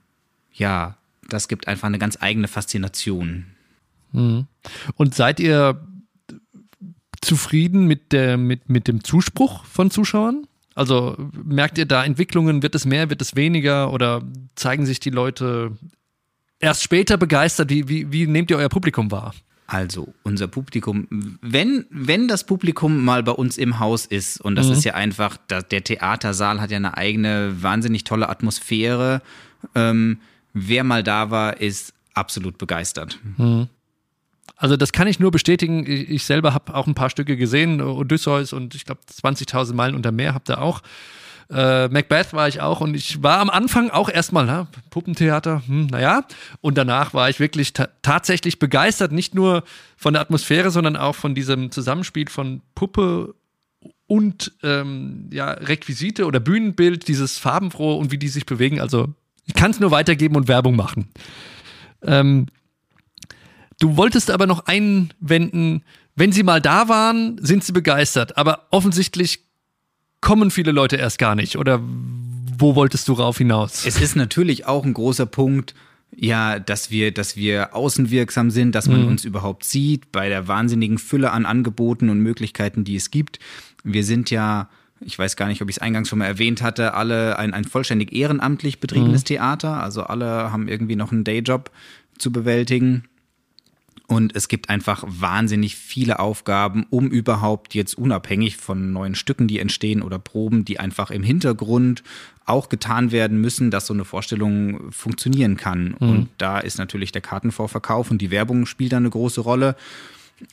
ja, 0.53 0.97
das 1.27 1.47
gibt 1.47 1.67
einfach 1.67 1.87
eine 1.87 1.99
ganz 1.99 2.17
eigene 2.19 2.47
Faszination. 2.47 3.45
Mhm. 4.11 4.47
Und 4.95 5.15
seid 5.15 5.39
ihr 5.39 5.81
zufrieden 7.21 7.87
mit, 7.87 8.11
der, 8.11 8.37
mit, 8.37 8.69
mit 8.69 8.87
dem 8.87 9.03
Zuspruch 9.03 9.65
von 9.65 9.91
Zuschauern? 9.91 10.47
Also 10.75 11.15
merkt 11.43 11.77
ihr 11.77 11.85
da 11.85 12.03
Entwicklungen? 12.03 12.61
Wird 12.61 12.75
es 12.75 12.85
mehr, 12.85 13.09
wird 13.09 13.21
es 13.21 13.35
weniger? 13.35 13.91
Oder 13.93 14.21
zeigen 14.55 14.85
sich 14.85 14.99
die 14.99 15.09
Leute 15.09 15.71
erst 16.59 16.83
später 16.83 17.17
begeistert? 17.17 17.69
Wie, 17.69 17.87
wie, 17.87 18.11
wie 18.11 18.27
nehmt 18.27 18.51
ihr 18.51 18.57
euer 18.57 18.69
Publikum 18.69 19.09
wahr? 19.11 19.33
Also, 19.67 20.13
unser 20.21 20.47
Publikum, 20.47 21.07
wenn, 21.41 21.85
wenn 21.89 22.27
das 22.27 22.45
Publikum 22.45 23.03
mal 23.03 23.23
bei 23.23 23.31
uns 23.31 23.57
im 23.57 23.79
Haus 23.79 24.05
ist, 24.05 24.39
und 24.39 24.55
das 24.55 24.67
mhm. 24.67 24.73
ist 24.73 24.83
ja 24.83 24.93
einfach, 24.93 25.37
der 25.37 25.67
Theatersaal 25.67 26.61
hat 26.61 26.69
ja 26.69 26.77
eine 26.77 26.97
eigene, 26.97 27.63
wahnsinnig 27.63 28.03
tolle 28.03 28.29
Atmosphäre. 28.29 29.21
Ähm, 29.73 30.19
wer 30.53 30.83
mal 30.83 31.01
da 31.01 31.31
war, 31.31 31.59
ist 31.59 31.93
absolut 32.13 32.59
begeistert. 32.59 33.19
Mhm. 33.37 33.67
Also 34.57 34.77
das 34.77 34.91
kann 34.91 35.07
ich 35.07 35.19
nur 35.19 35.31
bestätigen. 35.31 35.85
Ich 35.87 36.23
selber 36.25 36.53
habe 36.53 36.75
auch 36.75 36.87
ein 36.87 36.95
paar 36.95 37.09
Stücke 37.09 37.35
gesehen, 37.35 37.81
Odysseus 37.81 38.53
und 38.53 38.75
ich 38.75 38.85
glaube 38.85 39.01
20.000 39.11 39.73
Meilen 39.73 39.95
unter 39.95 40.11
Meer 40.11 40.33
habt 40.33 40.49
ihr 40.49 40.61
auch. 40.61 40.81
Äh, 41.49 41.87
Macbeth 41.89 42.33
war 42.33 42.47
ich 42.47 42.61
auch 42.61 42.81
und 42.81 42.95
ich 42.95 43.21
war 43.21 43.39
am 43.39 43.49
Anfang 43.49 43.89
auch 43.91 44.09
erstmal, 44.09 44.45
na, 44.45 44.67
Puppentheater, 44.89 45.61
hm, 45.67 45.87
naja. 45.87 46.25
Und 46.61 46.77
danach 46.77 47.13
war 47.13 47.29
ich 47.29 47.39
wirklich 47.39 47.73
ta 47.73 47.87
tatsächlich 48.01 48.59
begeistert, 48.59 49.11
nicht 49.11 49.35
nur 49.35 49.63
von 49.97 50.13
der 50.13 50.21
Atmosphäre, 50.21 50.71
sondern 50.71 50.95
auch 50.95 51.15
von 51.15 51.35
diesem 51.35 51.71
Zusammenspiel 51.71 52.29
von 52.29 52.61
Puppe 52.73 53.35
und 54.07 54.53
ähm, 54.63 55.29
ja, 55.31 55.51
Requisite 55.51 56.25
oder 56.25 56.39
Bühnenbild, 56.39 57.07
dieses 57.07 57.37
farbenfrohe 57.37 57.95
und 57.95 58.11
wie 58.11 58.17
die 58.17 58.27
sich 58.27 58.45
bewegen. 58.45 58.79
Also 58.81 59.13
ich 59.45 59.53
kann 59.53 59.71
es 59.71 59.79
nur 59.79 59.91
weitergeben 59.91 60.35
und 60.35 60.47
Werbung 60.47 60.75
machen. 60.75 61.09
Ähm, 62.01 62.47
Du 63.79 63.97
wolltest 63.97 64.31
aber 64.31 64.47
noch 64.47 64.65
einwenden, 64.67 65.83
wenn 66.15 66.31
sie 66.31 66.43
mal 66.43 66.61
da 66.61 66.87
waren, 66.87 67.37
sind 67.41 67.63
sie 67.63 67.73
begeistert. 67.73 68.37
Aber 68.37 68.67
offensichtlich 68.71 69.44
kommen 70.25 70.49
viele 70.49 70.71
Leute 70.71 70.97
erst 70.97 71.19
gar 71.19 71.35
nicht. 71.35 71.55
Oder 71.55 71.79
wo 72.57 72.75
wolltest 72.75 73.07
du 73.07 73.13
rauf 73.13 73.37
hinaus? 73.37 73.85
Es 73.85 74.01
ist 74.01 74.15
natürlich 74.15 74.65
auch 74.65 74.83
ein 74.83 74.93
großer 74.93 75.27
Punkt, 75.27 75.75
ja, 76.15 76.57
dass 76.57 76.89
wir, 76.89 77.13
dass 77.13 77.35
wir 77.35 77.75
außenwirksam 77.75 78.49
sind, 78.49 78.73
dass 78.73 78.87
man 78.87 79.03
mhm. 79.03 79.07
uns 79.07 79.23
überhaupt 79.23 79.63
sieht, 79.63 80.11
bei 80.11 80.27
der 80.27 80.47
wahnsinnigen 80.47 80.97
Fülle 80.97 81.31
an 81.31 81.45
Angeboten 81.45 82.09
und 82.09 82.19
Möglichkeiten, 82.21 82.83
die 82.83 82.95
es 82.95 83.11
gibt. 83.11 83.37
Wir 83.83 84.03
sind 84.03 84.31
ja, 84.31 84.67
ich 84.99 85.19
weiß 85.19 85.35
gar 85.35 85.47
nicht, 85.47 85.61
ob 85.61 85.69
ich 85.69 85.75
es 85.75 85.81
eingangs 85.81 86.09
schon 86.09 86.19
mal 86.19 86.25
erwähnt 86.25 86.63
hatte, 86.63 86.95
alle 86.95 87.37
ein, 87.37 87.53
ein 87.53 87.65
vollständig 87.65 88.11
ehrenamtlich 88.11 88.79
betriebenes 88.79 89.21
mhm. 89.21 89.27
Theater. 89.27 89.83
Also 89.83 90.03
alle 90.03 90.51
haben 90.51 90.67
irgendwie 90.67 90.95
noch 90.95 91.11
einen 91.11 91.23
Dayjob 91.23 91.69
zu 92.17 92.31
bewältigen. 92.31 93.03
Und 94.07 94.35
es 94.35 94.47
gibt 94.47 94.69
einfach 94.69 95.03
wahnsinnig 95.07 95.75
viele 95.75 96.19
Aufgaben, 96.19 96.85
um 96.89 97.07
überhaupt 97.07 97.73
jetzt 97.73 97.97
unabhängig 97.97 98.57
von 98.57 98.93
neuen 98.93 99.15
Stücken, 99.15 99.47
die 99.47 99.59
entstehen 99.59 100.03
oder 100.03 100.19
Proben, 100.19 100.63
die 100.63 100.79
einfach 100.79 101.09
im 101.09 101.23
Hintergrund 101.23 102.03
auch 102.45 102.69
getan 102.69 103.11
werden 103.11 103.41
müssen, 103.41 103.71
dass 103.71 103.87
so 103.87 103.93
eine 103.93 104.05
Vorstellung 104.05 104.91
funktionieren 104.91 105.57
kann. 105.57 105.95
Mhm. 105.99 106.09
Und 106.09 106.29
da 106.37 106.59
ist 106.59 106.77
natürlich 106.77 107.11
der 107.11 107.23
Kartenvorverkauf 107.23 108.11
und 108.11 108.19
die 108.21 108.29
Werbung 108.29 108.67
spielt 108.67 108.93
da 108.93 108.97
eine 108.97 109.09
große 109.09 109.41
Rolle. 109.41 109.75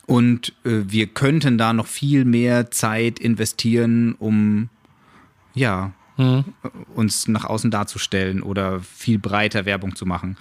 Und 0.06 0.54
äh, 0.64 0.84
wir 0.86 1.08
könnten 1.08 1.58
da 1.58 1.72
noch 1.72 1.86
viel 1.86 2.24
mehr 2.24 2.70
Zeit 2.70 3.18
investieren, 3.18 4.14
um 4.18 4.70
ja, 5.54 5.92
mhm. 6.16 6.44
uns 6.94 7.28
nach 7.28 7.44
außen 7.44 7.70
darzustellen 7.70 8.42
oder 8.42 8.80
viel 8.80 9.18
breiter 9.18 9.66
Werbung 9.66 9.94
zu 9.94 10.06
machen. 10.06 10.36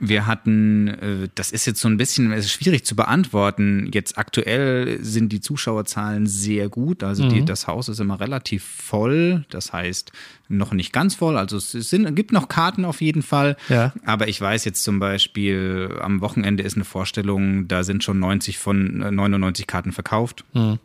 Wir 0.00 0.26
hatten, 0.26 0.88
äh, 0.88 1.28
das 1.34 1.50
ist 1.50 1.66
jetzt 1.66 1.80
so 1.80 1.88
ein 1.88 1.96
bisschen 1.96 2.30
ist 2.32 2.50
schwierig 2.50 2.84
zu 2.84 2.94
beantworten. 2.94 3.90
Jetzt 3.92 4.18
aktuell 4.18 5.02
sind 5.02 5.30
die 5.32 5.40
Zuschauerzahlen 5.40 6.26
sehr 6.26 6.68
gut. 6.68 7.02
Also 7.02 7.24
mhm. 7.24 7.30
die, 7.30 7.44
das 7.44 7.66
Haus 7.66 7.88
ist 7.88 7.98
immer 7.98 8.20
relativ 8.20 8.64
voll. 8.64 9.44
Das 9.50 9.72
heißt, 9.72 10.12
noch 10.48 10.72
nicht 10.72 10.92
ganz 10.92 11.14
voll. 11.14 11.36
Also 11.36 11.56
es 11.56 11.72
sind, 11.72 12.14
gibt 12.14 12.32
noch 12.32 12.48
Karten 12.48 12.84
auf 12.84 13.00
jeden 13.00 13.22
Fall. 13.22 13.56
Ja. 13.68 13.92
Aber 14.04 14.28
ich 14.28 14.40
weiß 14.40 14.64
jetzt 14.64 14.84
zum 14.84 14.98
Beispiel, 14.98 15.98
am 16.00 16.20
Wochenende 16.20 16.62
ist 16.62 16.76
eine 16.76 16.84
Vorstellung, 16.84 17.68
da 17.68 17.82
sind 17.82 18.04
schon 18.04 18.18
90 18.18 18.58
von 18.58 18.98
99 18.98 19.66
Karten 19.66 19.92
verkauft. 19.92 20.44
Mhm. 20.54 20.78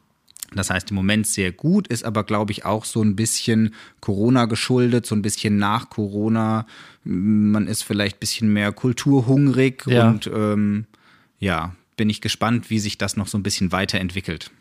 Das 0.55 0.69
heißt, 0.69 0.91
im 0.91 0.95
Moment 0.95 1.27
sehr 1.27 1.51
gut, 1.51 1.87
ist 1.87 2.03
aber, 2.03 2.23
glaube 2.23 2.51
ich, 2.51 2.65
auch 2.65 2.85
so 2.85 3.01
ein 3.01 3.15
bisschen 3.15 3.73
Corona 3.99 4.45
geschuldet, 4.45 5.05
so 5.05 5.15
ein 5.15 5.21
bisschen 5.21 5.57
nach 5.57 5.89
Corona. 5.89 6.65
Man 7.03 7.67
ist 7.67 7.83
vielleicht 7.83 8.17
ein 8.17 8.19
bisschen 8.19 8.53
mehr 8.53 8.71
kulturhungrig 8.71 9.83
ja. 9.87 10.09
und 10.09 10.27
ähm, 10.27 10.85
ja, 11.39 11.75
bin 11.97 12.09
ich 12.09 12.21
gespannt, 12.21 12.69
wie 12.69 12.79
sich 12.79 12.97
das 12.97 13.17
noch 13.17 13.27
so 13.27 13.37
ein 13.37 13.43
bisschen 13.43 13.71
weiterentwickelt. 13.71 14.51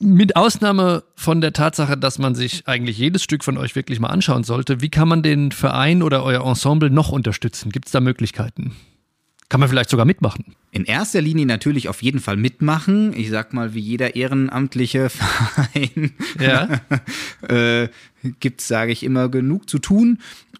Mit 0.00 0.36
Ausnahme 0.36 1.02
von 1.16 1.40
der 1.40 1.52
Tatsache, 1.52 1.96
dass 1.96 2.18
man 2.18 2.36
sich 2.36 2.68
eigentlich 2.68 2.98
jedes 2.98 3.24
Stück 3.24 3.42
von 3.42 3.58
euch 3.58 3.74
wirklich 3.74 3.98
mal 3.98 4.08
anschauen 4.08 4.44
sollte, 4.44 4.80
wie 4.80 4.90
kann 4.90 5.08
man 5.08 5.24
den 5.24 5.50
Verein 5.50 6.04
oder 6.04 6.22
euer 6.22 6.46
Ensemble 6.46 6.90
noch 6.90 7.10
unterstützen? 7.10 7.72
Gibt 7.72 7.86
es 7.86 7.92
da 7.92 8.00
Möglichkeiten? 8.00 8.76
Kann 9.48 9.60
man 9.60 9.68
vielleicht 9.70 9.88
sogar 9.88 10.04
mitmachen? 10.04 10.56
In 10.72 10.84
erster 10.84 11.22
Linie 11.22 11.46
natürlich 11.46 11.88
auf 11.88 12.02
jeden 12.02 12.20
Fall 12.20 12.36
mitmachen. 12.36 13.14
Ich 13.16 13.30
sag 13.30 13.54
mal, 13.54 13.72
wie 13.72 13.80
jeder 13.80 14.14
ehrenamtliche 14.14 15.08
Verein 15.10 16.12
ja. 16.38 16.80
äh, 17.48 17.88
gibt 18.40 18.60
es, 18.60 18.68
sage 18.68 18.92
ich 18.92 19.02
immer, 19.02 19.30
genug 19.30 19.70
zu 19.70 19.78
tun. 19.78 20.18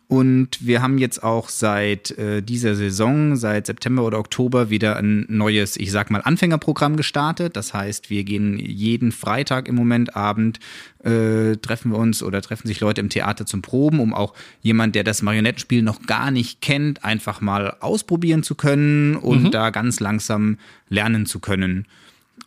Und 0.08 0.66
wir 0.66 0.80
haben 0.80 0.96
jetzt 0.96 1.22
auch 1.22 1.50
seit 1.50 2.12
äh, 2.12 2.42
dieser 2.42 2.74
Saison, 2.74 3.36
seit 3.36 3.66
September 3.66 4.04
oder 4.04 4.18
Oktober, 4.18 4.70
wieder 4.70 4.96
ein 4.96 5.26
neues, 5.28 5.76
ich 5.76 5.92
sag 5.92 6.10
mal, 6.10 6.22
Anfängerprogramm 6.22 6.96
gestartet. 6.96 7.56
Das 7.56 7.74
heißt, 7.74 8.08
wir 8.08 8.24
gehen 8.24 8.58
jeden 8.58 9.12
Freitag 9.12 9.68
im 9.68 9.74
Moment 9.74 10.16
Abend, 10.16 10.60
äh, 11.04 11.56
treffen 11.56 11.92
wir 11.92 11.98
uns 11.98 12.22
oder 12.22 12.40
treffen 12.40 12.66
sich 12.66 12.80
Leute 12.80 13.02
im 13.02 13.10
Theater 13.10 13.44
zum 13.44 13.60
Proben, 13.60 14.00
um 14.00 14.14
auch 14.14 14.32
jemand, 14.62 14.94
der 14.94 15.04
das 15.04 15.20
Marionettenspiel 15.20 15.82
noch 15.82 16.00
gar 16.06 16.30
nicht 16.30 16.62
kennt, 16.62 17.04
einfach 17.04 17.42
mal 17.42 17.76
ausprobieren 17.80 18.42
zu 18.42 18.54
können 18.54 19.14
und 19.14 19.44
mhm. 19.44 19.50
da 19.50 19.68
ganz 19.68 20.00
langsam 20.00 20.56
lernen 20.88 21.26
zu 21.26 21.38
können. 21.38 21.84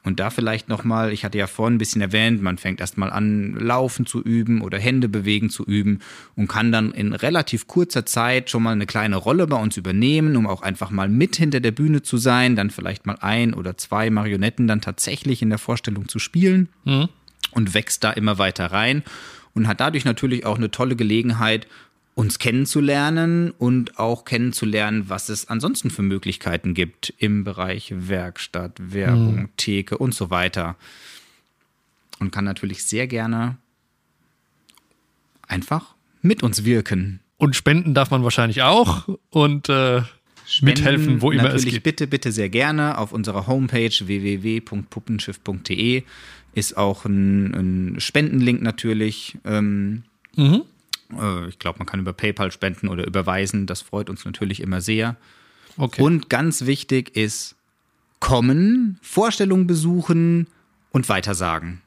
Und 0.03 0.19
da 0.19 0.29
vielleicht 0.29 0.67
nochmal, 0.67 1.11
ich 1.13 1.23
hatte 1.23 1.37
ja 1.37 1.47
vorhin 1.47 1.75
ein 1.75 1.77
bisschen 1.77 2.01
erwähnt, 2.01 2.41
man 2.41 2.57
fängt 2.57 2.81
erstmal 2.81 3.11
an, 3.11 3.53
Laufen 3.53 4.05
zu 4.05 4.21
üben 4.21 4.61
oder 4.61 4.79
Hände 4.79 5.07
bewegen 5.09 5.49
zu 5.49 5.63
üben 5.63 5.99
und 6.35 6.47
kann 6.47 6.71
dann 6.71 6.91
in 6.91 7.13
relativ 7.13 7.67
kurzer 7.67 8.05
Zeit 8.05 8.49
schon 8.49 8.63
mal 8.63 8.71
eine 8.71 8.87
kleine 8.87 9.17
Rolle 9.17 9.45
bei 9.47 9.57
uns 9.57 9.77
übernehmen, 9.77 10.35
um 10.35 10.47
auch 10.47 10.63
einfach 10.63 10.89
mal 10.89 11.07
mit 11.07 11.35
hinter 11.35 11.59
der 11.59 11.71
Bühne 11.71 12.01
zu 12.01 12.17
sein, 12.17 12.55
dann 12.55 12.71
vielleicht 12.71 13.05
mal 13.05 13.17
ein 13.21 13.53
oder 13.53 13.77
zwei 13.77 14.09
Marionetten 14.09 14.67
dann 14.67 14.81
tatsächlich 14.81 15.41
in 15.41 15.49
der 15.49 15.59
Vorstellung 15.59 16.07
zu 16.07 16.19
spielen 16.19 16.69
mhm. 16.83 17.09
und 17.51 17.73
wächst 17.73 18.03
da 18.03 18.11
immer 18.11 18.37
weiter 18.37 18.71
rein 18.71 19.03
und 19.53 19.67
hat 19.67 19.79
dadurch 19.79 20.05
natürlich 20.05 20.45
auch 20.45 20.57
eine 20.57 20.71
tolle 20.71 20.95
Gelegenheit, 20.95 21.67
uns 22.21 22.37
kennenzulernen 22.37 23.49
und 23.49 23.97
auch 23.97 24.25
kennenzulernen, 24.25 25.09
was 25.09 25.29
es 25.29 25.47
ansonsten 25.47 25.89
für 25.89 26.03
Möglichkeiten 26.03 26.75
gibt 26.75 27.11
im 27.17 27.43
Bereich 27.43 27.91
Werkstatt, 27.97 28.77
Werbung, 28.79 29.35
mhm. 29.35 29.49
Theke 29.57 29.97
und 29.97 30.13
so 30.13 30.29
weiter. 30.29 30.75
Und 32.19 32.31
kann 32.31 32.45
natürlich 32.45 32.83
sehr 32.83 33.07
gerne 33.07 33.57
einfach 35.47 35.95
mit 36.21 36.43
uns 36.43 36.63
wirken. 36.63 37.21
Und 37.37 37.55
spenden 37.55 37.95
darf 37.95 38.11
man 38.11 38.23
wahrscheinlich 38.23 38.61
auch 38.61 39.07
und 39.31 39.67
äh, 39.69 40.03
mithelfen, 40.61 41.23
wo 41.23 41.31
immer 41.31 41.55
es 41.55 41.65
geht. 41.65 41.81
Bitte, 41.81 42.05
bitte 42.05 42.31
sehr 42.31 42.49
gerne 42.49 42.99
auf 42.99 43.13
unserer 43.13 43.47
Homepage 43.47 43.99
www.puppenschiff.de 43.99 46.03
ist 46.53 46.77
auch 46.77 47.05
ein, 47.05 47.55
ein 47.55 47.99
Spendenlink 47.99 48.61
natürlich. 48.61 49.39
Ähm, 49.43 50.03
mhm. 50.35 50.65
Äh, 51.19 51.47
ich 51.47 51.59
glaube, 51.59 51.79
man 51.79 51.87
kann 51.87 51.99
über 51.99 52.13
PayPal 52.13 52.51
spenden 52.51 52.87
oder 52.87 53.05
überweisen. 53.05 53.65
Das 53.65 53.81
freut 53.81 54.09
uns 54.09 54.25
natürlich 54.25 54.61
immer 54.61 54.81
sehr. 54.81 55.15
Okay. 55.77 56.01
Und 56.01 56.29
ganz 56.29 56.65
wichtig 56.65 57.15
ist, 57.15 57.55
kommen, 58.19 58.99
Vorstellungen 59.01 59.67
besuchen 59.67 60.47
und 60.91 61.09
weitersagen. 61.09 61.81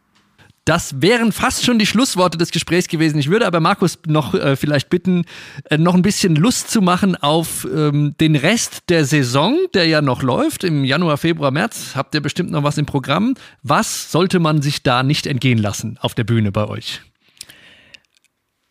Das 0.65 1.03
wären 1.03 1.31
fast 1.31 1.63
schon 1.63 1.79
die 1.79 1.85
Schlussworte 1.85 2.39
des 2.39 2.51
Gesprächs 2.51 2.89
gewesen. 2.89 3.19
Ich 3.19 3.29
würde 3.29 3.47
aber 3.47 3.61
Markus 3.61 3.99
noch 4.07 4.33
äh, 4.33 4.57
vielleicht 4.57 4.89
bitten, 4.89 5.27
äh, 5.69 5.77
noch 5.77 5.95
ein 5.95 6.01
bisschen 6.01 6.37
Lust 6.37 6.71
zu 6.71 6.81
machen 6.81 7.17
auf 7.17 7.67
ähm, 7.71 8.15
den 8.19 8.35
Rest 8.35 8.85
der 8.89 9.05
Saison, 9.05 9.59
der 9.75 9.87
ja 9.87 10.01
noch 10.01 10.23
läuft. 10.23 10.65
Im 10.65 10.85
Januar, 10.85 11.19
Februar, 11.19 11.51
März 11.51 11.93
habt 11.97 12.15
ihr 12.15 12.23
bestimmt 12.23 12.51
noch 12.51 12.63
was 12.63 12.79
im 12.79 12.87
Programm. 12.87 13.35
Was 13.63 14.11
sollte 14.11 14.41
man 14.41 14.63
sich 14.63 14.83
da 14.83 15.03
nicht 15.03 15.27
entgehen 15.27 15.59
lassen 15.59 15.99
auf 16.01 16.15
der 16.15 16.25
Bühne 16.25 16.51
bei 16.51 16.67
euch? 16.67 17.03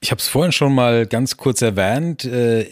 Ich 0.03 0.11
habe 0.11 0.19
es 0.19 0.27
vorhin 0.27 0.51
schon 0.51 0.75
mal 0.75 1.07
ganz 1.07 1.37
kurz 1.37 1.61
erwähnt. 1.61 2.25
Äh, 2.25 2.65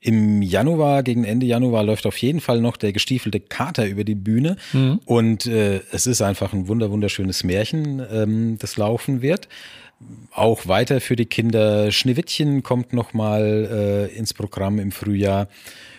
im 0.00 0.40
Januar, 0.40 1.02
gegen 1.02 1.24
Ende 1.24 1.44
Januar, 1.44 1.84
läuft 1.84 2.06
auf 2.06 2.16
jeden 2.16 2.40
Fall 2.40 2.62
noch 2.62 2.78
der 2.78 2.94
gestiefelte 2.94 3.40
Kater 3.40 3.86
über 3.86 4.04
die 4.04 4.14
Bühne. 4.14 4.56
Mhm. 4.72 5.00
Und 5.04 5.44
äh, 5.44 5.82
es 5.92 6.06
ist 6.06 6.22
einfach 6.22 6.54
ein 6.54 6.66
wunder 6.66 6.90
wunderschönes 6.90 7.44
Märchen, 7.44 8.02
ähm, 8.10 8.56
das 8.58 8.78
laufen 8.78 9.20
wird. 9.20 9.48
Auch 10.32 10.66
weiter 10.66 11.02
für 11.02 11.14
die 11.14 11.26
Kinder. 11.26 11.92
Schneewittchen 11.92 12.62
kommt 12.62 12.94
nochmal 12.94 14.08
äh, 14.10 14.16
ins 14.16 14.32
Programm 14.32 14.78
im 14.78 14.92
Frühjahr. 14.92 15.46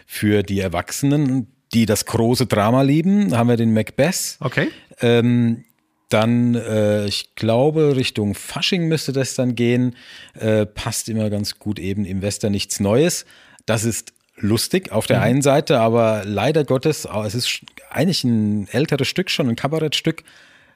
Für 0.07 0.41
die 0.41 0.59
Erwachsenen, 0.59 1.51
die 1.71 1.85
das 1.85 2.07
große 2.07 2.47
Drama 2.47 2.81
lieben, 2.81 3.37
haben 3.37 3.47
wir 3.47 3.57
den 3.57 3.75
Macbeth. 3.75 4.37
Okay. 4.39 4.69
Ähm, 5.01 5.65
dann, 6.13 6.55
äh, 6.55 7.05
ich 7.05 7.35
glaube, 7.35 7.95
Richtung 7.95 8.35
Fasching 8.35 8.87
müsste 8.87 9.13
das 9.13 9.35
dann 9.35 9.55
gehen. 9.55 9.95
Äh, 10.33 10.65
passt 10.65 11.09
immer 11.09 11.29
ganz 11.29 11.59
gut 11.59 11.79
eben 11.79 12.05
im 12.05 12.21
Western 12.21 12.51
nichts 12.51 12.79
Neues. 12.79 13.25
Das 13.65 13.83
ist 13.83 14.13
lustig 14.37 14.91
auf 14.91 15.07
der 15.07 15.17
mhm. 15.17 15.23
einen 15.23 15.41
Seite, 15.41 15.79
aber 15.79 16.23
leider 16.25 16.63
Gottes, 16.63 17.07
es 17.25 17.35
ist 17.35 17.61
eigentlich 17.89 18.23
ein 18.23 18.67
älteres 18.71 19.07
Stück, 19.07 19.29
schon 19.29 19.49
ein 19.49 19.55
Kabarettstück, 19.55 20.23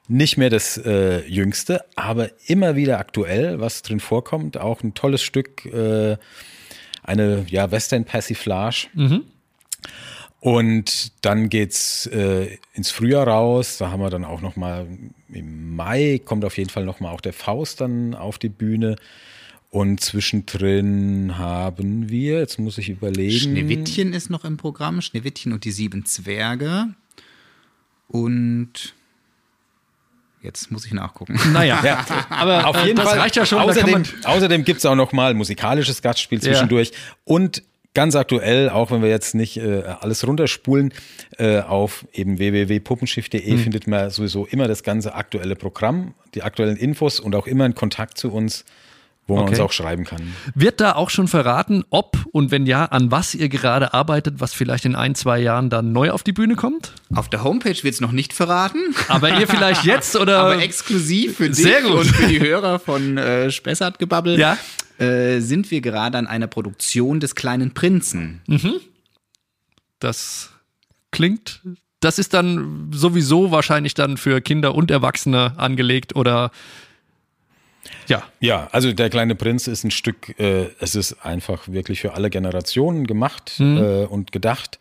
nicht 0.08 0.36
mehr 0.36 0.50
das 0.50 0.78
äh, 0.78 1.26
jüngste, 1.26 1.84
aber 1.96 2.30
immer 2.46 2.76
wieder 2.76 2.98
aktuell, 2.98 3.60
was 3.60 3.82
drin 3.82 3.98
vorkommt. 3.98 4.56
Auch 4.56 4.82
ein 4.82 4.94
tolles 4.94 5.22
Stück, 5.22 5.66
äh, 5.66 6.16
eine 7.02 7.44
ja, 7.48 7.70
Western-Persiflage. 7.70 8.86
Mhm. 8.94 9.24
Und 10.40 11.12
dann 11.24 11.48
geht's 11.48 12.06
äh, 12.06 12.58
ins 12.74 12.90
Frühjahr 12.90 13.26
raus. 13.26 13.78
Da 13.78 13.90
haben 13.90 14.00
wir 14.00 14.10
dann 14.10 14.24
auch 14.24 14.42
noch 14.42 14.56
mal 14.56 14.86
im 15.32 15.74
Mai 15.74 16.20
kommt 16.24 16.44
auf 16.44 16.56
jeden 16.56 16.70
Fall 16.70 16.84
noch 16.84 17.00
mal 17.00 17.10
auch 17.10 17.20
der 17.20 17.32
Faust 17.32 17.80
dann 17.80 18.14
auf 18.14 18.38
die 18.38 18.48
Bühne. 18.48 18.96
Und 19.70 20.00
zwischendrin 20.00 21.36
haben 21.38 22.08
wir, 22.08 22.38
jetzt 22.38 22.58
muss 22.58 22.78
ich 22.78 22.88
überlegen. 22.88 23.38
Schneewittchen 23.38 24.12
ist 24.12 24.30
noch 24.30 24.44
im 24.44 24.56
Programm, 24.56 25.00
Schneewittchen 25.00 25.52
und 25.52 25.64
die 25.64 25.72
sieben 25.72 26.04
Zwerge. 26.04 26.94
Und 28.08 28.94
Jetzt 30.42 30.70
muss 30.70 30.86
ich 30.86 30.92
nachgucken. 30.92 31.36
Naja, 31.52 31.80
ja, 31.84 32.06
aber 32.30 32.68
auf 32.68 32.84
jeden 32.84 32.94
das 32.94 33.08
Fall 33.08 33.18
reicht 33.18 33.34
ja 33.34 33.44
schon. 33.44 33.58
Außerdem, 33.58 34.04
außerdem 34.22 34.62
gibt 34.62 34.78
es 34.78 34.86
auch 34.86 34.94
noch 34.94 35.10
mal 35.10 35.32
ein 35.32 35.36
musikalisches 35.36 36.02
Gastspiel 36.02 36.40
zwischendurch. 36.40 36.90
Ja. 36.90 36.96
Und 37.24 37.62
ganz 37.96 38.14
aktuell, 38.14 38.68
auch 38.68 38.90
wenn 38.90 39.00
wir 39.00 39.08
jetzt 39.08 39.34
nicht 39.34 39.56
äh, 39.56 39.82
alles 40.00 40.26
runterspulen, 40.26 40.92
äh, 41.38 41.60
auf 41.60 42.06
eben 42.12 42.38
www.puppenschiff.de 42.38 43.50
mhm. 43.50 43.58
findet 43.58 43.86
man 43.86 44.10
sowieso 44.10 44.44
immer 44.44 44.68
das 44.68 44.82
ganze 44.82 45.14
aktuelle 45.14 45.56
Programm, 45.56 46.12
die 46.34 46.42
aktuellen 46.42 46.76
Infos 46.76 47.20
und 47.20 47.34
auch 47.34 47.46
immer 47.46 47.64
einen 47.64 47.74
Kontakt 47.74 48.18
zu 48.18 48.30
uns 48.30 48.66
wo 49.26 49.34
man 49.34 49.44
okay. 49.44 49.52
uns 49.52 49.60
auch 49.60 49.72
schreiben 49.72 50.04
kann. 50.04 50.34
Wird 50.54 50.80
da 50.80 50.94
auch 50.94 51.10
schon 51.10 51.26
verraten, 51.26 51.84
ob 51.90 52.16
und 52.32 52.50
wenn 52.50 52.66
ja, 52.66 52.84
an 52.84 53.10
was 53.10 53.34
ihr 53.34 53.48
gerade 53.48 53.92
arbeitet, 53.92 54.40
was 54.40 54.52
vielleicht 54.52 54.84
in 54.84 54.94
ein, 54.94 55.14
zwei 55.14 55.38
Jahren 55.38 55.68
dann 55.68 55.92
neu 55.92 56.10
auf 56.10 56.22
die 56.22 56.32
Bühne 56.32 56.54
kommt? 56.54 56.92
Auf 57.14 57.28
der 57.28 57.42
Homepage 57.42 57.82
wird 57.82 57.94
es 57.94 58.00
noch 58.00 58.12
nicht 58.12 58.32
verraten. 58.32 58.78
Aber 59.08 59.38
ihr 59.40 59.48
vielleicht 59.48 59.84
jetzt 59.84 60.14
oder? 60.20 60.38
Aber 60.38 60.62
exklusiv 60.62 61.36
für 61.36 61.50
dich 61.50 61.84
und 61.84 62.04
für 62.04 62.28
die 62.28 62.40
Hörer 62.40 62.78
von 62.78 63.18
äh, 63.18 63.50
Spessart 63.50 63.98
gebabbelt. 63.98 64.38
Ja. 64.38 64.56
Äh, 64.98 65.40
sind 65.40 65.70
wir 65.70 65.80
gerade 65.80 66.16
an 66.18 66.26
einer 66.26 66.46
Produktion 66.46 67.20
des 67.20 67.34
kleinen 67.34 67.74
Prinzen. 67.74 68.42
Mhm. 68.46 68.74
Das 69.98 70.50
klingt 71.10 71.60
das 72.00 72.18
ist 72.18 72.34
dann 72.34 72.90
sowieso 72.92 73.50
wahrscheinlich 73.50 73.94
dann 73.94 74.16
für 74.16 74.40
Kinder 74.40 74.74
und 74.74 74.90
Erwachsene 74.90 75.54
angelegt 75.56 76.14
oder 76.14 76.50
ja. 78.06 78.22
Ja, 78.40 78.68
also 78.72 78.92
der 78.92 79.10
kleine 79.10 79.34
Prinz 79.34 79.66
ist 79.66 79.84
ein 79.84 79.90
Stück, 79.90 80.38
äh, 80.38 80.68
es 80.80 80.94
ist 80.94 81.24
einfach 81.24 81.68
wirklich 81.68 82.00
für 82.00 82.14
alle 82.14 82.30
Generationen 82.30 83.06
gemacht 83.06 83.56
mhm. 83.58 83.76
äh, 83.78 84.04
und 84.04 84.32
gedacht. 84.32 84.78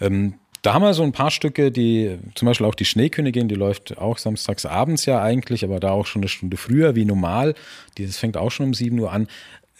Ähm, 0.00 0.34
da 0.64 0.72
haben 0.72 0.82
wir 0.82 0.94
so 0.94 1.02
ein 1.02 1.12
paar 1.12 1.30
Stücke, 1.30 1.70
die, 1.70 2.16
zum 2.34 2.46
Beispiel 2.46 2.66
auch 2.66 2.74
die 2.74 2.86
Schneekönigin, 2.86 3.48
die 3.48 3.54
läuft 3.54 3.98
auch 3.98 4.16
samstags 4.16 4.64
abends 4.64 5.04
ja 5.04 5.22
eigentlich, 5.22 5.62
aber 5.62 5.78
da 5.78 5.90
auch 5.90 6.06
schon 6.06 6.22
eine 6.22 6.28
Stunde 6.28 6.56
früher 6.56 6.94
wie 6.94 7.04
normal. 7.04 7.54
Das 7.98 8.16
fängt 8.16 8.38
auch 8.38 8.50
schon 8.50 8.66
um 8.66 8.74
7 8.74 8.98
Uhr 8.98 9.12
an. 9.12 9.28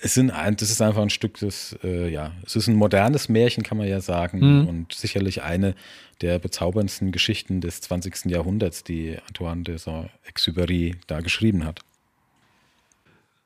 Es 0.03 0.13
sind, 0.13 0.31
das 0.31 0.71
ist 0.71 0.83
einfach 0.83 1.01
ein 1.01 1.09
Stück, 1.09 1.39
das, 1.41 1.75
äh, 1.83 2.11
ja, 2.11 2.33
es 2.45 2.55
ist 2.57 2.69
ein 2.69 2.75
modernes 2.75 3.31
Märchen, 3.31 3.63
kann 3.63 3.79
man 3.79 3.89
ja 3.89 4.03
sagen, 4.03 4.41
mhm. 4.41 4.69
und 4.69 4.93
sicherlich 4.93 5.43
eine 5.43 5.75
der 6.21 6.39
bezauberndsten 6.39 7.13
Geschichten 7.13 7.63
des 7.63 7.81
20. 7.81 8.27
Jahrhunderts, 8.27 8.85
die 8.85 9.17
Antoine 9.27 9.63
de 9.63 9.79
Saint-Exupéry 9.79 10.97
da 11.07 11.21
geschrieben 11.21 11.65
hat. 11.65 11.81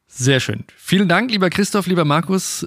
Sehr 0.09 0.41
schön. 0.41 0.65
Vielen 0.77 1.09
Dank, 1.09 1.31
lieber 1.31 1.51
Christoph, 1.51 1.87
lieber 1.87 2.05
Markus. 2.05 2.67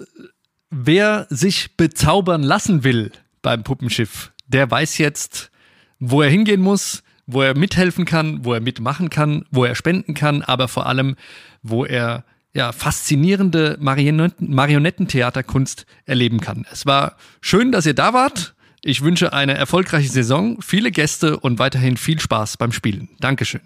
Wer 0.69 1.27
sich 1.29 1.75
bezaubern 1.75 2.43
lassen 2.43 2.83
will 2.83 3.11
beim 3.41 3.63
Puppenschiff, 3.63 4.31
der 4.47 4.69
weiß 4.69 4.99
jetzt, 4.99 5.51
wo 5.99 6.21
er 6.21 6.29
hingehen 6.29 6.61
muss, 6.61 7.03
wo 7.25 7.41
er 7.41 7.57
mithelfen 7.57 8.05
kann, 8.05 8.45
wo 8.45 8.53
er 8.53 8.61
mitmachen 8.61 9.09
kann, 9.09 9.45
wo 9.51 9.65
er 9.65 9.75
spenden 9.75 10.13
kann, 10.13 10.43
aber 10.43 10.67
vor 10.67 10.85
allem, 10.85 11.15
wo 11.61 11.85
er 11.85 12.23
ja, 12.53 12.71
faszinierende 12.71 13.77
Marionettentheaterkunst 13.79 15.85
erleben 16.05 16.41
kann. 16.41 16.65
Es 16.71 16.85
war 16.85 17.15
schön, 17.39 17.71
dass 17.71 17.85
ihr 17.85 17.93
da 17.93 18.13
wart. 18.13 18.55
Ich 18.83 19.01
wünsche 19.01 19.31
eine 19.31 19.53
erfolgreiche 19.53 20.09
Saison, 20.09 20.61
viele 20.61 20.91
Gäste 20.91 21.39
und 21.39 21.59
weiterhin 21.59 21.97
viel 21.97 22.19
Spaß 22.19 22.57
beim 22.57 22.71
Spielen. 22.71 23.09
Dankeschön. 23.19 23.61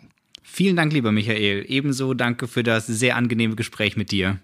Vielen 0.48 0.76
Dank, 0.78 0.94
lieber 0.94 1.12
Michael. 1.12 1.66
Ebenso 1.68 2.14
danke 2.14 2.48
für 2.48 2.64
das 2.64 2.88
sehr 2.88 3.18
angenehme 3.18 3.56
Gespräch 3.56 3.98
mit 3.98 4.12
dir. 4.12 4.40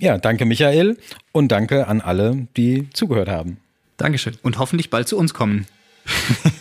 Ja, 0.00 0.16
danke, 0.16 0.46
Michael. 0.46 0.96
Und 1.32 1.48
danke 1.48 1.88
an 1.88 2.00
alle, 2.00 2.46
die 2.56 2.88
zugehört 2.92 3.28
haben. 3.28 3.58
Dankeschön. 3.96 4.36
Und 4.42 4.58
hoffentlich 4.58 4.90
bald 4.90 5.08
zu 5.08 5.18
uns 5.18 5.34
kommen. 5.34 5.66